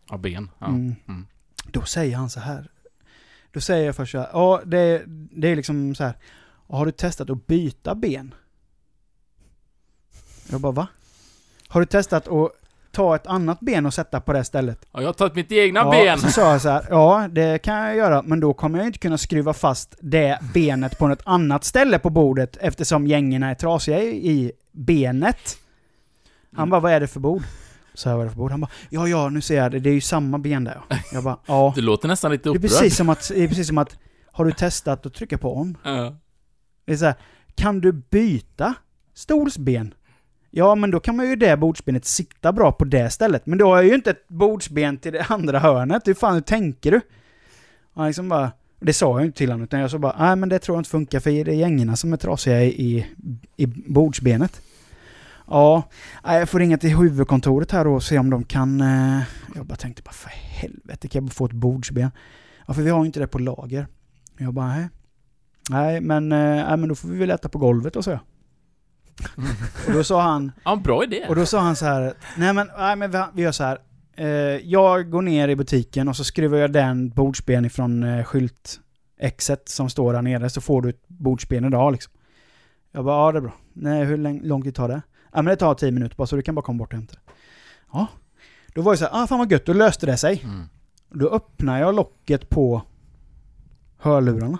Ja, 0.09 0.17
ben. 0.17 0.49
Ja. 0.59 0.67
Mm. 0.67 0.95
Mm. 1.07 1.27
Då 1.71 1.81
säger 1.81 2.15
han 2.17 2.29
så 2.29 2.39
här. 2.39 2.69
Då 3.51 3.61
säger 3.61 3.85
jag 3.85 3.95
först 3.95 4.11
så 4.11 4.17
här, 4.17 4.29
ja 4.33 4.61
det, 4.65 5.03
det 5.07 5.47
är 5.47 5.55
liksom 5.55 5.95
så 5.95 6.03
här. 6.03 6.13
Har 6.67 6.85
du 6.85 6.91
testat 6.91 7.29
att 7.29 7.47
byta 7.47 7.95
ben? 7.95 8.33
Jag 10.49 10.61
bara 10.61 10.71
va? 10.71 10.87
Har 11.67 11.79
du 11.79 11.85
testat 11.85 12.27
att 12.27 12.51
ta 12.95 13.15
ett 13.15 13.27
annat 13.27 13.59
ben 13.59 13.85
och 13.85 13.93
sätta 13.93 14.21
på 14.21 14.33
det 14.33 14.43
stället? 14.43 14.85
Ja, 14.91 15.01
jag 15.01 15.07
har 15.07 15.13
tagit 15.13 15.35
mitt 15.35 15.51
egna 15.51 15.79
ja, 15.79 15.91
ben. 15.91 16.19
Så 16.19 16.29
sa 16.31 16.51
jag 16.51 16.61
så 16.61 16.69
här, 16.69 16.85
ja 16.89 17.27
det 17.31 17.57
kan 17.61 17.75
jag 17.75 17.95
göra, 17.95 18.21
men 18.21 18.39
då 18.39 18.53
kommer 18.53 18.77
jag 18.79 18.87
inte 18.87 18.99
kunna 18.99 19.17
skruva 19.17 19.53
fast 19.53 19.95
det 19.99 20.39
benet 20.53 20.97
på 20.99 21.07
något 21.07 21.21
annat 21.25 21.63
ställe 21.63 21.99
på 21.99 22.09
bordet 22.09 22.57
eftersom 22.61 23.07
gängerna 23.07 23.49
är 23.49 23.55
trasiga 23.55 24.01
i, 24.03 24.51
benet. 24.71 25.57
Han 26.55 26.59
Mm. 26.63 26.69
bara, 26.69 26.79
vad 26.81 26.91
är 26.91 26.99
det 26.99 27.07
för 27.07 27.19
bord? 27.19 27.43
Så 27.93 28.09
jag, 28.09 28.15
vad 28.15 28.21
är 28.21 28.25
det 28.25 28.31
för 28.31 28.37
bord? 28.39 28.51
Han 28.51 28.61
bara, 28.61 28.71
ja 28.89 29.07
ja, 29.07 29.29
nu 29.29 29.41
ser 29.41 29.55
jag 29.57 29.71
det, 29.71 29.79
det 29.79 29.89
är 29.89 29.93
ju 29.93 30.01
samma 30.01 30.37
ben 30.39 30.63
där. 30.63 30.81
Jag 31.13 31.23
bara, 31.23 31.37
ja. 31.45 31.73
Du 31.75 31.81
låter 31.81 32.07
nästan 32.07 32.31
lite 32.31 32.43
Det 32.43 32.49
är 32.49 32.55
upprörd. 32.55 32.61
precis 32.71 32.95
som 32.97 33.09
att, 33.09 33.31
det 33.35 33.43
är 33.43 33.47
precis 33.47 33.67
som 33.67 33.77
att, 33.77 33.97
har 34.31 34.45
du 34.45 34.51
testat 34.51 35.05
att 35.05 35.13
trycka 35.13 35.37
på 35.37 35.57
on? 35.57 35.77
Ja. 35.83 36.15
Det 36.85 36.93
är 36.93 36.97
så 36.97 37.05
här, 37.05 37.15
kan 37.55 37.81
du 37.81 37.91
byta 37.91 38.73
stolsben? 39.13 39.93
Ja, 40.57 40.75
men 40.75 40.91
då 40.91 40.99
kan 40.99 41.15
man 41.15 41.29
ju 41.29 41.35
det 41.35 41.57
bordsbenet 41.57 42.05
sitta 42.05 42.53
bra 42.53 42.71
på 42.71 42.85
det 42.85 43.09
stället. 43.09 43.45
Men 43.45 43.57
då 43.57 43.67
har 43.67 43.75
jag 43.75 43.85
ju 43.85 43.95
inte 43.95 44.09
ett 44.09 44.27
bordsben 44.27 44.97
till 44.97 45.13
det 45.13 45.23
andra 45.29 45.59
hörnet. 45.59 46.07
Hur 46.07 46.13
fan, 46.13 46.33
hur 46.33 46.41
tänker 46.41 46.91
du? 46.91 46.97
Och 47.93 48.01
han 48.01 48.07
liksom 48.07 48.29
bara, 48.29 48.51
det 48.79 48.93
sa 48.93 49.11
jag 49.11 49.19
ju 49.19 49.25
inte 49.25 49.37
till 49.37 49.51
honom, 49.51 49.63
utan 49.63 49.79
jag 49.79 49.91
sa 49.91 49.97
bara, 49.97 50.15
nej 50.19 50.35
men 50.35 50.49
det 50.49 50.59
tror 50.59 50.75
jag 50.75 50.79
inte 50.79 50.89
funkar 50.89 51.19
för 51.19 51.29
det 51.29 51.51
är 51.51 51.55
gängorna 51.55 51.95
som 51.95 52.13
är 52.13 52.17
trasiga 52.17 52.63
i, 52.63 52.67
i, 52.67 53.05
i 53.57 53.65
bordsbenet. 53.67 54.61
Ja, 55.47 55.83
nej, 56.25 56.39
jag 56.39 56.49
får 56.49 56.59
ringa 56.59 56.77
till 56.77 56.97
huvudkontoret 56.97 57.71
här 57.71 57.85
då 57.85 57.93
och 57.93 58.03
se 58.03 58.19
om 58.19 58.29
de 58.29 58.43
kan... 58.43 58.81
Eh, 58.81 59.21
jag 59.55 59.65
bara 59.65 59.75
tänkte 59.75 60.01
bara, 60.01 60.13
för 60.13 60.29
helvete, 60.29 61.07
kan 61.07 61.25
jag 61.25 61.33
få 61.33 61.45
ett 61.45 61.51
bordsben? 61.51 62.11
Ja, 62.67 62.73
för 62.73 62.81
vi 62.81 62.89
har 62.89 62.99
ju 62.99 63.05
inte 63.05 63.19
det 63.19 63.27
på 63.27 63.39
lager. 63.39 63.87
Jag 64.37 64.53
bara, 64.53 64.67
nej. 64.67 64.89
Nej, 65.69 66.01
men, 66.01 66.31
eh, 66.31 66.37
nej, 66.37 66.77
men 66.77 66.89
då 66.89 66.95
får 66.95 67.07
vi 67.07 67.17
väl 67.17 67.31
äta 67.31 67.49
på 67.49 67.57
golvet 67.57 67.93
då, 67.93 68.03
så 68.03 68.09
jag. 68.09 68.19
Och 69.87 69.93
då 69.93 70.03
sa 70.03 70.21
han, 70.21 70.51
ja, 70.65 70.75
bra 70.75 71.03
idé. 71.03 71.25
och 71.29 71.35
då 71.35 71.45
sa 71.45 71.59
han 71.59 71.75
så 71.75 71.85
här, 71.85 72.13
nej 72.37 72.53
men, 72.53 72.69
nej, 72.77 72.95
men 72.95 73.11
vi, 73.33 73.41
gör 73.41 73.51
så 73.51 73.63
här. 73.63 73.77
Eh, 74.17 74.27
jag 74.57 75.09
går 75.09 75.21
ner 75.21 75.47
i 75.47 75.55
butiken 75.55 76.07
och 76.07 76.15
så 76.15 76.23
skruvar 76.23 76.57
jag 76.57 76.71
den 76.71 77.09
bordsben 77.09 77.65
ifrån 77.65 78.03
eh, 78.03 78.23
skyltexet 78.23 79.69
som 79.69 79.89
står 79.89 80.13
där 80.13 80.21
nere, 80.21 80.49
så 80.49 80.61
får 80.61 80.81
du 80.81 80.89
ett 80.89 81.07
bordsben 81.07 81.65
idag 81.65 81.91
liksom. 81.91 82.13
Jag 82.91 83.05
bara, 83.05 83.25
ja 83.25 83.31
det 83.31 83.37
är 83.37 83.41
bra. 83.41 83.53
Nej, 83.73 84.05
hur 84.05 84.17
lång, 84.17 84.41
lång 84.43 84.63
tid 84.63 84.75
tar 84.75 84.87
det? 84.87 85.01
Ja 85.33 85.41
men 85.41 85.45
det 85.45 85.55
tar 85.55 85.73
tio 85.73 85.91
minuter 85.91 86.15
bara, 86.15 86.27
så 86.27 86.35
du 86.35 86.41
kan 86.41 86.55
bara 86.55 86.61
komma 86.61 86.77
bort 86.77 86.93
och 86.93 86.97
hämta 86.97 87.13
det. 87.13 87.31
Ja. 87.93 88.07
Då 88.73 88.81
var 88.81 88.91
det 88.91 88.97
så 88.97 89.05
här, 89.05 89.23
ah 89.23 89.27
fan 89.27 89.39
vad 89.39 89.51
gött, 89.51 89.65
då 89.65 89.73
löste 89.73 90.05
det 90.05 90.17
sig. 90.17 90.41
Mm. 90.43 90.63
Då 91.09 91.29
öppnar 91.29 91.79
jag 91.79 91.95
locket 91.95 92.49
på 92.49 92.81
hörlurarna. 93.97 94.57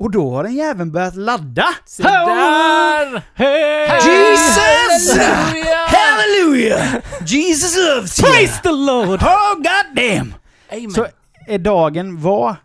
Och 0.00 0.10
då 0.10 0.30
har 0.34 0.42
den 0.44 0.54
jäveln 0.54 0.92
börjat 0.92 1.16
ladda! 1.16 1.66
Se 1.86 2.02
där! 2.02 3.22
Hey! 3.34 3.86
Jesus! 4.10 5.18
Halleluja! 5.18 5.76
Hallelujah! 5.86 7.02
Jesus 7.26 7.76
loves 7.76 8.20
you! 8.20 8.30
Praise 8.32 8.60
the 8.62 8.68
Lord! 8.70 9.22
Oh 9.22 9.54
goddamn! 9.56 10.34
Amen. 10.72 10.90
Så 10.90 11.06
är 11.46 11.58
dagen 11.58 12.20
var 12.20 12.56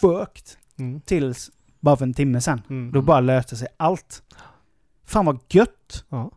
fucked 0.00 0.44
Mm. 0.78 1.00
tills 1.00 1.50
bara 1.80 1.96
för 1.96 2.04
en 2.04 2.14
timme 2.14 2.40
sen. 2.40 2.62
Mm. 2.70 2.92
Då 2.92 3.02
bara 3.02 3.20
löste 3.20 3.56
sig 3.56 3.68
allt. 3.76 4.22
Fan 5.06 5.24
vad 5.24 5.38
gött! 5.48 6.04
Ja. 6.08 6.30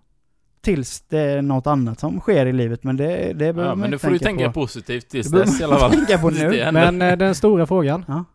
Tills 0.62 1.02
det 1.02 1.20
är 1.20 1.42
något 1.42 1.68
annat 1.68 2.00
som 2.00 2.20
sker 2.20 2.46
i 2.46 2.54
livet, 2.54 2.84
men 2.84 2.98
det, 2.98 3.08
det 3.28 3.34
behöver 3.34 3.62
Ja, 3.64 3.68
man 3.70 3.80
men 3.80 3.92
nu 3.92 3.98
får 3.98 4.10
du 4.10 4.20
tänka 4.20 4.38
tänka 4.40 4.52
på. 4.54 4.62
positivt 4.62 5.10
tills 5.10 5.28
Det 5.28 5.40
dess 5.40 5.60
i 5.62 5.64
alla 5.64 5.80
fall. 5.80 5.92
tänka 5.92 6.18
på 6.18 6.30
nu. 6.30 6.70
Men 6.72 7.02
eh, 7.02 7.18
den 7.18 7.36
stora 7.36 7.68
frågan. 7.68 8.06
Ja. 8.08 8.26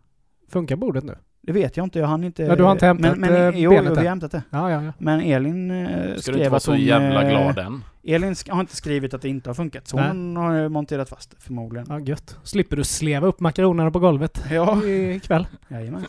Funkar 0.52 0.76
bordet 0.76 1.05
nu? 1.05 1.18
Det 1.46 1.52
vet 1.52 1.76
jag 1.76 1.85
inte, 1.87 1.98
jag 1.98 2.06
hann 2.06 2.24
inte... 2.24 2.42
Ja, 2.42 2.56
du 2.56 2.62
har 2.62 2.72
inte 2.72 2.87
hämtat, 2.87 3.18
men, 3.18 3.20
men, 3.20 3.54
eh, 3.54 3.61
jo, 3.61 3.70
benet 3.70 3.85
jo, 3.88 3.94
vi 3.94 4.00
har 4.00 4.09
hämtat 4.09 4.30
det. 4.32 4.42
Ja, 4.50 4.70
ja, 4.70 4.82
ja. 4.82 4.92
Men 4.98 5.20
Elin 5.20 5.70
eh, 5.70 5.87
Ska 5.87 5.96
du 5.96 6.11
inte 6.12 6.22
skrev 6.22 6.46
vara 6.50 6.56
att 6.56 6.62
så 6.62 6.76
jävla 6.76 7.22
eh, 7.22 7.28
glad 7.30 7.59
än? 7.59 7.85
Elin 8.04 8.35
har 8.48 8.61
inte 8.61 8.76
skrivit 8.76 9.14
att 9.14 9.22
det 9.22 9.28
inte 9.28 9.48
har 9.50 9.54
funkat, 9.54 9.88
så 9.88 9.96
Nej. 9.96 10.09
hon 10.09 10.37
har 10.37 10.52
ju 10.54 10.68
monterat 10.68 11.09
fast 11.09 11.30
det 11.30 11.37
förmodligen. 11.40 11.87
Ja, 11.90 11.98
gött. 12.00 12.38
Slipper 12.42 12.76
du 12.76 12.85
sleva 12.85 13.26
upp 13.26 13.40
makaronerna 13.40 13.90
på 13.90 13.98
golvet 13.98 14.44
Ja, 14.50 14.85
ikväll. 14.85 15.46
jajamän. 15.68 16.04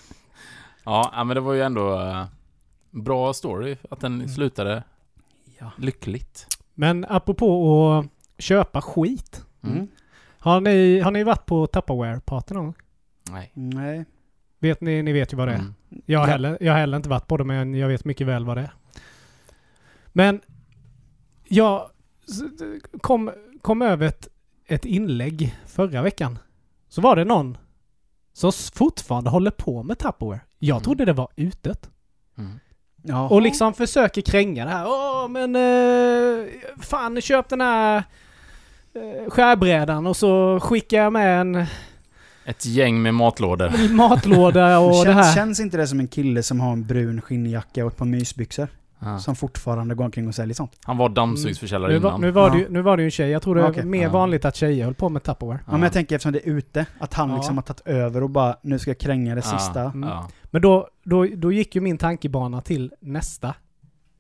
Ja, 0.84 1.24
men 1.26 1.36
det 1.36 1.42
var 1.42 1.54
ju 1.54 1.62
ändå 1.62 2.00
eh, 2.02 2.26
bra 2.92 3.34
story 3.34 3.78
att 3.90 4.00
den 4.00 4.14
Mm. 4.16 4.28
slutade 4.28 4.84
Ja. 5.60 5.72
lyckligt. 5.78 6.48
Men 6.74 7.06
apropå 7.10 7.92
att 7.94 8.44
köpa 8.44 8.82
skit. 8.82 9.46
Mm. 9.64 9.76
Mm. 9.76 9.88
Har 10.40 10.62
ni, 10.62 11.00
har 11.00 11.12
ni 11.12 11.24
varit 11.24 11.46
på 11.46 11.66
Tupperware-party 11.68 12.54
någon 12.54 12.64
gång? 12.66 12.76
Nej. 13.32 13.52
Nej. 13.54 14.06
Vet 14.60 14.82
ni, 14.82 15.04
ni 15.04 15.14
vet 15.14 15.34
ju 15.34 15.38
vad 15.38 15.48
det 15.48 15.52
är. 15.54 15.60
Mm. 15.60 15.74
Jag 16.06 16.20
har, 16.20 16.28
Ja. 16.28 16.32
heller, 16.32 16.58
jag 16.62 16.74
har 16.74 16.80
heller 16.80 16.98
inte 16.98 17.10
varit 17.10 17.28
på 17.28 17.38
det, 17.38 17.44
men 17.44 17.74
jag 17.74 17.88
vet 17.88 18.06
mycket 18.06 18.28
väl 18.28 18.46
vad 18.46 18.58
det 18.58 18.62
är. 18.62 18.72
Men 20.08 20.42
jag 21.48 21.90
kom, 23.02 23.32
kom 23.62 23.82
över 23.82 24.08
ett, 24.08 24.28
ett 24.66 24.86
inlägg 24.86 25.56
förra 25.68 26.02
veckan. 26.02 26.40
Så 26.90 27.02
var 27.02 27.16
det 27.16 27.24
någon 27.26 27.58
som 28.34 28.52
fortfarande 28.74 29.30
håller 29.30 29.52
på 29.52 29.84
med 29.84 29.98
Tupperware. 30.00 30.40
Jag 30.60 30.76
Mm. 30.76 30.84
trodde 30.84 31.06
det 31.06 31.14
var 31.14 31.30
utet. 31.36 31.90
Mm. 32.38 32.60
Och 33.30 33.42
liksom 33.42 33.74
försöker 33.74 34.22
kränga 34.22 34.66
det 34.66 34.72
här. 34.72 34.86
Åh, 34.88 35.28
men 35.30 35.56
eh, 35.56 36.46
fan, 36.82 37.22
köp 37.22 37.50
den 37.50 37.62
här 37.62 38.04
eh, 38.94 39.30
skärbrädan 39.30 40.08
och 40.08 40.18
så 40.18 40.60
skickar 40.60 40.98
jag 41.04 41.14
med 41.14 41.42
en 41.42 41.66
Ett 42.48 42.66
gäng 42.66 43.02
med 43.02 43.14
matlådor. 43.14 43.94
matlåda 43.96 44.80
och 44.80 44.90
det 44.92 45.04
känns, 45.12 45.26
här. 45.28 45.34
känns 45.36 45.60
inte 45.60 45.78
det 45.78 45.88
som 45.88 46.00
en 46.00 46.08
kille 46.08 46.44
som 46.44 46.60
har 46.60 46.72
en 46.74 46.84
brun 46.86 47.22
skinnjacka 47.22 47.86
och 47.86 47.92
ett 47.92 47.98
par 47.98 48.06
mysbyxor? 48.06 48.68
Ja. 49.00 49.20
Som 49.20 49.36
fortfarande 49.36 49.96
går 49.96 50.06
omkring 50.06 50.28
och 50.28 50.36
säljer 50.36 50.54
sånt? 50.56 50.72
Han 50.84 50.98
var 50.98 51.10
dammsugsförsäljare 51.10 51.94
Nu 51.94 52.00
var, 52.00 52.10
innan. 52.10 52.22
nu, 52.22 52.32
var 52.32 52.50
det 52.52 52.58
ju, 52.58 52.70
nu 52.70 52.82
var 52.82 52.98
det 52.98 53.04
ju 53.04 53.06
en 53.08 53.12
tjej. 53.12 53.30
Jag 53.30 53.42
tror 53.42 53.56
det 53.56 53.62
är 53.62 53.70
Okej. 53.72 53.86
mer 53.86 54.02
Ja. 54.04 54.10
vanligt 54.10 54.46
att 54.46 54.56
tjejer 54.56 54.86
höll 54.86 54.94
på 54.94 55.10
med 55.10 55.24
Tupperware. 55.24 55.60
Ja. 55.66 55.72
men 55.72 55.82
jag 55.84 55.94
tänker 55.94 56.16
eftersom 56.16 56.32
det 56.34 56.40
är 56.48 56.52
ute, 56.52 56.86
att 57.00 57.14
han 57.14 57.30
Ja. 57.30 57.36
liksom 57.36 57.58
har 57.58 57.62
tagit 57.62 57.82
över 57.88 58.24
och 58.24 58.30
bara 58.30 58.56
nu 58.62 58.80
ska 58.80 58.90
jag 58.90 58.98
kränga 58.98 59.36
det 59.36 59.42
Ja. 59.52 59.60
sista. 59.60 59.82
Mm. 59.82 60.10
Ja. 60.10 60.30
Men 60.44 60.62
då, 60.62 60.88
då, 61.04 61.26
då 61.36 61.52
gick 61.52 61.76
ju 61.76 61.82
min 61.82 61.98
tankebana 61.98 62.62
till 62.62 62.94
nästa 63.00 63.54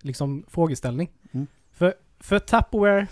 liksom, 0.01 0.43
frågeställning. 0.49 1.09
Mm. 1.31 1.47
För, 1.73 1.93
för 2.19 2.39
Tupperware 2.39 3.07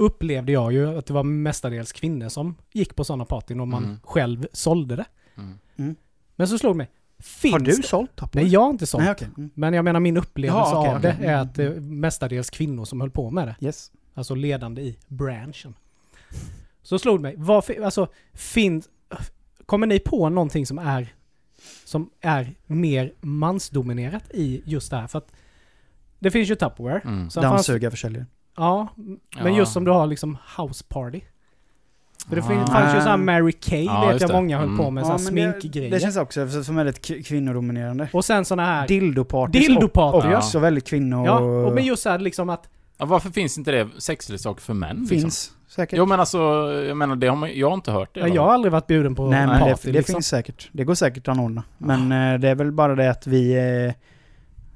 upplevde 0.00 0.52
jag 0.52 0.72
ju 0.72 0.98
att 0.98 1.06
det 1.06 1.12
var 1.12 1.22
mestadels 1.22 1.92
kvinnor 1.92 2.28
som 2.28 2.54
gick 2.72 2.96
på 2.96 3.04
sådana 3.04 3.24
partyn 3.24 3.60
och 3.60 3.68
man 3.68 3.84
Mm. 3.84 3.96
själv 4.04 4.46
sålde 4.52 4.96
det. 4.96 5.04
Mm. 5.76 5.96
Men 6.36 6.48
så 6.48 6.58
slog 6.58 6.74
det 6.74 6.76
mig. 6.78 6.90
Finns 7.18 7.52
Har 7.52 7.58
du 7.60 7.70
det? 7.70 7.82
sålt 7.82 8.10
Tupperware? 8.16 8.44
Nej, 8.44 8.52
jag 8.52 8.60
har 8.60 8.70
inte 8.70 8.86
sålt. 8.86 9.04
Nej, 9.04 9.12
okej. 9.12 9.28
Mm. 9.36 9.50
Men 9.54 9.74
jag 9.74 9.84
menar 9.84 10.00
min 10.00 10.16
upplevelse 10.16 10.58
Jaha, 10.70 10.80
okej, 10.80 10.94
av 10.94 11.00
det 11.00 11.26
är 11.26 11.36
att 11.36 11.54
det 11.54 11.64
är 11.64 11.80
mestadels 11.80 12.50
kvinnor 12.50 12.84
som 12.84 13.00
höll 13.00 13.10
på 13.10 13.30
med 13.30 13.48
det. 13.48 13.66
Yes. 13.66 13.92
Alltså 14.14 14.34
ledande 14.34 14.82
i 14.82 14.98
branschen. 15.08 15.74
Så 16.82 16.98
slog 16.98 17.18
det 17.18 17.22
mig, 17.22 17.34
vad, 17.38 17.64
fi- 17.64 17.78
alltså 17.84 18.08
finns... 18.32 18.88
Kommer 19.66 19.86
ni 19.86 19.98
på 19.98 20.28
någonting 20.28 20.66
som 20.66 20.78
är 20.78 21.14
som 21.84 22.10
är 22.20 22.54
mer 22.66 23.12
mansdominerat 23.20 24.30
i 24.30 24.62
just 24.64 24.90
det 24.90 24.96
här? 24.96 25.06
För 25.06 25.18
att 25.18 25.32
Det 26.18 26.30
finns 26.30 26.50
ju 26.50 26.54
Tupperware. 26.54 27.00
Mm. 27.04 27.28
Dammsugarförsäljare. 27.34 28.26
Ja, 28.56 28.88
men 28.96 29.52
Ja. 29.52 29.58
just 29.58 29.72
som 29.72 29.84
du 29.84 29.90
har 29.90 30.06
liksom 30.06 30.38
house 30.58 30.84
party. 30.88 31.20
För 32.28 32.36
det 32.36 32.42
Ah. 32.42 32.66
fanns 32.66 32.94
ju 32.94 33.00
sån 33.00 33.08
här 33.10 33.16
Mary 33.16 33.52
Kay 33.52 33.84
Ja, 33.84 34.06
vet 34.12 34.20
jag 34.20 34.30
det. 34.30 34.34
många 34.34 34.58
höll 34.58 34.66
Mm. 34.66 34.78
på 34.78 34.90
med, 34.90 35.06
sån 35.06 35.10
här 35.12 35.18
men 35.32 35.34
det, 35.34 35.60
sminkgrejer. 35.60 35.90
det 35.90 36.00
känns 36.00 36.16
också 36.16 36.62
som 36.62 36.76
väldigt 36.76 37.26
kvinnodominerande. 37.26 38.08
Och 38.12 38.24
sen 38.24 38.44
såna 38.44 38.64
här... 38.64 38.88
Dildoparty. 38.88 39.58
Dildoparty, 39.58 40.16
Och 40.28 40.32
ja. 40.32 40.38
också 40.38 40.58
väldigt 40.58 40.86
kvinno... 40.88 41.26
ja, 41.26 41.38
och 41.38 41.72
men 41.72 41.84
just 41.84 42.02
så 42.02 42.10
här 42.10 42.18
liksom 42.18 42.50
att... 42.50 42.68
Ja, 42.98 43.06
varför 43.06 43.30
finns 43.30 43.58
inte 43.58 43.70
det 43.70 43.88
sexleksaker 43.98 44.60
för 44.62 44.74
män? 44.74 44.96
Liksom? 44.96 45.08
Finns 45.20 45.52
säkert. 45.68 45.98
Jo 45.98 46.06
men 46.06 46.20
alltså, 46.20 46.38
jag 46.88 46.96
menar 46.96 47.16
det 47.16 47.26
har 47.26 47.36
man, 47.36 47.58
jag 47.58 47.68
har 47.68 47.74
inte 47.74 47.92
hört 47.92 48.14
det. 48.14 48.20
Ja, 48.20 48.28
jag 48.28 48.42
har 48.42 48.52
aldrig 48.52 48.72
varit 48.72 48.86
bjuden 48.86 49.14
på 49.14 49.30
Nej 49.30 49.40
en 49.42 49.48
men 49.48 49.58
det, 49.64 49.70
party 49.70 49.86
det 49.92 49.98
liksom. 49.98 50.12
finns 50.14 50.26
säkert. 50.28 50.68
Det 50.72 50.84
går 50.84 50.94
säkert 50.94 51.28
att 51.28 51.32
anordna. 51.36 51.62
Men 51.78 52.12
eh, 52.12 52.40
det 52.40 52.48
är 52.48 52.54
väl 52.54 52.72
bara 52.72 52.94
det 52.94 53.10
att 53.10 53.26
vi 53.26 53.52
är... 53.54 53.94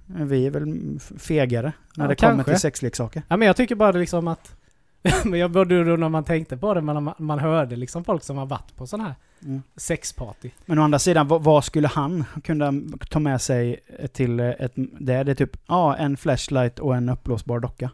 Vi 0.07 0.47
är 0.47 0.51
väl 0.51 0.99
fegare 1.19 1.73
när 1.97 2.05
Ja, 2.05 2.09
det 2.09 2.15
kommer 2.17 2.35
kanske. 2.35 2.53
till 2.53 2.61
sexleksaker. 2.61 3.23
Ja 3.29 3.37
men 3.37 3.47
jag 3.47 3.57
tycker 3.57 3.75
bara 3.75 3.93
liksom 3.93 4.29
att... 4.29 4.57
men 5.25 5.39
jag 5.41 5.51
både 5.51 5.85
då 5.85 5.97
när 5.97 6.09
man 6.09 6.25
tänkte 6.25 6.57
på 6.57 6.75
det, 6.75 6.81
men 6.81 7.03
man, 7.05 7.15
man 7.19 7.39
hörde 7.39 7.77
liksom 7.77 8.05
folk 8.05 8.23
som 8.23 8.37
har 8.37 8.47
varit 8.47 8.77
på 8.77 8.87
sån 8.87 9.01
här 9.01 9.15
Mm. 9.45 9.63
sexparty. 9.77 10.51
Men 10.67 10.79
å 10.79 10.83
andra 10.83 10.99
sidan, 10.99 11.29
vad, 11.29 11.43
vad 11.43 11.65
skulle 11.65 11.89
han 11.89 12.25
kunna 12.45 12.73
ta 13.11 13.19
med 13.19 13.41
sig 13.41 13.81
till 14.13 14.41
ett... 14.41 14.73
Det 14.77 15.13
är 15.15 15.25
det 15.25 15.35
typ, 15.35 15.57
ja, 15.67 15.97
en 15.97 16.17
flashlight 16.17 16.79
och 16.79 16.97
en 16.97 17.09
uppblåsbar 17.09 17.61
docka. 17.61 17.91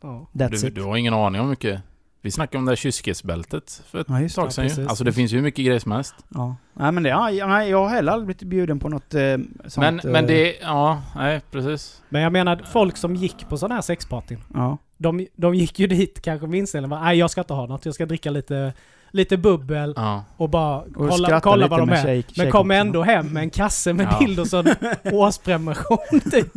Ja. 0.00 0.26
That's 0.32 0.48
Du, 0.62 0.68
it. 0.68 0.74
du 0.74 0.82
har 0.82 0.96
ingen 0.96 1.14
aning 1.14 1.40
om 1.40 1.46
hur 1.46 1.50
mycket... 1.50 1.80
Vi 2.24 2.30
snackade 2.30 2.58
om 2.58 2.64
det 2.64 2.70
där 2.72 2.76
kyskhetsbältet 2.76 3.82
för 3.90 3.98
ett 4.00 4.06
Ja, 4.08 4.20
just 4.20 4.36
det. 4.36 4.42
tag 4.42 4.52
sedan 4.52 4.64
Ja, 4.64 4.68
ju. 4.70 4.74
precis. 4.74 4.88
Alltså 4.88 5.04
det 5.04 5.12
finns 5.12 5.32
ju 5.32 5.36
hur 5.36 5.42
mycket 5.42 5.64
grejer 5.66 5.78
som 5.78 5.92
helst. 5.92 6.14
Ja. 6.28 6.56
Nej 6.74 6.92
men 6.92 7.02
det, 7.02 7.08
ja, 7.08 7.30
jag 7.30 7.78
har 7.78 7.88
heller 7.88 8.12
aldrig 8.12 8.26
blivit 8.26 8.42
bjuden 8.42 8.78
på 8.78 8.88
något 8.88 9.14
eh, 9.14 9.20
sånt. 9.66 9.76
Men, 9.76 9.98
eh, 10.00 10.04
men 10.10 10.26
det... 10.26 10.56
Ja, 10.62 11.02
nej 11.16 11.40
precis. 11.50 12.02
Men 12.08 12.22
jag 12.22 12.32
menar, 12.32 12.62
folk 12.72 12.96
som 12.96 13.16
gick 13.16 13.48
på 13.48 13.56
sådana 13.58 13.74
här 13.74 13.82
sexpartyn. 13.82 14.40
Ja. 14.54 14.78
De, 14.96 15.26
de 15.36 15.54
gick 15.54 15.78
ju 15.78 15.86
dit 15.86 16.22
kanske 16.22 16.46
med 16.46 16.58
inställningen 16.58 16.90
var 16.98 17.04
nej 17.06 17.18
jag 17.18 17.30
ska 17.30 17.40
inte 17.40 17.54
ha 17.54 17.66
något, 17.66 17.84
jag 17.86 17.94
ska 17.94 18.06
dricka 18.06 18.30
lite, 18.30 18.72
lite 19.10 19.36
bubbel 19.36 19.92
Ja. 19.96 20.24
och 20.36 20.48
bara 20.50 20.78
Och 20.78 20.92
kolla, 21.08 21.40
kolla 21.40 21.66
vad 21.68 21.78
de 21.78 21.88
är. 21.90 22.02
tjej- 22.02 22.24
Men 22.36 22.50
kom 22.50 22.70
ändå 22.70 23.02
hem 23.02 23.26
med 23.26 23.42
en 23.42 23.50
kasse 23.50 23.92
med 23.92 24.08
Ja. 24.12 24.18
dildos 24.18 24.52
och 24.52 24.66
en 24.66 24.74
årsprenumeration 25.14 26.20
typ. 26.30 26.52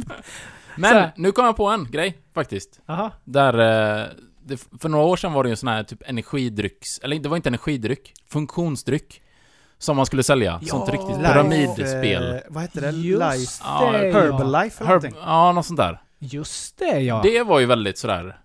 Men 0.76 0.90
Så 0.92 0.98
här. 0.98 1.12
nu 1.16 1.32
kom 1.32 1.46
jag 1.46 1.56
på 1.56 1.68
en 1.68 1.88
grej 1.92 2.18
faktiskt. 2.34 2.80
Jaha. 2.86 3.12
Där... 3.24 4.08
eh, 4.52 4.58
Det, 4.72 4.80
för 4.82 4.90
några 4.90 5.06
år 5.06 5.18
sedan 5.18 5.34
var 5.34 5.44
det 5.44 5.48
ju 5.50 5.52
en 5.52 5.58
sån 5.58 5.70
här 5.70 5.84
typ 5.84 6.02
energidrycks... 6.10 7.00
Eller 7.00 7.20
det 7.20 7.30
var 7.30 7.36
inte 7.38 7.50
energidryck. 7.50 8.14
Funktionsdryck. 8.30 9.22
Som 9.80 9.98
man 9.98 10.06
skulle 10.06 10.24
sälja. 10.24 10.60
Sånt 10.66 10.90
riktigt 10.90 11.18
Life, 11.18 11.34
pyramidspel. 11.34 12.32
Eh, 12.36 12.40
vad 12.50 12.64
heter 12.64 12.82
det? 12.82 12.90
Just 12.92 13.22
Life... 13.22 13.64
Ja, 13.64 13.92
det 13.92 13.98
Herbalife 13.98 14.84
eller 14.84 14.88
Herb, 14.92 15.04
någonting. 15.04 15.16
ja, 15.26 15.52
något 15.52 15.66
sånt 15.66 15.78
där. 15.80 16.02
Just 16.20 16.78
det 16.78 17.00
ja. 17.00 17.20
Det 17.24 17.44
var 17.44 17.60
ju 17.60 17.66
väldigt 17.66 17.98
sådär... 17.98 18.38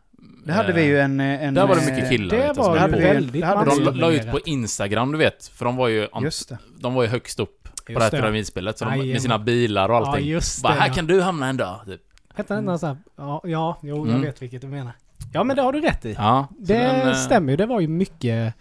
Det 0.47 0.53
hade 0.53 0.69
eh, 0.69 0.75
vi 0.75 0.83
ju 0.85 1.01
en... 1.01 1.21
en 1.21 1.55
Där 1.55 1.67
var 1.67 1.75
det 1.77 1.81
eh, 1.83 1.91
mycket 1.95 2.09
killar 2.11 2.37
det 2.37 2.43
vet 2.43 2.57
jag, 2.57 2.65
var 2.65 2.79
som 2.79 2.91
det 2.93 2.99
väldigt 2.99 3.33
de 3.33 3.81
la- 3.85 3.91
la 3.91 4.11
ut 4.13 4.31
på. 4.31 4.41
Instagram, 4.45 5.13
du 5.13 5.19
vet. 5.19 5.47
För 5.47 5.65
de 5.65 5.77
var 5.77 5.89
ju, 5.89 6.09
Just 6.23 6.53
de 6.81 6.95
var 6.95 7.03
ju 7.03 7.09
högst 7.09 7.41
upp 7.41 7.63
på 7.65 7.71
det 7.87 7.93
här 7.95 8.01
Just 8.01 8.11
pyramidspelet. 8.11 8.79
Så 8.79 8.85
de, 8.85 8.97
med 9.13 9.23
sina 9.23 9.39
bilar 9.39 9.89
och 9.89 9.95
Ja 9.95 10.07
allting. 10.07 10.27
just 10.29 10.63
Bara, 10.63 10.75
det 10.75 10.81
här 10.81 10.89
ja. 10.89 10.95
kan 10.95 11.07
du 11.07 11.21
hamna 11.23 11.49
en 11.49 11.57
dag. 11.57 11.81
Typ. 11.87 12.01
Hette 12.35 12.55
den 12.55 12.67
där 12.67 12.77
så 12.77 12.87
här, 12.87 12.97
ja, 13.17 13.41
ja, 13.45 13.79
jo 13.83 13.97
jag 13.97 14.09
Mm. 14.09 14.21
vet 14.23 14.43
vilket 14.43 14.61
du 14.61 14.67
menar. 14.69 14.93
Ja 15.33 15.45
men 15.45 15.57
det 15.57 15.63
har 15.63 15.73
du 15.73 15.81
rätt 15.81 16.05
i. 16.05 16.13
Ja. 16.19 16.49
Det 16.59 16.79
den, 16.79 17.09
eh, 17.09 17.15
stämmer 17.15 17.51
ju, 17.53 17.57
det 17.57 17.67
var 17.67 17.81
ju 17.81 17.89
mycket, 17.89 18.55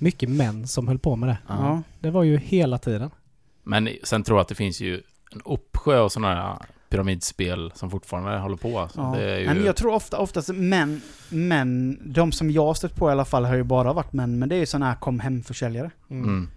mycket 0.00 0.28
män 0.30 0.66
som 0.66 0.88
höll 0.88 0.98
på 0.98 1.16
med 1.16 1.28
det. 1.28 1.38
Ja. 1.48 1.82
Det 2.00 2.10
var 2.10 2.22
ju 2.22 2.36
hela 2.36 2.78
tiden. 2.78 3.10
Men 3.62 3.88
sen 4.04 4.22
tror 4.22 4.38
jag 4.38 4.42
att 4.42 4.48
det 4.48 4.54
finns 4.54 4.80
ju 4.80 5.00
en 5.32 5.40
uppsjö 5.44 5.98
av 5.98 6.08
sådana 6.08 6.34
här 6.34 6.56
pyramidspel 6.88 7.72
som 7.74 7.90
fortfarande 7.90 8.38
håller 8.38 8.56
på. 8.56 8.78
Alltså. 8.78 9.00
Ja. 9.00 9.14
Det 9.18 9.30
är 9.34 9.38
ju... 9.38 9.46
Men 9.46 9.64
jag 9.64 9.76
tror 9.76 9.94
ofta, 9.94 10.18
oftast 10.18 10.48
män, 10.54 11.00
män, 11.28 12.00
de 12.04 12.32
som 12.32 12.50
jag 12.50 12.66
har 12.66 12.74
stött 12.74 12.94
på 12.96 13.08
i 13.08 13.12
alla 13.12 13.24
fall 13.24 13.44
har 13.44 13.54
ju 13.54 13.62
bara 13.62 13.92
varit 13.92 14.12
män, 14.12 14.38
men 14.38 14.48
det 14.48 14.54
är 14.54 14.58
ju 14.60 14.66
sådana 14.66 14.86
här 14.86 14.94
kom 14.96 15.20
hem-försäljare. 15.20 15.90
mm. 16.10 16.48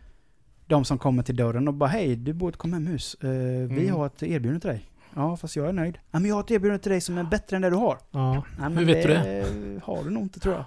De 0.68 0.86
som 0.86 0.98
kommer 0.98 1.24
till 1.24 1.36
dörren 1.36 1.68
och 1.68 1.74
bara 1.74 1.90
hej, 1.90 2.16
du 2.16 2.34
bor 2.34 2.50
i 2.50 2.52
ett 2.52 2.58
kom 2.58 2.74
hem-hus. 2.74 3.16
Eh, 3.22 3.30
Vi 3.30 3.82
Mm. 3.84 3.94
har 3.96 4.06
ett 4.06 4.24
erbjudande 4.24 4.60
till 4.60 4.70
dig. 4.70 4.86
Ja, 5.16 5.38
fast 5.38 5.56
jag 5.56 5.68
är 5.70 5.74
nöjd. 5.74 5.98
Ja, 6.12 6.20
men 6.20 6.30
jag 6.30 6.36
har 6.36 6.42
ett 6.44 6.52
erbjudande 6.52 6.84
till 6.84 6.92
dig 6.92 7.02
som 7.02 7.18
är 7.18 7.24
bättre 7.24 7.56
än 7.56 7.62
det 7.62 7.70
du 7.70 7.76
har. 7.76 7.98
Ja. 8.12 8.44
Men 8.60 8.78
Hur 8.78 8.86
vet 8.86 9.04
du 9.04 9.10
det? 9.10 9.46
har 9.84 10.04
du 10.04 10.10
nog 10.10 10.24
inte 10.24 10.40
tror 10.40 10.56
jag. 10.56 10.66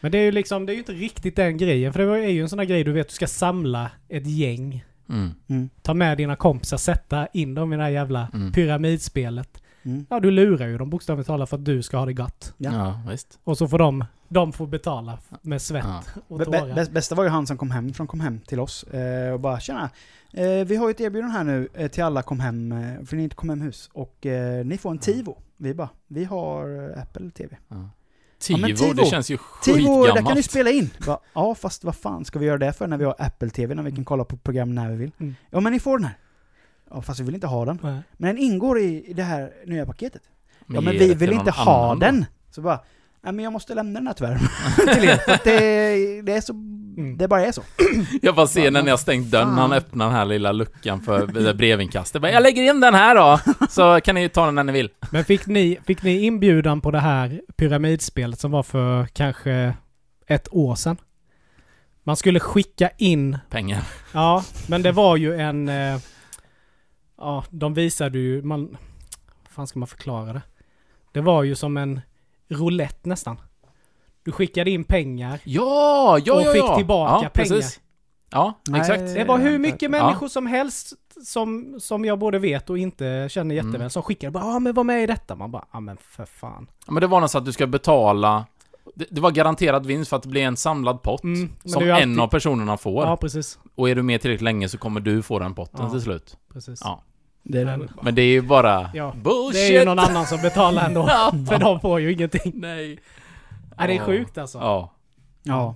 Men 0.00 0.12
det 0.12 0.18
är 0.18 0.22
ju 0.22 0.32
liksom, 0.32 0.66
det 0.66 0.72
är 0.72 0.74
ju 0.74 0.78
inte 0.78 0.92
riktigt 0.92 1.36
den 1.36 1.56
grejen. 1.56 1.92
För 1.92 2.06
det 2.06 2.24
är 2.24 2.28
ju 2.30 2.42
en 2.42 2.48
sån 2.48 2.58
här 2.58 2.66
grej 2.66 2.84
du 2.84 2.92
vet, 2.92 3.08
du 3.08 3.14
ska 3.14 3.26
samla 3.26 3.90
ett 4.08 4.26
gäng. 4.26 4.84
Mm. 5.08 5.30
Mm. 5.48 5.68
Ta 5.82 5.94
med 5.94 6.16
dina 6.18 6.36
kompisar, 6.36 6.76
sätta 6.76 7.26
in 7.26 7.54
dem 7.54 7.72
i 7.72 7.76
det 7.76 7.82
här 7.82 7.90
jävla 7.90 8.28
Mm. 8.34 8.52
pyramidspelet. 8.52 9.62
Mm. 9.82 10.06
Ja, 10.10 10.20
du 10.20 10.30
lurar 10.30 10.66
ju 10.66 10.78
dem 10.78 10.90
bokstavligt 10.90 11.26
talat 11.26 11.48
för 11.50 11.56
att 11.56 11.64
du 11.64 11.82
ska 11.82 11.96
ha 11.98 12.06
det 12.06 12.12
gott. 12.12 12.54
Ja. 12.56 12.72
Ja, 12.72 13.00
visst. 13.10 13.38
Och 13.44 13.58
så 13.58 13.68
får 13.68 13.78
de, 13.78 14.04
de 14.28 14.52
får 14.52 14.66
betala 14.66 15.18
med 15.42 15.62
svett 15.62 15.84
Ja. 15.86 16.02
och 16.28 16.44
tårar. 16.44 16.60
bä- 16.66 16.74
bäst- 16.74 16.90
bästa 16.92 17.14
var 17.14 17.24
ju 17.24 17.30
han 17.30 17.46
som 17.46 17.56
kom 17.58 17.70
hem 17.70 17.92
från 17.92 18.06
kom 18.06 18.20
hem 18.20 18.40
till 18.40 18.60
oss 18.60 18.82
eh, 18.84 19.32
och 19.32 19.40
bara 19.40 19.60
tjena, 19.60 19.90
eh, 20.32 20.46
vi 20.66 20.76
har 20.76 20.88
ju 20.88 20.90
ett 20.90 21.00
erbjudande 21.00 21.32
här 21.36 21.44
nu 21.44 21.68
eh, 21.74 21.88
till 21.90 22.02
alla 22.04 22.22
kom 22.22 22.40
hem, 22.40 22.72
eh, 22.72 23.04
för 23.04 23.16
ni 23.16 23.22
är 23.22 23.24
inte 23.24 23.36
kom 23.36 23.48
hem 23.48 23.60
hus 23.60 23.90
och 23.92 24.26
eh, 24.26 24.64
ni 24.66 24.78
får 24.78 24.90
en 24.90 24.98
TiVo. 24.98 25.36
Vi 25.56 25.74
bara, 25.74 25.88
vi 26.06 26.24
har 26.24 26.90
eh, 26.96 27.02
Apple 27.02 27.30
TV. 27.30 27.56
Ja. 27.68 27.90
Ja, 28.48 28.56
men 28.56 28.76
Tivo, 28.76 28.76
Tivo. 28.76 29.02
det 29.02 29.10
känns 29.10 29.30
ju 29.30 29.38
TiVo, 29.64 29.76
där 29.78 30.12
kan 30.12 30.14
ni 30.14 30.20
skitgammalt. 30.22 30.44
spela 30.50 30.70
in. 30.70 30.90
Bara, 31.06 31.18
ja, 31.34 31.54
fast 31.54 31.84
vad 31.84 31.94
fan 31.96 32.24
ska 32.24 32.38
vi 32.38 32.46
göra 32.46 32.58
det 32.58 32.72
för 32.72 32.86
när 32.86 32.96
vi 32.96 33.04
har 33.04 33.14
Apple 33.18 33.50
TV, 33.50 33.74
när 33.74 33.82
vi 33.82 33.92
kan 33.92 34.04
kolla 34.04 34.24
på 34.24 34.36
program 34.36 34.74
när 34.74 34.90
vi 34.90 34.96
vill? 34.96 35.10
Mm. 35.20 35.34
Ja, 35.50 35.60
men 35.60 35.72
ni 35.72 35.80
får 35.80 35.98
den 35.98 36.04
här. 36.04 36.18
Ja, 36.90 37.02
fast 37.02 37.20
vi 37.20 37.24
vill 37.24 37.34
inte 37.34 37.46
ha 37.46 37.64
den. 37.64 37.78
Nej. 37.82 38.00
Men 38.16 38.34
den 38.34 38.38
ingår 38.44 38.78
i 38.80 39.12
det 39.16 39.22
här 39.22 39.52
nya 39.66 39.86
paketet. 39.86 40.22
Ja, 40.66 40.80
men 40.80 40.92
vi 40.98 41.14
vill 41.14 41.32
inte 41.32 41.50
ha 41.50 41.84
annan. 41.84 41.98
den. 41.98 42.24
Så 42.50 42.60
bara, 42.62 42.80
nej 43.22 43.32
men 43.32 43.42
jag 43.44 43.52
måste 43.52 43.74
lämna 43.74 44.00
den 44.00 44.06
här 44.06 44.14
tyvärr. 44.14 44.38
till 44.94 45.04
er. 45.08 45.16
För 45.16 45.32
att 45.32 45.44
det, 45.44 46.22
det 46.22 46.32
är 46.32 46.40
så, 46.40 46.52
det 47.18 47.28
bara 47.28 47.46
är 47.46 47.52
så. 47.52 47.62
Jag 48.22 48.34
bara 48.34 48.46
ser 48.46 48.70
när 48.70 48.82
ni 48.82 48.90
har 48.90 48.96
stängt 48.96 49.30
dörren, 49.30 49.48
han 49.48 49.72
öppnar 49.72 50.06
den 50.06 50.14
här 50.14 50.24
lilla 50.24 50.52
luckan 50.52 51.02
för 51.02 51.52
brevinkastet. 51.54 52.22
Jag 52.22 52.42
lägger 52.42 52.62
in 52.62 52.80
den 52.80 52.94
här 52.94 53.14
då, 53.14 53.40
så 53.70 54.00
kan 54.00 54.14
ni 54.14 54.20
ju 54.20 54.28
ta 54.28 54.46
den 54.46 54.54
när 54.54 54.64
ni 54.64 54.72
vill. 54.72 54.90
Men 55.10 55.24
fick 55.24 55.46
ni, 55.46 55.78
fick 55.86 56.02
ni 56.02 56.18
inbjudan 56.22 56.80
på 56.80 56.90
det 56.90 57.00
här 57.00 57.40
pyramidspelet 57.56 58.40
som 58.40 58.50
var 58.50 58.62
för 58.62 59.06
kanske 59.06 59.74
ett 60.26 60.48
år 60.52 60.74
sedan? 60.74 60.96
Man 62.04 62.16
skulle 62.16 62.40
skicka 62.40 62.90
in, 62.96 63.38
Pengar. 63.50 63.82
ja, 64.12 64.44
men 64.66 64.82
det 64.82 64.92
var 64.92 65.16
ju 65.16 65.40
en... 65.40 65.68
Eh, 65.68 65.98
ja, 67.18 67.44
de 67.50 67.74
visade 67.74 68.18
ju, 68.18 68.42
man... 68.42 68.76
Vad 69.44 69.52
fan 69.52 69.66
ska 69.66 69.78
man 69.78 69.88
förklara 69.88 70.32
det? 70.32 70.42
Det 71.12 71.20
var 71.20 71.42
ju 71.42 71.54
som 71.54 71.76
en 71.76 72.00
roulette 72.48 73.08
nästan. 73.08 73.40
Du 74.22 74.32
skickade 74.32 74.70
in 74.70 74.84
pengar. 74.84 75.40
Ja, 75.44 76.18
ja, 76.24 76.34
Och 76.34 76.42
ja, 76.42 76.52
fick 76.52 76.62
ja. 76.62 76.76
tillbaka 76.76 77.12
ja, 77.12 77.18
pengar. 77.18 77.30
Precis. 77.30 77.80
Ja, 78.30 78.60
Nej. 78.68 78.80
exakt. 78.80 79.00
Det 79.00 79.24
var 79.24 79.38
hur 79.38 79.52
Ja. 79.52 79.58
mycket 79.58 79.90
människor 79.90 80.28
som 80.28 80.46
helst 80.46 80.92
som, 81.24 81.76
som 81.80 82.04
jag 82.04 82.18
både 82.18 82.38
vet 82.38 82.70
och 82.70 82.78
inte 82.78 83.26
känner 83.30 83.54
jätteväl 83.54 83.74
Mm. 83.74 83.90
som 83.90 84.02
skickade 84.02 84.30
bara 84.30 84.44
ja 84.44 84.58
men 84.58 84.74
var 84.74 84.84
med 84.84 85.02
i 85.02 85.06
detta. 85.06 85.34
Man 85.34 85.50
bara 85.50 85.64
ja 85.72 85.80
men 85.80 85.96
för 85.96 86.24
fan. 86.26 86.66
Ja, 86.86 86.92
men 86.92 87.00
det 87.00 87.06
var 87.06 87.20
något 87.20 87.30
så 87.30 87.38
att 87.38 87.44
du 87.44 87.52
ska 87.52 87.66
betala... 87.66 88.46
Det, 88.94 89.06
det 89.10 89.20
var 89.20 89.30
garanterad 89.30 89.86
vinst 89.86 90.08
för 90.08 90.16
att 90.16 90.22
det 90.22 90.28
blir 90.28 90.42
en 90.42 90.56
samlad 90.56 91.02
pott. 91.02 91.22
Mm, 91.24 91.48
som 91.64 91.82
är 91.82 91.86
en 91.86 91.94
alltid- 91.94 92.20
av 92.20 92.28
personerna 92.28 92.76
får. 92.76 93.04
Ja 93.04 93.16
precis. 93.16 93.58
Och 93.74 93.90
är 93.90 93.94
du 93.94 94.02
med 94.02 94.20
tillräckligt 94.20 94.42
länge 94.44 94.68
så 94.68 94.78
kommer 94.78 95.00
du 95.00 95.22
få 95.22 95.38
den 95.38 95.54
potten 95.54 95.80
Ja. 95.84 95.90
till 95.90 96.00
slut. 96.00 96.36
precis. 96.52 96.80
Ja. 96.84 97.02
Det 97.50 97.60
är 97.60 97.64
Men- 97.64 97.88
Men 98.02 98.14
det 98.14 98.22
är 98.22 98.26
ju 98.26 98.42
bara 98.42 98.90
Ja, 98.94 99.12
bullshit! 99.22 99.52
Det 99.54 99.76
är 99.76 99.78
ju 99.80 99.84
någon 99.84 99.98
annan 99.98 100.26
som 100.26 100.42
betalar 100.42 100.84
ändå. 100.86 101.04
Ja. 101.08 101.32
För 101.48 101.58
de 101.58 101.80
får 101.80 102.00
ju 102.00 102.12
ingenting. 102.12 102.52
Nej. 102.54 102.98
Nej, 103.78 103.88
det 103.88 103.92
är 103.94 103.96
Ja. 103.98 104.04
sjukt 104.04 104.38
alltså. 104.38 104.58
Ja. 104.58 104.90
Ja. 105.42 105.74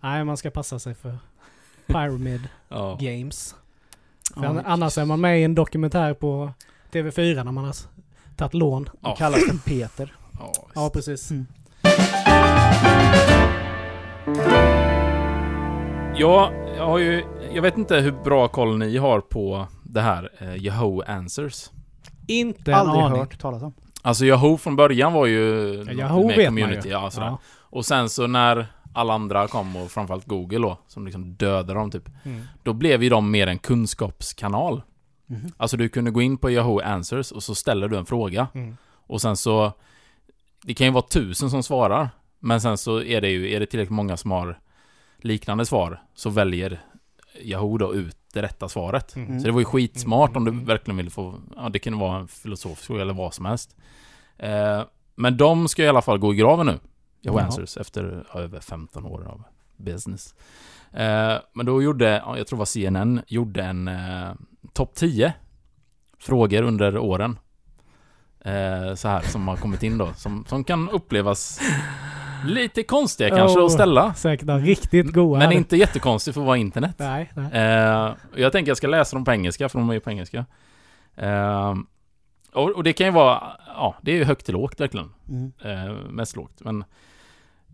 Nej, 0.00 0.24
man 0.24 0.36
ska 0.36 0.50
passa 0.50 0.78
sig 0.78 0.94
för 0.94 1.18
Pyramid 1.86 2.40
Ja. 2.68 2.98
Games. 3.00 3.54
För 4.34 4.42
Ja, 4.42 4.48
an- 4.48 4.62
annars 4.66 4.98
är 4.98 5.04
man 5.04 5.20
med 5.20 5.40
i 5.40 5.44
en 5.44 5.54
dokumentär 5.54 6.14
på 6.14 6.50
TV4 6.92 7.44
när 7.44 7.52
man 7.52 7.64
har 7.64 7.74
tagit 8.36 8.54
lån. 8.54 8.84
Det 8.84 8.90
Ja. 9.00 9.16
kallas 9.16 9.40
för 9.44 9.56
Peter. 9.70 10.12
Ja, 10.38 10.52
Ja, 10.74 10.90
precis. 10.94 11.30
Mm. 11.30 11.46
Ja, 16.16 16.50
jag 16.76 16.86
har 16.86 16.98
ju... 16.98 17.24
Jag 17.52 17.62
vet 17.62 17.78
inte 17.78 17.96
hur 17.96 18.12
bra 18.12 18.48
koll 18.48 18.78
ni 18.78 18.96
har 18.96 19.20
på 19.20 19.66
det 19.94 20.00
här 20.00 20.30
eh, 20.38 20.56
Yahoo 20.56 21.02
Answers. 21.06 21.70
Inte 22.26 22.72
en 22.72 22.78
Aldrig 22.78 23.04
aning. 23.04 23.18
hört 23.18 23.38
talas 23.38 23.62
om. 23.62 23.74
Alltså 24.02 24.24
Yahoo 24.24 24.56
från 24.56 24.76
början 24.76 25.12
var 25.12 25.26
ju... 25.26 25.74
Ja, 25.86 25.92
Yahoo 25.92 26.26
med 26.26 26.36
vet 26.36 26.52
man 26.52 26.62
community, 26.62 26.88
ju. 26.88 26.94
Ja, 26.94 27.10
sådär. 27.10 27.26
Ja. 27.26 27.38
Och 27.60 27.86
sen 27.86 28.08
så 28.08 28.26
när 28.26 28.66
alla 28.92 29.14
andra 29.14 29.48
kom 29.48 29.76
och 29.76 29.90
framförallt 29.90 30.26
Google 30.26 30.58
då, 30.58 30.78
som 30.86 31.04
liksom 31.04 31.34
dödade 31.34 31.74
dem 31.74 31.90
typ. 31.90 32.08
Mm. 32.24 32.42
Då 32.62 32.72
blev 32.72 33.02
ju 33.02 33.08
de 33.08 33.30
mer 33.30 33.46
en 33.46 33.58
kunskapskanal. 33.58 34.82
Mhm. 35.26 35.52
Alltså 35.56 35.76
du 35.76 35.88
kunde 35.88 36.10
gå 36.10 36.22
in 36.22 36.36
på 36.38 36.50
Yahoo 36.50 36.80
Answers 36.80 37.32
och 37.32 37.42
så 37.42 37.54
ställer 37.54 37.88
du 37.88 37.96
en 37.96 38.06
fråga. 38.06 38.46
Mm. 38.54 38.76
Och 39.06 39.20
sen 39.20 39.36
så... 39.36 39.72
Det 40.62 40.74
kan 40.74 40.86
ju 40.86 40.92
vara 40.92 41.06
tusen 41.10 41.50
som 41.50 41.62
svarar. 41.62 42.10
Men 42.38 42.60
sen 42.60 42.78
så 42.78 43.02
är 43.02 43.20
det 43.20 43.28
ju, 43.28 43.52
är 43.52 43.60
det 43.60 43.66
tillräckligt 43.66 43.96
många 43.96 44.16
som 44.16 44.30
har 44.30 44.58
liknande 45.18 45.66
svar 45.66 46.02
så 46.14 46.30
väljer 46.30 46.80
Yahoo 47.42 47.78
då 47.78 47.94
ut 47.94 48.16
det 48.34 48.42
rätta 48.42 48.68
svaret. 48.68 49.16
Mm. 49.16 49.40
Så 49.40 49.46
det 49.46 49.52
var 49.52 49.60
ju 49.60 49.64
skitsmart 49.64 50.36
om 50.36 50.44
du 50.44 50.50
verkligen 50.50 50.96
ville 50.96 51.10
få... 51.10 51.34
Ja, 51.56 51.68
det 51.68 51.78
kunde 51.78 51.98
vara 51.98 52.18
en 52.18 52.28
filosofisk 52.28 52.86
fråga 52.86 53.02
eller 53.02 53.14
vad 53.14 53.34
som 53.34 53.44
helst. 53.44 53.76
Eh, 54.38 54.82
men 55.14 55.36
de 55.36 55.68
ska 55.68 55.82
i 55.82 55.88
alla 55.88 56.02
fall 56.02 56.18
gå 56.18 56.34
i 56.34 56.36
graven 56.36 56.66
nu. 56.66 56.78
Yahoo 57.22 57.38
Jaha. 57.38 57.46
Answers 57.46 57.76
efter 57.76 58.26
över 58.34 58.60
15 58.60 59.06
år 59.06 59.26
av 59.26 59.42
business. 59.76 60.34
Eh, 60.92 61.34
men 61.52 61.66
då 61.66 61.82
gjorde, 61.82 62.22
ja, 62.26 62.38
jag 62.38 62.46
tror 62.46 62.56
det 62.56 62.58
var 62.58 62.66
CNN, 62.66 63.22
gjorde 63.26 63.62
en 63.62 63.88
eh, 63.88 64.32
topp 64.72 64.94
10 64.94 65.34
frågor 66.18 66.62
under 66.62 66.98
åren. 66.98 67.38
Eh, 68.40 68.94
så 68.94 69.08
här 69.08 69.20
som 69.20 69.48
har 69.48 69.56
kommit 69.56 69.82
in 69.82 69.98
då. 69.98 70.12
Som, 70.16 70.44
som 70.48 70.64
kan 70.64 70.90
upplevas 70.90 71.60
lite 72.46 72.82
konstiga 72.82 73.36
kanske 73.36 73.60
Oh. 73.60 73.64
att 73.64 73.72
ställa. 73.72 74.14
Säkert 74.14 74.48
riktigt 74.48 75.12
goa. 75.12 75.38
Men 75.38 75.52
inte 75.52 75.76
jättekonstigt 75.76 76.34
för 76.34 76.40
att 76.40 76.46
vara 76.46 76.56
internet. 76.56 76.94
Nej, 76.98 77.32
nej. 77.34 77.50
Eh, 77.52 78.14
jag 78.36 78.52
tänker 78.52 78.70
jag 78.70 78.76
ska 78.76 78.86
läsa 78.86 79.16
dem 79.16 79.24
på 79.24 79.32
engelska, 79.32 79.68
för 79.68 79.78
de 79.78 79.90
är 79.90 80.00
på 80.00 80.10
engelska. 80.10 80.46
Eh, 81.16 81.74
och, 82.52 82.70
och 82.70 82.84
det 82.84 82.92
kan 82.92 83.06
ju 83.06 83.12
vara, 83.12 83.42
ja, 83.66 83.94
det 84.02 84.10
är 84.12 84.16
ju 84.16 84.24
högt 84.24 84.44
till 84.44 84.54
lågt 84.54 84.80
verkligen. 84.80 85.10
Mm. 85.28 85.52
Eh, 85.64 85.94
mest 86.10 86.36
lågt. 86.36 86.60
Men, 86.60 86.84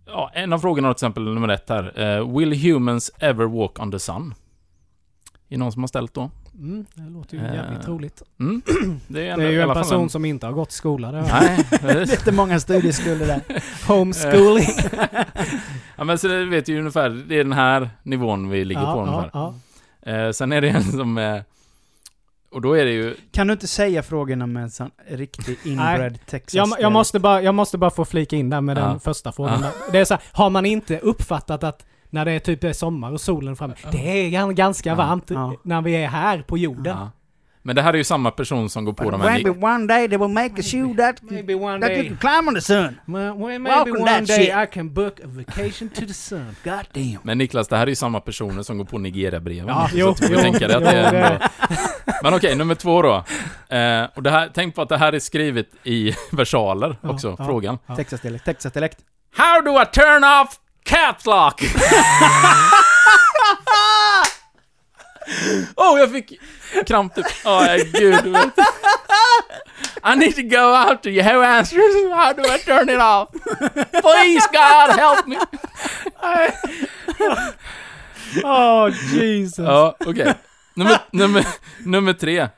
ja, 0.06 0.30
en 0.34 0.52
av 0.52 0.58
frågorna 0.58 0.88
till 0.88 0.96
exempel, 0.96 1.22
nummer 1.34 1.48
ett 1.48 1.68
här. 1.68 2.00
Eh, 2.00 2.36
Will 2.36 2.62
humans 2.62 3.10
ever 3.18 3.44
walk 3.44 3.80
on 3.80 3.92
the 3.92 3.98
sun? 3.98 4.34
Är 5.48 5.54
det 5.54 5.56
någon 5.56 5.72
som 5.72 5.82
har 5.82 5.88
ställt 5.88 6.14
då? 6.14 6.30
Mm, 6.60 6.86
det 6.94 7.10
låter 7.10 7.36
ju 7.36 7.44
Eh, 7.44 7.54
jävligt 7.54 7.82
troligt. 7.82 8.22
Mm. 8.40 8.62
Det 9.08 9.28
är, 9.28 9.36
Det 9.36 9.44
är 9.44 9.50
ju 9.50 9.60
en 9.60 9.74
person 9.74 10.10
som 10.10 10.24
inte 10.24 10.46
har 10.46 10.52
gått 10.52 10.70
i 10.70 10.72
skola. 10.74 11.12
Det. 11.12 11.20
Nej, 11.22 11.64
precis. 11.80 12.10
Jättemånga 12.18 12.60
studieskulder 12.60 13.26
där. 13.26 13.62
Homeschooling. 13.88 14.68
ja, 15.96 16.04
men 16.04 16.18
så 16.18 16.28
det 16.28 16.44
vet 16.44 16.68
ju 16.68 16.78
ungefär, 16.78 17.08
det 17.28 17.34
är 17.34 17.44
den 17.44 17.52
här 17.52 17.90
nivån 18.02 18.48
vi 18.50 18.64
ligger 18.64 18.92
på 18.94 19.00
ungefär. 19.00 19.30
ja. 19.32 19.54
Eh, 20.02 20.30
sen 20.30 20.52
är 20.52 20.60
det 20.60 20.68
en 20.68 20.84
som 20.84 21.18
är... 21.18 21.44
Och 22.52 22.60
då 22.60 22.72
är 22.74 22.84
det 22.84 22.90
ju... 22.92 23.16
Kan 23.32 23.46
du 23.46 23.52
inte 23.52 23.66
säga 23.66 24.02
frågorna 24.02 24.46
med 24.46 24.62
en 24.62 24.70
sån 24.70 24.90
riktig 25.08 25.58
inbred 25.64 26.18
Texas 26.26 26.54
Jag, 26.54 26.68
jag, 26.80 26.92
måste 26.92 27.18
bara, 27.18 27.42
jag 27.42 27.54
måste 27.54 27.78
bara 27.78 27.90
få 27.90 28.04
flika 28.04 28.36
in 28.36 28.50
där 28.50 28.60
med 28.60 28.78
Ja. 28.78 28.82
den 28.82 29.00
första 29.00 29.32
frågan. 29.32 29.62
Ja. 29.62 29.70
Det 29.92 29.98
är 29.98 30.04
så 30.04 30.14
här, 30.14 30.22
har 30.32 30.50
man 30.50 30.66
inte 30.66 30.98
uppfattat 30.98 31.64
att 31.64 31.86
när 32.10 32.24
det 32.24 32.32
är 32.32 32.38
typ 32.38 32.64
är 32.64 32.72
sommar 32.72 33.12
och 33.12 33.20
solen 33.20 33.56
framme, 33.56 33.74
det 33.92 33.98
är 34.26 34.30
gan- 34.30 34.52
ganska 34.54 34.88
Ja. 34.88 34.94
varmt 34.94 35.30
Ja. 35.30 35.54
när 35.62 35.82
vi 35.82 35.94
är 35.94 36.08
här 36.08 36.42
på 36.42 36.58
jorden. 36.58 36.96
Ja. 36.98 37.10
Men 37.62 37.76
det 37.76 37.82
här 37.82 37.92
är 37.92 37.98
ju 37.98 38.04
samma 38.04 38.30
person 38.30 38.70
som 38.70 38.84
går 38.84 38.92
på 38.92 39.10
de 39.10 39.20
här... 39.20 39.30
Maybe 39.30 39.50
one 39.50 39.86
day 39.86 40.08
they 40.08 40.18
will 40.18 40.28
make 40.28 40.54
a 40.60 40.62
shoe 40.62 40.94
that, 40.96 41.22
Maybe 41.22 41.54
one 41.54 41.80
that 41.80 41.90
you 41.90 41.98
day, 42.02 42.08
can 42.08 42.16
climb 42.16 42.48
on 42.48 42.54
the 42.54 42.60
sun. 42.60 43.00
maybe 43.04 43.58
Welcome 43.58 43.98
one 44.00 44.20
day 44.24 44.26
shit. 44.26 44.48
I 44.48 44.66
can 44.74 44.94
book 44.94 45.20
a 45.20 45.26
vacation 45.26 45.88
to 45.88 46.00
the 46.06 46.14
sun. 46.14 46.56
God 46.64 46.86
damn. 46.92 47.18
Men 47.22 47.38
Niklas, 47.38 47.68
det 47.68 47.76
här 47.76 47.82
är 47.86 47.88
ju 47.90 47.94
samma 47.94 48.20
personer 48.20 48.62
som 48.62 48.78
går 48.78 48.84
på 48.84 48.98
Nigeria-breven. 48.98 49.68
Ja, 49.68 49.88
så 49.90 49.96
jo, 49.98 50.14
jo, 50.30 50.38
tänka 50.38 50.68
dig 50.68 50.76
att 50.76 50.82
jo, 50.82 50.88
det 50.90 50.96
är 50.96 51.12
det- 51.12 51.18
ändå... 51.26 51.46
Men 52.22 52.34
okej, 52.34 52.56
nummer 52.56 52.74
två 52.74 53.02
då. 53.02 53.14
Eh, 53.76 54.04
och 54.14 54.22
det 54.22 54.30
här, 54.30 54.50
tänk 54.54 54.74
på 54.74 54.82
att 54.82 54.88
det 54.88 54.98
här 54.98 55.12
är 55.12 55.18
skrivet 55.18 55.66
i 55.84 56.12
versaler 56.32 56.96
också, 57.02 57.36
ja. 57.38 57.44
frågan. 57.44 57.78
Ja. 57.86 57.96
Texas-dialekt, 57.96 58.44
Texas-dialekt. 58.44 58.98
How 59.36 59.60
do 59.64 59.82
I 59.82 59.84
turn 59.86 60.24
off 60.42 60.60
caps 60.90 61.26
lock? 61.26 61.62
oh, 65.76 65.98
jag 65.98 66.12
fick 66.12 66.40
kramp 66.86 67.14
typ. 67.14 67.26
Åh, 67.44 67.62
oh, 67.62 67.76
gud. 67.92 68.24
du 68.24 68.30
vet. 68.30 68.58
I 70.02 70.16
need 70.16 70.34
to 70.36 70.42
go 70.42 70.74
out 70.74 71.02
to 71.02 71.10
you. 71.10 71.22
Yahoo 71.22 71.42
Answers. 71.42 71.94
How 72.12 72.32
do 72.32 72.42
I 72.42 72.58
turn 72.58 72.88
it 72.88 73.00
off? 73.00 73.30
Please 74.02 74.46
God 74.52 74.98
help 74.98 75.26
me. 75.26 75.38
Oh 78.44 78.90
Jesus. 78.90 79.58
Ja, 79.58 79.94
okej. 80.06 80.34
Nummer, 80.76 80.98
nummer, 81.12 81.44
nummer 81.84 82.12
tre. 82.12 82.48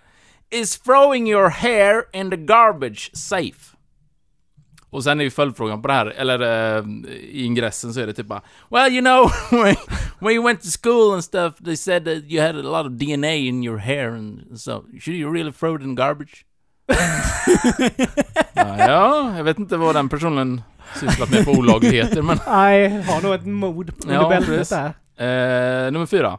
Is 0.50 0.76
throwing 0.76 1.26
your 1.26 1.48
hair 1.48 2.04
in 2.12 2.30
the 2.30 2.36
garbage 2.36 3.10
safe? 3.14 3.71
Och 4.92 5.04
sen 5.04 5.20
är 5.20 5.24
ju 5.24 5.30
följdfrågan 5.30 5.82
på 5.82 5.88
det 5.88 5.94
här, 5.94 6.06
eller 6.06 6.40
eh, 6.78 6.84
i 7.10 7.44
ingressen 7.44 7.94
så 7.94 8.00
är 8.00 8.06
det 8.06 8.12
typ 8.12 8.26
bara 8.26 8.42
Well 8.70 8.92
you 8.92 9.00
know, 9.00 9.30
when, 10.18 10.34
you 10.34 10.44
went 10.44 10.62
to 10.62 10.68
school 10.82 11.14
and 11.14 11.24
stuff 11.24 11.54
they 11.64 11.76
said 11.76 12.04
that 12.04 12.24
you 12.24 12.42
had 12.46 12.56
a 12.56 12.62
lot 12.62 12.86
of 12.86 12.92
DNA 12.92 13.32
in 13.32 13.64
your 13.64 13.78
hair 13.78 14.08
and 14.08 14.60
so, 14.60 14.84
should 15.00 15.16
you 15.16 15.34
really 15.34 15.52
throw 15.52 15.76
it 15.76 15.82
in 15.82 15.94
garbage? 15.94 16.44
ja, 18.54 18.78
ja, 18.78 19.36
jag 19.36 19.44
vet 19.44 19.58
inte 19.58 19.76
vad 19.76 19.94
den 19.94 20.08
personen 20.08 20.62
sysslat 21.00 21.30
med 21.30 21.44
för 21.44 21.58
olagligheter 21.58 22.22
men 22.22 22.38
Nej, 22.46 23.02
har 23.02 23.22
nog 23.22 23.34
ett 23.34 23.46
mod 23.46 23.92
under 24.02 24.14
Ja, 24.14 24.28
bältet 24.28 24.70
där. 24.70 24.86
Eh, 25.86 25.92
nummer 25.92 26.06
fyra. 26.06 26.38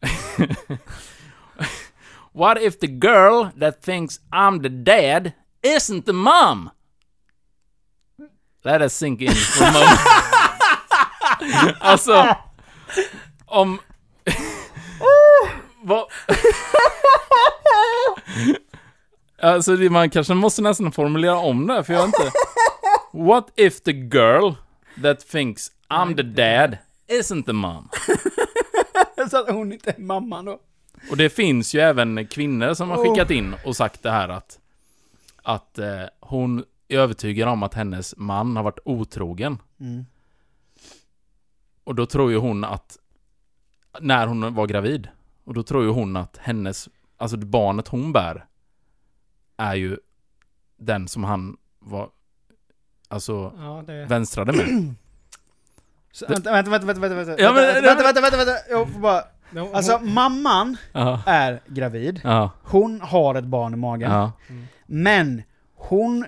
What 2.32 2.62
if 2.62 2.78
the 2.78 2.86
girl 2.86 3.46
that 3.60 3.82
thinks 3.82 4.20
I'm 4.32 4.62
the 4.62 4.68
dad 4.68 5.32
isn't 5.62 6.02
the 6.02 6.12
mom? 6.12 6.70
Let 8.66 8.82
us 8.82 8.94
sink 8.96 9.20
in 9.20 9.30
for 9.30 9.64
moment. 9.64 10.00
alltså, 11.80 12.36
om... 13.46 13.78
Vad... 15.82 16.04
alltså, 19.42 19.76
det- 19.76 19.90
man 19.90 20.10
kanske 20.10 20.34
måste 20.34 20.62
nästan 20.62 20.92
formulera 20.92 21.36
om 21.38 21.66
det, 21.66 21.84
för 21.84 21.92
jag 21.92 22.04
inte... 22.04 22.30
What 23.12 23.52
if 23.56 23.80
the 23.80 23.92
girl 23.92 24.52
that 25.02 25.20
thinks 25.28 25.70
I'm 25.90 26.16
the 26.16 26.22
dad 26.22 26.78
isn't 27.10 27.44
the 27.44 27.52
mom? 27.52 27.88
Så 29.30 29.36
att 29.40 29.50
hon 29.50 29.72
inte 29.72 29.90
är 29.90 30.00
mamman 30.00 30.44
då. 30.44 30.58
Och 31.10 31.16
det 31.16 31.30
finns 31.30 31.74
ju 31.74 31.80
även 31.80 32.26
kvinnor 32.26 32.74
som 32.74 32.90
har 32.90 33.04
skickat 33.04 33.30
in 33.30 33.54
och 33.64 33.76
sagt 33.76 34.02
det 34.02 34.10
här 34.10 34.28
att 34.28 34.58
att 35.42 35.78
eh, 35.78 36.02
hon 36.20 36.58
är 36.58 36.64
övertygad 36.88 37.48
om 37.48 37.62
att 37.62 37.74
hennes 37.74 38.14
man 38.16 38.56
har 38.56 38.62
varit 38.62 38.78
otrogen. 38.84 39.58
Mm. 39.80 40.06
Och 41.84 41.94
då 41.94 42.06
tror 42.06 42.30
ju 42.30 42.36
hon 42.38 42.64
att 42.64 42.96
när 44.00 44.26
hon 44.26 44.54
var 44.54 44.66
gravid 44.66 45.08
och 45.44 45.54
då 45.54 45.62
tror 45.62 45.84
ju 45.84 45.90
hon 45.90 46.16
att 46.16 46.36
hennes 46.36 46.88
alltså 47.16 47.36
barnet 47.36 47.88
hon 47.88 48.12
bär 48.12 48.46
är 49.56 49.74
ju 49.74 49.98
den 50.76 51.08
som 51.08 51.24
han 51.24 51.56
var 51.78 52.10
alltså 53.08 53.52
Ja, 53.58 53.84
det... 53.86 54.06
vänstrade 54.06 54.52
med. 54.52 54.66
Så, 56.12 56.26
vänta, 56.28 56.52
vänta, 56.52 56.70
vänta, 56.70 56.86
vänta, 56.86 57.00
vänta, 57.00 57.14
vänta, 57.24 57.42
Ja, 57.42 57.52
men- 57.52 57.64
vänta, 57.64 57.80
vänta, 57.82 58.02
vänta, 58.04 58.20
vänta, 58.20 58.36
vänta, 58.36 58.70
jag 58.70 58.92
får 58.92 59.00
bara... 59.00 59.22
Alltså, 59.74 59.98
mamman 59.98 60.76
Ja. 60.92 61.20
är 61.26 61.60
gravid. 61.66 62.20
Ja. 62.24 62.50
Hon 62.62 63.00
har 63.00 63.34
ett 63.34 63.44
barn 63.44 63.74
i 63.74 63.76
magen. 63.76 64.10
Ja. 64.10 64.32
Men 64.86 65.42
hon, 65.74 66.26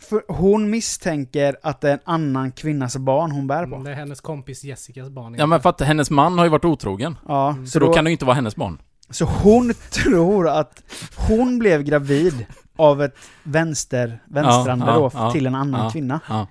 för, 0.00 0.22
hon 0.28 0.70
misstänker 0.70 1.56
att 1.62 1.80
det 1.80 1.88
är 1.88 1.92
en 1.92 1.98
annan 2.04 2.52
kvinnas 2.52 2.96
barn 2.96 3.30
hon 3.30 3.46
bär 3.46 3.66
på. 3.66 3.74
Mm, 3.74 3.84
Det 3.84 3.90
är 3.90 3.94
hennes 3.94 4.20
kompis 4.20 4.64
Jessicas 4.64 5.08
barn. 5.08 5.34
Ja 5.38 5.46
men 5.46 5.60
för 5.60 5.70
att 5.70 5.80
hennes 5.80 6.10
man 6.10 6.38
har 6.38 6.44
ju 6.44 6.50
varit 6.50 6.64
otrogen. 6.64 7.16
Ja, 7.28 7.56
Så 7.66 7.78
då 7.78 7.92
kan 7.92 8.04
det 8.04 8.10
ju 8.10 8.12
inte 8.12 8.24
vara 8.24 8.34
hennes 8.34 8.56
barn. 8.56 8.78
så 9.10 9.24
hon 9.24 9.74
tror 9.90 10.48
att 10.48 10.82
hon 11.16 11.58
blev 11.58 11.82
gravid 11.82 12.46
av 12.76 13.02
ett 13.02 13.14
vänster, 13.42 14.22
vänstrande 14.26 14.86
Ja, 14.86 14.92
ja, 14.92 14.98
då, 14.98 15.10
ja, 15.14 15.30
till 15.30 15.46
en 15.46 15.54
annan 15.54 15.84
ja. 15.84 15.90
kvinna. 15.90 16.20
Ja. 16.28 16.46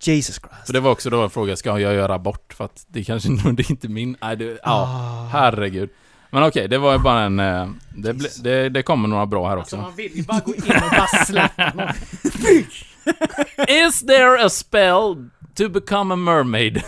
Jesus 0.00 0.34
Christ. 0.40 0.66
För 0.66 0.72
det 0.72 0.80
var 0.80 0.90
också 0.90 1.10
då 1.10 1.22
en 1.22 1.30
fråga, 1.30 1.56
ska 1.56 1.78
jag 1.78 1.92
göra 1.94 2.14
abort? 2.14 2.52
För 2.52 2.64
att 2.64 2.84
det 2.88 3.04
kanske 3.04 3.28
det 3.52 3.62
är 3.62 3.70
inte 3.70 3.88
min... 3.88 4.16
Nej, 4.22 4.36
det, 4.36 4.44
ja, 4.44 4.58
Ah. 4.64 5.28
herregud. 5.32 5.90
Men 6.34 6.42
okej, 6.42 6.68
det 6.68 6.78
var 6.78 6.92
ju 6.92 6.98
bara 6.98 7.20
en... 7.20 7.40
eh, 7.40 7.68
Det, 7.96 8.14
ble, 8.14 8.28
det, 8.42 8.68
det 8.68 8.82
kommer 8.82 9.08
några 9.08 9.26
bra 9.26 9.48
här 9.48 9.56
Alltså 9.56 9.76
också. 9.76 9.86
man 9.86 9.96
vill 9.96 10.16
ju 10.16 10.22
bara 10.24 10.40
gå 10.40 10.54
in 10.54 10.62
och 10.62 10.90
bara 10.90 11.06
släppa 11.26 11.72
någon. 11.74 11.88
Is 13.68 14.00
there 14.06 14.44
a 14.44 14.48
spell 14.48 15.28
to 15.54 15.68
become 15.68 16.14
a 16.14 16.16
mermaid? 16.16 16.76
Yep. 16.76 16.84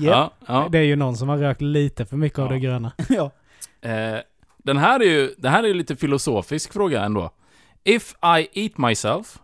Ja, 0.00 0.30
ja. 0.46 0.68
Det 0.72 0.78
är 0.78 0.82
ju 0.82 0.96
någon 0.96 1.16
som 1.16 1.28
har 1.28 1.38
rökt 1.38 1.60
lite 1.60 2.06
för 2.06 2.16
mycket 2.16 2.38
av 2.38 2.46
Ja. 2.46 2.52
det 2.52 2.58
gröna. 2.58 2.92
ja. 3.08 3.30
Eh, 3.90 4.18
den 4.58 4.76
här 4.76 5.00
är 5.00 5.04
ju, 5.04 5.34
det 5.38 5.48
här 5.48 5.62
är 5.62 5.68
ju 5.68 5.74
lite 5.74 5.96
filosofisk 5.96 6.72
fråga 6.72 7.02
ändå. 7.04 7.30
If 7.84 8.14
I 8.38 8.62
eat 8.64 8.78
myself, 8.78 9.38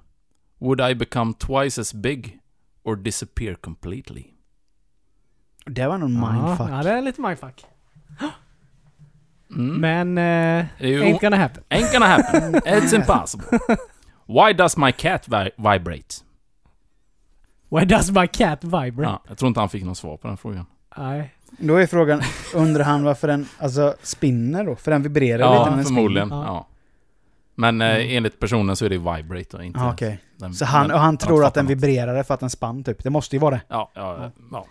would 0.59 0.81
I 0.91 0.95
become 0.95 1.33
twice 1.35 1.81
as 1.81 1.95
big 1.95 2.39
or 2.83 2.97
disappear 2.97 3.55
completely? 3.55 4.25
Det 5.67 5.87
var 5.89 5.99
någon 5.99 6.13
mindfuck. 6.21 6.71
ja, 6.71 6.83
det 6.83 6.91
är 6.91 7.03
lite 7.03 7.21
mindfuck. 7.21 7.65
Mm. 9.57 9.81
Men... 9.81 10.19
Eh, 10.19 10.67
ju 10.91 11.03
ain't 11.03 11.21
gonna 11.21 11.37
happen. 11.37 11.63
Ain't 11.69 11.93
gonna 11.93 12.07
happen. 12.07 12.55
It's 12.65 12.95
impossible. 12.97 13.59
Why 14.27 14.53
does 14.53 14.77
my 14.77 14.93
cat 14.93 15.29
vi- 15.29 15.51
vibrate? 15.57 16.15
Why 17.71 17.85
does 17.85 18.11
my 18.11 18.27
cat 18.27 18.65
vibrate? 18.65 19.03
Ja, 19.03 19.23
jag 19.29 19.39
tror 19.39 19.49
inte 19.49 19.61
han 19.61 19.69
fick 19.69 19.85
något 19.85 19.99
svar 19.99 20.17
på 20.17 20.29
den 20.29 20.37
frågan. 20.37 20.67
Nej. 20.99 21.35
Då 21.59 21.77
är 21.77 21.87
frågan, 21.87 22.23
undrar 22.55 22.85
han 22.85 23.05
varför 23.05 23.29
den 23.29 23.47
alltså 23.59 23.95
spinner 24.03 24.65
då? 24.65 24.77
För 24.77 24.91
den 24.91 25.03
vibrerar 25.03 25.39
lite 25.39 25.49
när 25.65 25.71
Ja, 25.71 25.77
den 25.77 25.85
förmodligen. 25.85 26.29
Ja. 26.31 26.45
Ja. 26.47 26.67
Men 27.55 27.81
eh, 27.81 27.89
Mm. 27.97 28.17
enligt 28.17 28.41
personen 28.41 28.77
så 28.77 28.85
är 28.85 28.89
det 28.89 28.99
vibrate 28.99 29.57
och 29.57 29.65
inte... 29.65 29.79
spinner. 29.79 29.89
Ah, 29.91 29.93
okej. 29.93 30.21
den- 30.37 30.55
Så 30.55 30.65
han, 30.65 30.83
den- 30.89 30.95
och 30.97 31.01
han 31.03 31.17
tror 31.17 31.45
att 31.45 31.55
den 31.55 31.67
vibrerade 31.67 32.25
för 32.25 32.35
att 32.35 32.41
den 32.41 32.51
spann 32.51 32.85
typ. 32.85 33.03
Det 33.05 33.11
måste 33.11 33.37
ju 33.37 33.41
vara 33.41 33.55
det. 33.55 33.61
Ja, 33.69 33.91
ja, 33.95 34.31
ja. 34.53 34.67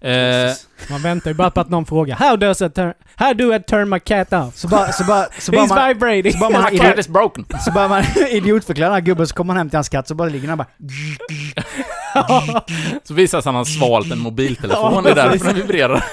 Eh, 0.00 0.52
Man 0.90 1.02
väntar 1.02 1.30
ju 1.30 1.34
bara 1.34 1.50
på 1.50 1.60
att 1.60 1.68
någon 1.68 1.86
frågar 1.86 2.16
How 2.16 2.36
does 2.36 2.62
I 2.62 2.70
turn... 2.70 2.92
How 3.14 3.34
do 3.34 3.54
I 3.54 3.62
turn 3.62 3.88
my 3.88 4.00
cat 4.00 4.32
off? 4.32 4.56
Så 4.56 4.68
bara, 4.68 4.92
så 4.92 5.04
bara, 5.04 5.26
så 5.38 5.52
bara 5.52 5.64
He's 5.64 5.68
man, 5.68 5.88
vibrating! 5.88 6.32
så 6.32 6.38
bara 6.38 6.50
man, 6.50 6.72
my 6.72 6.78
cat 6.78 6.98
is 6.98 7.08
broken. 7.08 7.46
så 7.64 7.70
bara 7.72 7.88
man 7.88 8.04
idiotförklarar 8.30 8.90
den 8.90 8.94
här 8.94 9.00
gubben, 9.06 9.26
så 9.26 9.34
kommer 9.34 9.46
man 9.46 9.56
hem 9.56 9.68
till 9.70 9.76
hans 9.76 9.88
katt, 9.88 10.08
så 10.08 10.14
bara 10.14 10.28
ligger 10.28 10.48
den 10.48 10.58
bara... 10.58 10.68
Så 13.04 13.14
visar 13.14 13.14
det 13.14 13.28
sig 13.28 13.38
att 13.38 13.44
han 13.44 13.54
har 13.54 13.64
svalt 13.64 14.12
en 14.12 14.18
mobiltelefon, 14.18 15.04
det 15.04 15.10
är 15.10 15.14
därför 15.14 15.46
den 15.46 15.54
vibrerar. 15.56 16.04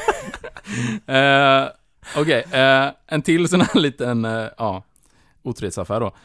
eh, 1.63 1.69
Okej, 2.15 2.45
eh, 2.51 2.89
en 3.07 3.21
till 3.21 3.47
sån 3.49 3.61
här 3.61 3.79
liten, 3.79 4.25
eh, 4.25 4.47
ja, 4.57 4.83
otrohetsaffär 5.43 5.99
då. 5.99 6.15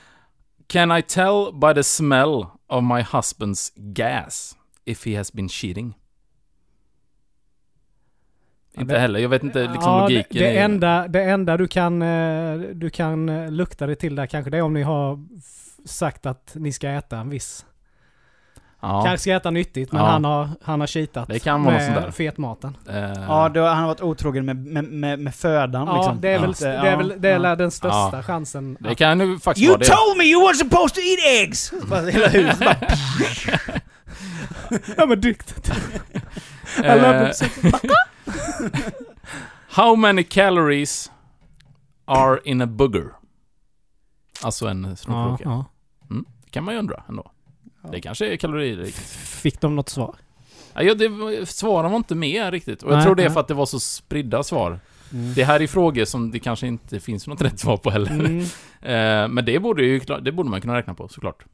Can 0.67 0.97
I 0.99 1.03
tell 1.03 1.53
by 1.61 1.75
the 1.75 1.83
smell 1.83 2.47
of 2.69 2.83
my 2.85 3.01
husband's 3.03 3.73
gas 3.77 4.57
if 4.85 5.07
he 5.07 5.17
has 5.17 5.33
been 5.33 5.49
cheating? 5.49 5.95
Inte 8.77 8.95
det- 8.95 9.01
heller, 9.01 9.21
jag 9.21 9.29
vet 9.29 9.43
inte 9.43 9.59
liksom 9.63 9.81
ja, 9.93 9.97
det, 9.97 10.01
logiken 10.15 10.43
det, 10.43 10.53
i- 10.53 10.59
enda, 10.59 11.09
det 11.09 11.23
enda 11.23 11.57
du 11.57 11.67
kan, 11.69 12.03
eh, 12.03 12.59
du 12.75 12.91
kan 12.91 13.29
eh, 13.29 13.51
lukta 13.51 13.87
dig 13.87 13.97
till 13.97 14.15
där 14.17 14.27
kanske 14.27 14.51
det 14.51 14.59
är 14.59 14.63
om 14.63 14.75
ni 14.75 14.83
har 14.83 15.19
sagt 15.85 16.27
att 16.27 16.51
ni 16.55 16.73
ska 16.73 16.89
äta 16.89 17.17
en 17.19 17.31
viss. 17.31 17.67
Ja, 18.85 19.03
Kanske 19.05 19.19
ska 19.23 19.33
äta 19.33 19.51
nyttigt 19.51 19.93
men 19.93 20.01
Ja. 20.03 20.09
han 20.11 20.25
har, 20.25 20.49
han 20.63 20.81
har 20.81 20.87
cheatat 20.87 21.29
Det 21.29 21.39
kan 21.39 21.65
vara 21.65 21.75
med 21.75 22.15
fetmaten. 22.15 22.77
eh, 22.89 22.95
Ja, 23.29 23.49
då, 23.49 23.67
han 23.67 23.77
har 23.79 23.87
varit 23.87 24.01
otrogen 24.01 24.45
med, 24.45 24.57
med, 24.57 24.85
med, 24.85 25.19
med 25.19 25.35
födan 25.35 25.87
Ja, 25.87 25.97
liksom. 25.97 26.21
det 26.21 26.29
är 26.29 26.39
väl, 26.39 26.53
det 26.53 26.67
är 26.69 26.97
väl 26.97 27.23
det 27.23 27.49
är 27.49 27.57
den 27.57 27.71
största 27.71 28.11
Ja. 28.17 28.23
chansen. 28.23 28.77
det 28.81 28.95
kan 28.95 29.21
ju 29.21 29.39
faktiskt 29.39 29.65
You 29.65 29.71
vara 29.73 29.79
det. 29.79 29.85
told 29.87 30.19
me 30.19 30.25
you 30.25 30.43
weren't 30.49 30.55
supposed 30.59 30.95
to 30.95 31.01
eat 31.01 31.43
eggs! 31.43 31.73
Hela 32.13 32.29
huset 32.29 32.59
bara... 32.59 32.77
Ja 34.97 35.07
men 35.07 35.21
duktigt. 35.21 35.73
Eh, 36.85 37.29
How 39.69 39.97
many 39.97 40.25
calories 40.25 41.11
are 42.05 42.41
in 42.45 42.61
a 42.63 42.67
booger? 42.67 43.09
Alltså 44.43 44.67
en 44.69 44.85
Ja, 44.85 44.97
snorkråka. 44.97 45.45
ja. 45.45 45.65
kan 46.51 46.65
man 46.65 46.75
ju 46.75 46.81
undra 46.81 47.05
ändå. 47.09 47.31
Det 47.93 48.01
kanske 48.01 48.33
är 48.33 48.37
kaloririkt. 48.37 48.99
Fick 49.17 49.61
de 49.61 49.77
något 49.77 49.89
svar? 49.89 50.17
Ja, 50.75 50.95
det 50.95 51.47
svarar 51.49 51.89
man 51.89 51.97
inte 51.97 52.15
med 52.15 52.51
riktigt. 52.51 52.83
Och 52.83 52.91
jag 52.91 52.97
Nej, 52.97 53.05
tror 53.05 53.15
det 53.15 53.23
är 53.23 53.27
nej. 53.27 53.33
för 53.35 53.41
att 53.41 53.49
det 53.49 53.55
var 53.55 53.67
så 53.67 53.81
spridda 53.81 54.43
svar. 54.43 54.81
Mm. 55.13 55.35
Det 55.35 55.45
här 55.45 55.63
är 55.63 55.67
frågor 55.67 56.05
som 56.05 56.31
det 56.31 56.39
kanske 56.39 56.67
inte 56.67 57.01
finns 57.01 57.27
något 57.27 57.41
rätt 57.43 57.59
svar 57.61 57.77
på 57.77 57.91
heller. 57.91 58.11
Mm. 58.11 58.45
Eh, 58.83 59.29
men 59.29 59.45
det 59.45 59.59
borde, 59.61 59.85
ju, 59.85 59.99
det 59.99 60.33
borde 60.33 60.51
man 60.51 60.61
kunna 60.61 60.77
räkna 60.77 60.95
på 60.95 61.09
såklart. 61.09 61.45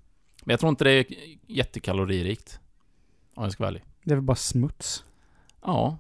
Men 0.45 0.53
jag 0.53 0.61
tror 0.61 0.71
inte 0.71 0.85
det 0.85 0.91
är 0.93 1.07
jättekaloririkt. 1.47 2.61
Om 3.35 3.43
jag 3.43 3.53
ska 3.53 3.62
vara 3.62 3.69
ärlig. 3.69 3.83
Det 4.05 4.11
är 4.12 4.16
väl 4.16 4.25
bara 4.25 4.37
smuts. 4.37 5.05
Ja. 5.64 5.99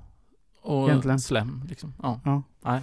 Och 0.62 0.88
Egentligen. 0.88 1.20
slem 1.20 1.62
liksom. 1.68 1.94
Ja. 2.02 2.20
Ja. 2.24 2.42
Nej. 2.64 2.80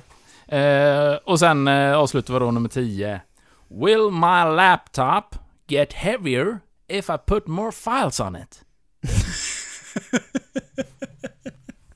Eh, 0.61 1.15
och 1.25 1.39
sen 1.39 1.67
eh, 1.67 1.97
avslutar 1.97 2.33
vi 2.33 2.39
då 2.39 2.51
nummer 2.51 2.69
10. 2.69 3.21
Will 3.67 4.11
my 4.11 4.55
laptop 4.55 5.35
get 5.67 5.93
heavier 5.93 6.59
if 6.87 7.09
I 7.09 7.17
put 7.27 7.47
more 7.47 7.71
files 7.71 8.19
on 8.19 8.35
it? 8.35 8.61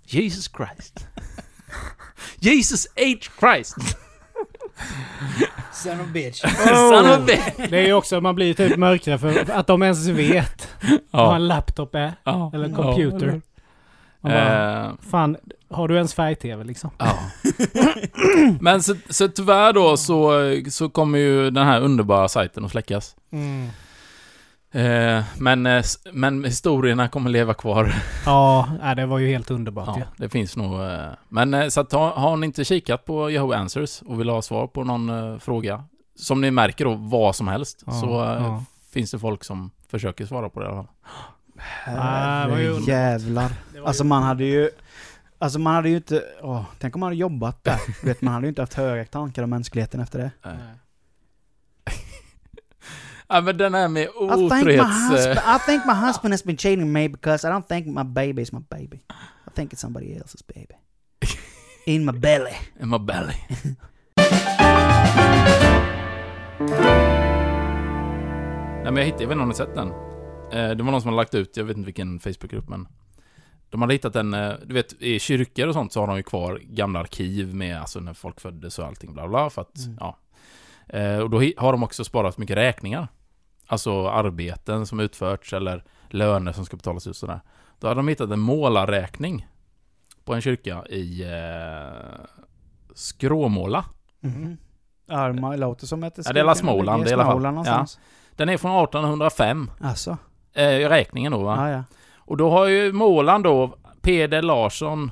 Jesus 0.05 0.47
Christ. 0.57 1.07
Jesus 2.39 2.87
H. 2.95 3.29
Christ. 3.39 3.75
Son 5.73 5.99
of 6.01 6.07
bitch. 6.07 6.41
Son 6.65 7.05
of 7.05 7.17
a 7.17 7.23
bitch. 7.27 7.69
Det 7.69 7.77
är 7.77 7.85
ju 7.85 7.93
också, 7.93 8.21
man 8.21 8.35
blir 8.35 8.45
ju 8.47 8.53
typ 8.53 8.77
mörkare 8.77 9.17
för 9.17 9.51
att 9.51 9.67
de 9.67 9.83
ens 9.83 10.07
vet 10.07 10.69
vad 11.11 11.25
Ja. 11.25 11.35
en 11.35 11.47
laptop 11.47 11.95
är. 11.95 12.13
ja. 12.23 12.51
Eller 12.53 12.75
computer. 12.75 13.27
Ja. 13.27 13.39
Bara, 14.29 14.85
Eh, 14.85 14.91
fan, 15.11 15.37
har 15.69 15.87
du 15.87 15.95
ens 15.95 16.13
färg-tv 16.13 16.63
liksom? 16.63 16.89
Ja. 16.97 17.17
Men 18.61 18.83
så, 18.83 18.95
så 19.09 19.27
tyvärr 19.27 19.73
då 19.73 19.97
så, 19.97 20.31
så 20.71 20.89
kommer 20.89 21.19
ju 21.19 21.49
den 21.51 21.65
här 21.67 21.81
underbara 21.81 22.27
sajten 22.29 22.65
att 22.65 22.71
släckas. 22.71 23.15
Eh, 24.71 25.23
men, 25.37 25.65
eh, 25.65 25.83
men 26.13 26.43
historierna 26.43 27.07
kommer 27.07 27.29
leva 27.29 27.53
kvar. 27.53 27.93
Ja, 28.25 28.69
nej, 28.81 28.95
det 28.95 29.05
var 29.05 29.19
ju 29.19 29.27
helt 29.27 29.51
underbart 29.51 29.87
Ja, 29.87 29.97
ju. 29.97 30.03
det 30.17 30.29
finns 30.29 30.57
nog... 30.57 30.81
eh, 30.81 30.99
Men 31.29 31.71
så 31.71 31.81
att 31.81 31.91
ha, 31.91 32.13
har 32.19 32.37
ni 32.37 32.45
inte 32.45 32.65
kikat 32.65 33.05
på 33.05 33.31
Yahoo 33.31 33.53
Answers 33.53 34.01
och 34.01 34.19
vill 34.19 34.29
ha 34.29 34.41
svar 34.41 34.67
på 34.67 34.83
någon 34.83 35.09
eh, 35.33 35.39
fråga, 35.39 35.83
som 36.15 36.41
ni 36.41 36.51
märker 36.51 36.85
då, 36.85 36.93
vad 36.95 37.35
som 37.35 37.47
helst, 37.47 37.83
Ja, 37.85 37.91
så 37.91 38.07
ja. 38.07 38.63
finns 38.93 39.11
det 39.11 39.19
folk 39.19 39.43
som 39.43 39.71
försöker 39.91 40.25
svara 40.25 40.49
på 40.49 40.59
det 40.59 40.65
i 40.65 40.69
alla 40.69 40.75
fall. 40.83 42.49
Vad 42.49 42.61
ju- 42.61 42.79
Jävlar. 42.87 43.49
Det 43.73 43.79
var 43.79 43.87
Alltså 43.87 44.03
man 44.03 44.23
hade 44.23 44.43
ju... 44.43 44.69
Alltså 45.41 45.59
man 45.59 45.75
hade 45.75 45.89
ju 45.89 45.95
inte... 45.95 46.23
Åh, 46.41 46.65
tänk 46.79 46.95
om 46.95 46.99
man 46.99 47.07
hade 47.07 47.15
jobbat 47.15 47.63
där. 47.63 47.79
Vet, 48.05 48.21
man 48.21 48.33
hade 48.33 48.45
ju 48.45 48.49
inte 48.49 48.61
haft 48.61 48.73
höga 48.73 49.05
tankar 49.05 49.43
om 49.43 49.49
mänskligheten 49.49 49.99
efter 49.99 50.19
det. 50.19 50.31
Nej. 50.43 50.55
Ja, 53.31 53.41
men 53.41 53.57
den 53.57 53.73
här 53.73 53.87
med 53.87 54.09
otrohets... 54.09 55.27
I 55.37 55.59
think 55.65 55.85
my 55.85 55.93
husband 55.93 56.33
has 56.33 56.43
been 56.43 56.57
cheating 56.57 56.91
me 56.91 57.09
because 57.09 57.47
I 57.47 57.51
don't 57.51 57.67
think 57.67 57.87
my 57.87 58.03
baby 58.03 58.41
is 58.41 58.51
my 58.51 58.59
baby. 58.69 58.97
I 59.47 59.51
think 59.55 59.73
it's 59.73 59.79
somebody 59.79 60.17
else's 60.17 60.43
baby. 60.47 60.75
In 61.85 62.05
my 62.05 62.11
belly. 62.11 62.53
In 62.79 62.89
my 62.89 62.97
belly. 62.99 63.33
Nej 68.83 68.91
men 68.91 68.95
jag 68.95 69.05
hittade, 69.05 69.23
jag 69.23 69.29
vet 69.29 69.35
inte 69.35 69.43
om 69.43 69.49
ni 69.49 69.55
har 69.55 69.65
sett 69.65 69.75
den? 69.75 69.89
Eh, 70.51 70.75
det 70.75 70.83
var 70.83 70.91
någon 70.91 71.01
som 71.01 71.07
hade 71.07 71.17
lagt 71.17 71.35
ut, 71.35 71.57
jag 71.57 71.63
vet 71.63 71.77
inte 71.77 71.85
vilken 71.85 72.19
Facebookgrupp 72.19 72.69
men 72.69 72.87
De 73.69 73.81
hade 73.81 73.93
hittat 73.93 74.15
en, 74.15 74.33
eh, 74.33 74.53
du 74.65 74.73
vet 74.73 74.93
i 75.01 75.19
kyrkor 75.19 75.67
och 75.67 75.73
sånt 75.73 75.93
så 75.93 75.99
har 75.99 76.07
de 76.07 76.17
ju 76.17 76.23
kvar 76.23 76.59
gamla 76.63 76.99
arkiv 76.99 77.55
med 77.55 77.79
alltså 77.81 77.99
när 77.99 78.13
folk 78.13 78.39
föddes 78.41 78.79
och 78.79 78.85
allting 78.85 79.13
bla 79.13 79.27
bla 79.27 79.49
för 79.49 79.61
att, 79.61 79.77
Mm. 79.85 79.97
ja 79.99 80.17
eh, 80.87 81.17
Och 81.19 81.29
då 81.29 81.37
har 81.57 81.71
de 81.71 81.83
också 81.83 82.03
sparat 82.03 82.37
mycket 82.37 82.57
räkningar 82.57 83.07
Alltså 83.67 84.07
arbeten 84.09 84.85
som 84.85 84.99
utförts 84.99 85.53
eller 85.53 85.83
löner 86.09 86.51
som 86.51 86.65
ska 86.65 86.77
betalas 86.77 87.07
ut 87.07 87.17
sådär 87.17 87.39
Då 87.79 87.87
hade 87.87 87.99
de 87.99 88.07
hittat 88.07 88.31
en 88.31 88.39
målarräkning 88.39 89.47
På 90.25 90.33
en 90.33 90.41
kyrka 90.41 90.85
i 90.89 91.23
eh, 91.23 92.25
Skråmåla 92.93 93.85
Mm. 94.23 94.57
Arma 95.07 95.55
låter 95.55 95.87
som 95.87 96.03
att 96.03 96.15
det 96.15 96.21
Ja, 96.25 96.33
det 96.33 96.39
är 96.39 96.43
la 96.43 96.55
Småland, 96.55 97.03
det 97.03 97.07
är 97.07 97.11
i 97.11 97.13
alla 97.13 97.25
fall. 97.25 97.41
Någonstans. 97.41 97.99
Den 98.35 98.49
är 98.49 98.57
från 98.57 98.83
1805 98.83 99.71
Alltså. 99.81 100.17
eh, 100.53 100.63
Räkningen 100.89 101.31
då 101.31 101.43
va 101.43 101.69
Ja, 101.69 101.75
ja. 101.75 101.83
Och 102.29 102.37
då 102.37 102.49
har 102.49 102.67
ju 102.67 102.91
målaren 102.91 103.41
då, 103.41 103.77
Peder 104.01 104.41
Larsson, 104.41 105.11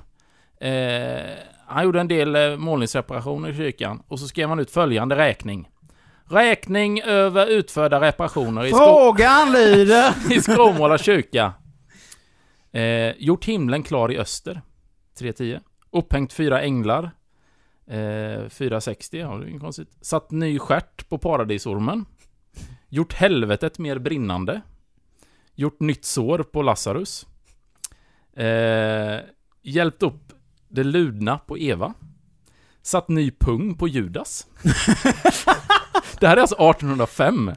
eh, 0.61 1.38
han 1.68 1.84
gjorde 1.84 1.99
en 1.99 2.07
del 2.07 2.36
eh, 2.36 2.57
målningsreparationer 2.57 3.49
i 3.49 3.55
kyrkan. 3.55 4.03
Och 4.07 4.20
så 4.20 4.28
skrev 4.28 4.49
han 4.49 4.59
ut 4.59 4.72
följande 4.72 5.15
räkning. 5.15 5.70
Räkning 6.30 7.01
över 7.01 7.47
utförda 7.47 8.01
reparationer 8.01 8.65
i, 8.65 8.70
Frågan 8.72 9.51
lyder... 9.51 10.13
i 10.34 10.41
Skråmåla 10.41 10.97
kyrka. 10.97 11.53
Eh, 12.72 13.11
gjort 13.18 13.45
himlen 13.45 13.84
klar 13.84 14.11
i 14.11 14.18
öster. 14.18 14.61
310. 15.20 15.59
Upphängt 15.91 16.34
fyra 16.34 16.61
änglar. 16.61 17.11
Eh, 17.88 18.49
460, 18.49 19.18
ja 19.18 19.38
det 19.38 19.45
är 19.45 19.49
inget 19.49 19.61
konstigt. 19.61 19.89
Satt 20.01 20.32
ny 20.32 20.59
stjärt 20.59 21.09
på 21.09 21.18
paradisormen. 21.18 22.05
Gjort 22.89 23.13
helvetet 23.13 23.80
mer 23.80 23.99
brinnande. 23.99 24.61
Gjort 25.60 25.80
nytt 25.80 26.05
sår 26.05 26.39
på 26.43 26.62
Lazarus. 26.62 27.28
Eh, 28.34 29.20
hjälpt 29.62 30.03
upp 30.03 30.34
det 30.68 30.84
ludna 30.84 31.38
på 31.38 31.58
Eva. 31.58 31.93
Satt 32.82 33.08
ny 33.08 33.32
pung 33.32 33.76
på 33.78 33.88
Judas. 33.88 34.47
det 36.20 36.28
här 36.28 36.38
är 36.38 36.41
alltså 36.41 36.55
1805. 36.55 37.49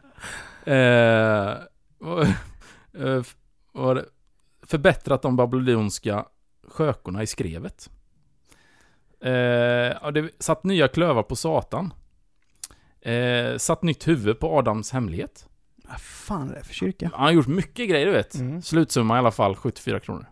Eh, 0.64 1.54
vad- 1.98 2.26
eh, 2.98 3.22
det? 3.94 4.04
Förbättrat 4.66 5.22
de 5.22 5.36
babyloniska 5.36 6.26
skökorna 6.68 7.22
i 7.22 7.26
skrevet. 7.26 7.90
Eh, 9.20 10.10
det 10.12 10.30
satt 10.38 10.64
nya 10.64 10.88
klövar 10.88 11.22
på 11.22 11.36
Satan. 11.36 11.94
Eh, 13.00 13.56
satt 13.56 13.82
nytt 13.82 14.08
huvud 14.08 14.38
på 14.38 14.58
Adams 14.58 14.90
hemlighet. 14.92 15.46
Vad 15.90 16.00
fan 16.00 16.50
är 16.50 16.54
det 16.54 16.64
för 16.64 16.74
kyrka? 16.74 17.10
Han 17.14 17.24
har 17.24 17.30
gjort 17.32 17.46
mycket 17.46 17.88
grejer 17.88 18.06
du 18.06 18.12
vet. 18.12 18.34
Mm. 18.34 18.62
Slutsumma 18.62 19.16
i 19.16 19.18
alla 19.18 19.30
fall 19.30 19.56
74 19.56 20.00
kronor. 20.00 20.26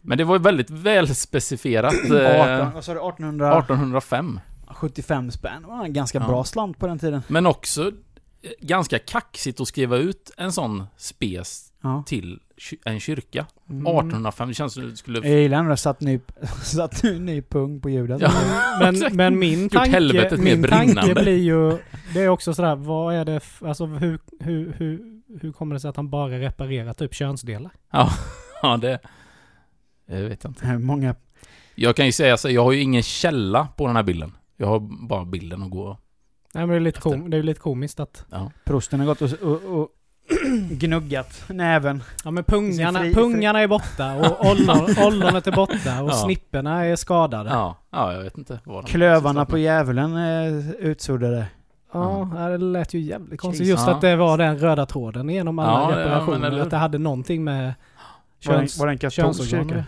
Men 0.00 0.18
det 0.18 0.24
var 0.24 0.38
väldigt 0.38 0.70
väl 0.70 1.14
specifierat. 1.14 1.94
18, 1.94 2.16
Eh, 2.20 2.74
vad 2.74 2.84
sa 2.84 2.92
du? 2.94 2.98
1875 3.00 4.40
1805. 4.70 5.30
spänn. 5.30 5.62
Det 5.62 5.68
var 5.68 5.84
en 5.84 5.92
ganska 5.92 6.18
Ja. 6.18 6.26
bra 6.26 6.44
slant 6.44 6.78
på 6.78 6.86
den 6.86 6.98
tiden. 6.98 7.22
Men 7.28 7.46
också 7.46 7.86
eh, 7.88 8.50
ganska 8.60 8.98
kaxigt 8.98 9.60
att 9.60 9.68
skriva 9.68 9.96
ut 9.96 10.30
en 10.36 10.52
sån 10.52 10.84
spes 10.96 11.72
Ja. 11.86 12.02
till 12.06 12.40
en 12.84 13.00
kyrka. 13.00 13.46
Mm. 13.70 13.86
1805, 13.86 14.48
det 14.48 14.54
känns 14.54 14.74
som 14.74 14.90
det 14.90 14.96
skulle... 14.96 15.28
Jag 15.28 15.40
gillar 15.40 15.68
det 15.68 15.76
satt 15.76 16.00
ny, 16.00 16.20
satt 16.62 17.02
ny, 17.02 17.42
pung 17.42 17.80
på 17.80 17.90
Judas. 17.90 18.22
Ja. 18.22 18.32
Men, 18.80 19.16
men 19.16 19.38
min 19.38 19.68
tanke, 19.68 20.36
min 20.38 20.62
tanke 20.62 21.14
blir 21.14 21.38
ju... 21.38 21.78
Det 22.14 22.22
är 22.22 22.28
också 22.28 22.54
sådär, 22.54 22.76
vad 22.76 23.14
är 23.14 23.24
det... 23.24 23.40
Alltså 23.60 23.86
hur, 23.86 24.18
hur, 24.40 24.72
hur, 24.72 25.20
hur 25.40 25.52
kommer 25.52 25.74
det 25.74 25.80
sig 25.80 25.88
att 25.88 25.96
han 25.96 26.10
bara 26.10 26.40
reparerar 26.40 26.92
typ 26.92 27.14
könsdelar? 27.14 27.72
Ja, 27.92 28.76
det... 28.80 28.98
Det 30.06 30.28
vet 30.28 30.44
jag 30.44 30.50
inte. 30.50 30.66
Eh, 30.66 30.78
Många... 30.78 31.14
Jag 31.74 31.96
kan 31.96 32.06
ju 32.06 32.12
säga 32.12 32.36
så, 32.36 32.50
jag 32.50 32.64
har 32.64 32.72
ju 32.72 32.80
ingen 32.80 33.02
källa 33.02 33.68
på 33.76 33.86
den 33.86 33.96
här 33.96 34.02
bilden. 34.02 34.32
Jag 34.56 34.66
har 34.66 35.06
bara 35.08 35.24
bilden 35.24 35.62
att 35.62 35.70
gå. 35.70 35.98
Nej 36.54 36.66
men 36.66 36.68
det 36.68 36.76
är 36.76 36.80
lite, 36.80 37.00
kom, 37.00 37.30
det 37.30 37.36
är 37.36 37.42
lite 37.42 37.60
komiskt 37.60 38.00
att... 38.00 38.24
Ja. 38.30 38.50
Prosten 38.64 39.00
har 39.00 39.06
gått 39.06 39.22
och, 39.22 39.32
och, 39.32 39.80
och 39.80 39.88
gnuggat 40.70 41.44
näven. 41.48 42.02
Ja 42.24 42.30
men 42.30 42.44
pungarna, 42.44 42.98
Fri- 43.00 43.14
fri- 43.14 43.14
pungarna 43.14 43.60
är 43.60 43.66
borta 43.68 44.14
och 44.14 44.46
ollon, 44.50 44.86
ollonet 45.06 45.46
är 45.46 45.52
borta 45.52 46.02
och 46.02 46.10
Ja. 46.10 46.14
snipporna 46.24 46.84
är 46.84 46.96
skadade. 46.96 47.50
Ja, 47.50 47.76
Ja, 47.90 48.06
ja 48.10 48.12
jag 48.12 48.22
vet 48.22 48.38
inte 48.38 48.60
vad 48.64 48.86
Klövarna 48.86 49.44
på 49.46 49.58
djävulen 49.58 50.16
är 50.16 50.74
utsuddade. 50.78 51.46
ja, 51.92 52.28
det 52.50 52.58
lät 52.58 52.94
ju 52.94 53.00
jävligt 53.00 53.40
konstigt. 53.40 53.66
Jesus. 53.66 53.78
Just 53.78 53.88
Ja. 53.88 53.94
att 53.94 54.00
det 54.00 54.16
var 54.16 54.38
den 54.38 54.58
röda 54.58 54.86
tråden 54.86 55.28
genom 55.28 55.58
alla 55.58 55.70
Ja, 55.72 55.90
ja, 56.00 56.04
reparationer. 56.06 56.46
eller 56.46 56.56
hur? 56.56 56.62
att 56.64 56.70
det 56.70 56.76
hade 56.76 56.98
någonting 56.98 57.44
med 57.44 57.64
Var 58.46 58.54
det, 58.54 58.58
köns, 58.60 58.78
var 58.78 58.86
det 58.86 58.92
en 58.92 58.98
katolsk 58.98 59.50
kyrka? 59.50 59.84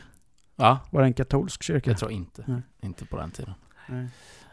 Va? 0.56 0.78
Var 0.90 1.00
det 1.00 1.06
en 1.06 1.14
katolsk 1.14 1.62
kyrka? 1.62 1.90
Jag 1.90 1.98
tror 1.98 2.10
inte. 2.12 2.42
Nej. 2.46 2.60
Inte 2.82 3.04
på 3.04 3.16
den 3.16 3.30
tiden. 3.30 3.54
Nej. 3.88 4.08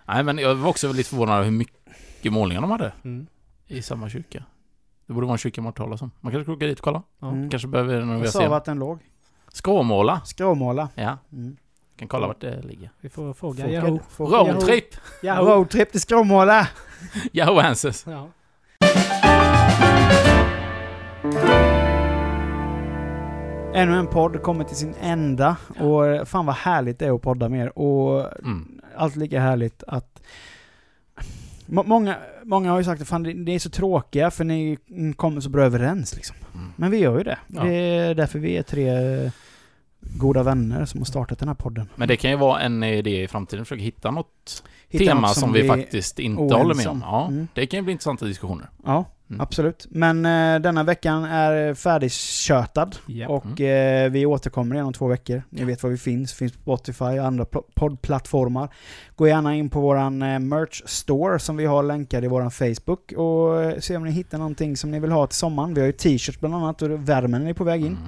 Nej, 0.05 0.23
men 0.23 0.37
jag 0.37 0.55
var 0.55 0.69
också 0.69 0.93
lite 0.93 1.09
förvånad 1.09 1.35
över 1.35 1.45
hur 1.45 1.51
mycket 1.51 2.31
målningar 2.33 2.61
de 2.61 2.71
hade 2.71 2.91
Mm. 3.03 3.27
i 3.67 3.81
samma 3.81 4.09
kyrka. 4.09 4.43
Det 5.07 5.13
borde 5.13 5.25
vara 5.27 5.33
en 5.33 5.37
kyrka 5.37 5.61
man 5.61 5.67
hört 5.67 5.77
talas 5.77 6.01
om. 6.01 6.11
Man 6.19 6.31
kanske 6.31 6.43
ska 6.45 6.53
åka 6.53 6.65
dit 6.65 6.79
och 6.79 6.83
kolla. 6.83 7.03
Ja. 7.19 7.27
Mm. 7.31 7.49
Kanske 7.49 7.67
behöver 7.67 7.95
renovera 7.99 8.23
Jag 8.25 8.33
sa 8.33 8.49
vart 8.49 8.65
den 8.65 8.79
låg. 8.79 8.99
Skråmåla. 9.53 10.21
Skråmåla. 10.25 10.89
Ja, 10.95 11.17
Mm. 11.31 11.57
kan 11.97 12.07
kolla 12.07 12.27
vart 12.27 12.41
det 12.41 12.61
ligger. 12.61 12.89
Vi 13.01 13.09
får 13.09 13.33
fråga 13.33 13.69
Yahoo. 13.71 13.99
Roadtrip! 14.17 14.85
Roadtrip 15.23 15.91
till 15.91 16.01
Skråmåla! 16.01 16.67
Yahoo 17.33 17.59
Answers. 17.59 18.05
Ja. 18.07 18.27
Ännu 23.73 23.97
en 23.97 24.07
podd 24.07 24.41
kommer 24.41 24.63
till 24.63 24.75
sin 24.77 24.95
ända. 25.01 25.57
Och 25.79 26.27
fan 26.27 26.45
vad 26.45 26.55
härligt 26.55 26.99
det 26.99 27.05
är 27.05 27.15
att 27.15 27.21
podda 27.21 27.49
med 27.49 27.65
er. 27.65 27.77
Och 27.79 28.39
Mm. 28.43 28.81
allt 28.97 29.15
lika 29.15 29.39
härligt 29.39 29.83
att... 29.87 30.21
Må- 31.65 31.83
Många, 31.83 32.15
många 32.43 32.71
har 32.71 32.77
ju 32.77 32.83
sagt 32.83 33.01
att 33.01 33.07
fan, 33.07 33.23
det- 33.23 33.33
ni 33.33 33.55
är 33.55 33.59
så 33.59 33.69
tråkiga 33.69 34.31
för 34.31 34.43
ni 34.43 34.77
kommer 35.15 35.41
så 35.41 35.49
bra 35.49 35.63
överens 35.63 36.15
liksom. 36.15 36.35
Mm. 36.53 36.67
Men 36.75 36.91
vi 36.91 36.97
gör 36.97 37.17
ju 37.17 37.23
det. 37.23 37.37
Ja. 37.47 37.63
Det 37.63 37.73
är 37.73 38.15
därför 38.15 38.39
vi 38.39 38.57
är 38.57 38.63
tre 38.63 38.91
goda 40.17 40.43
vänner 40.43 40.85
som 40.85 40.99
har 40.99 41.05
startat 41.05 41.39
den 41.39 41.47
här 41.47 41.55
podden. 41.55 41.89
Men 41.95 42.07
det 42.07 42.17
kan 42.17 42.31
ju 42.31 42.37
vara 42.37 42.59
en 42.61 42.83
idé 42.83 43.23
i 43.23 43.27
framtiden. 43.27 43.65
Försöka 43.65 43.83
hitta 43.83 44.11
något 44.11 44.63
Hitta 44.89 45.05
tema 45.05 45.21
något 45.27 45.37
som, 45.37 45.53
vi, 45.53 45.67
faktiskt 45.67 46.19
inte 46.19 46.41
oense 46.41 46.55
håller 46.57 46.75
med 46.75 46.87
om. 46.87 47.01
Ja, 47.05 47.27
Mm. 47.27 47.47
det 47.53 47.65
kan 47.67 47.77
ju 47.77 47.83
bli 47.83 47.91
intressanta 47.91 48.25
diskussioner. 48.25 48.69
Ja, 48.85 49.05
Mm. 49.29 49.41
absolut. 49.41 49.87
Men 49.89 50.25
eh, 50.25 50.59
denna 50.61 50.83
veckan 50.83 51.23
är 51.23 51.73
färdigkötad. 51.73 52.95
Ja. 53.05 53.27
Och 53.27 53.61
eh, 53.61 54.11
vi 54.11 54.25
återkommer 54.25 54.75
igen 54.75 54.87
om 54.87 54.93
två 54.93 55.07
veckor. 55.07 55.43
Ni 55.49 55.63
vet 55.63 55.83
var 55.83 55.89
vi 55.89 55.97
finns. 55.97 56.33
Finns 56.33 56.51
på 56.53 56.59
Spotify 56.61 57.05
och 57.19 57.25
andra 57.25 57.43
pl- 57.43 57.63
poddplattformar. 57.75 58.69
Gå 59.15 59.27
gärna 59.27 59.55
in 59.55 59.69
på 59.69 59.81
våran 59.81 60.21
eh, 60.21 60.39
merch 60.39 60.81
store 60.85 61.39
som 61.39 61.57
vi 61.57 61.65
har 61.65 61.83
länkad 61.83 62.23
i 62.23 62.27
våran 62.27 62.51
Facebook 62.51 63.11
och 63.17 63.63
eh, 63.63 63.79
se 63.79 63.97
om 63.97 64.03
ni 64.03 64.11
hittar 64.11 64.37
någonting 64.37 64.77
som 64.77 64.91
ni 64.91 64.99
vill 64.99 65.11
ha 65.11 65.27
till 65.27 65.37
sommaren. 65.37 65.73
Vi 65.73 65.79
har 65.81 65.85
ju 65.85 65.91
t-shirts 65.93 66.39
bland 66.39 66.55
annat 66.55 66.81
och 66.81 67.09
värmen 67.09 67.47
är 67.47 67.53
på 67.53 67.63
väg 67.63 67.81
in. 67.81 67.87
Mm. 67.87 67.99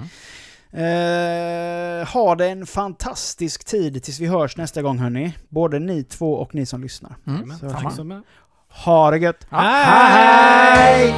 Eh, 0.72 2.08
ha 2.08 2.34
det 2.34 2.46
en 2.48 2.66
fantastisk 2.66 3.64
tid 3.64 4.02
tills 4.02 4.20
vi 4.20 4.26
hörs 4.26 4.56
nästa 4.56 4.82
gång 4.82 4.98
hörni. 4.98 5.34
Både 5.48 5.78
ni 5.78 6.02
två 6.04 6.34
och 6.34 6.54
ni 6.54 6.66
som 6.66 6.82
lyssnar. 6.82 7.16
Mm. 7.26 7.58
Så- 7.58 7.70
Tack 7.70 7.92
så 7.92 8.04
mycket. 8.04 8.24
Ha 8.84 9.10
det 9.10 9.18
gött! 9.18 9.46
Ja. 9.50 9.58
Hej! 9.58 11.14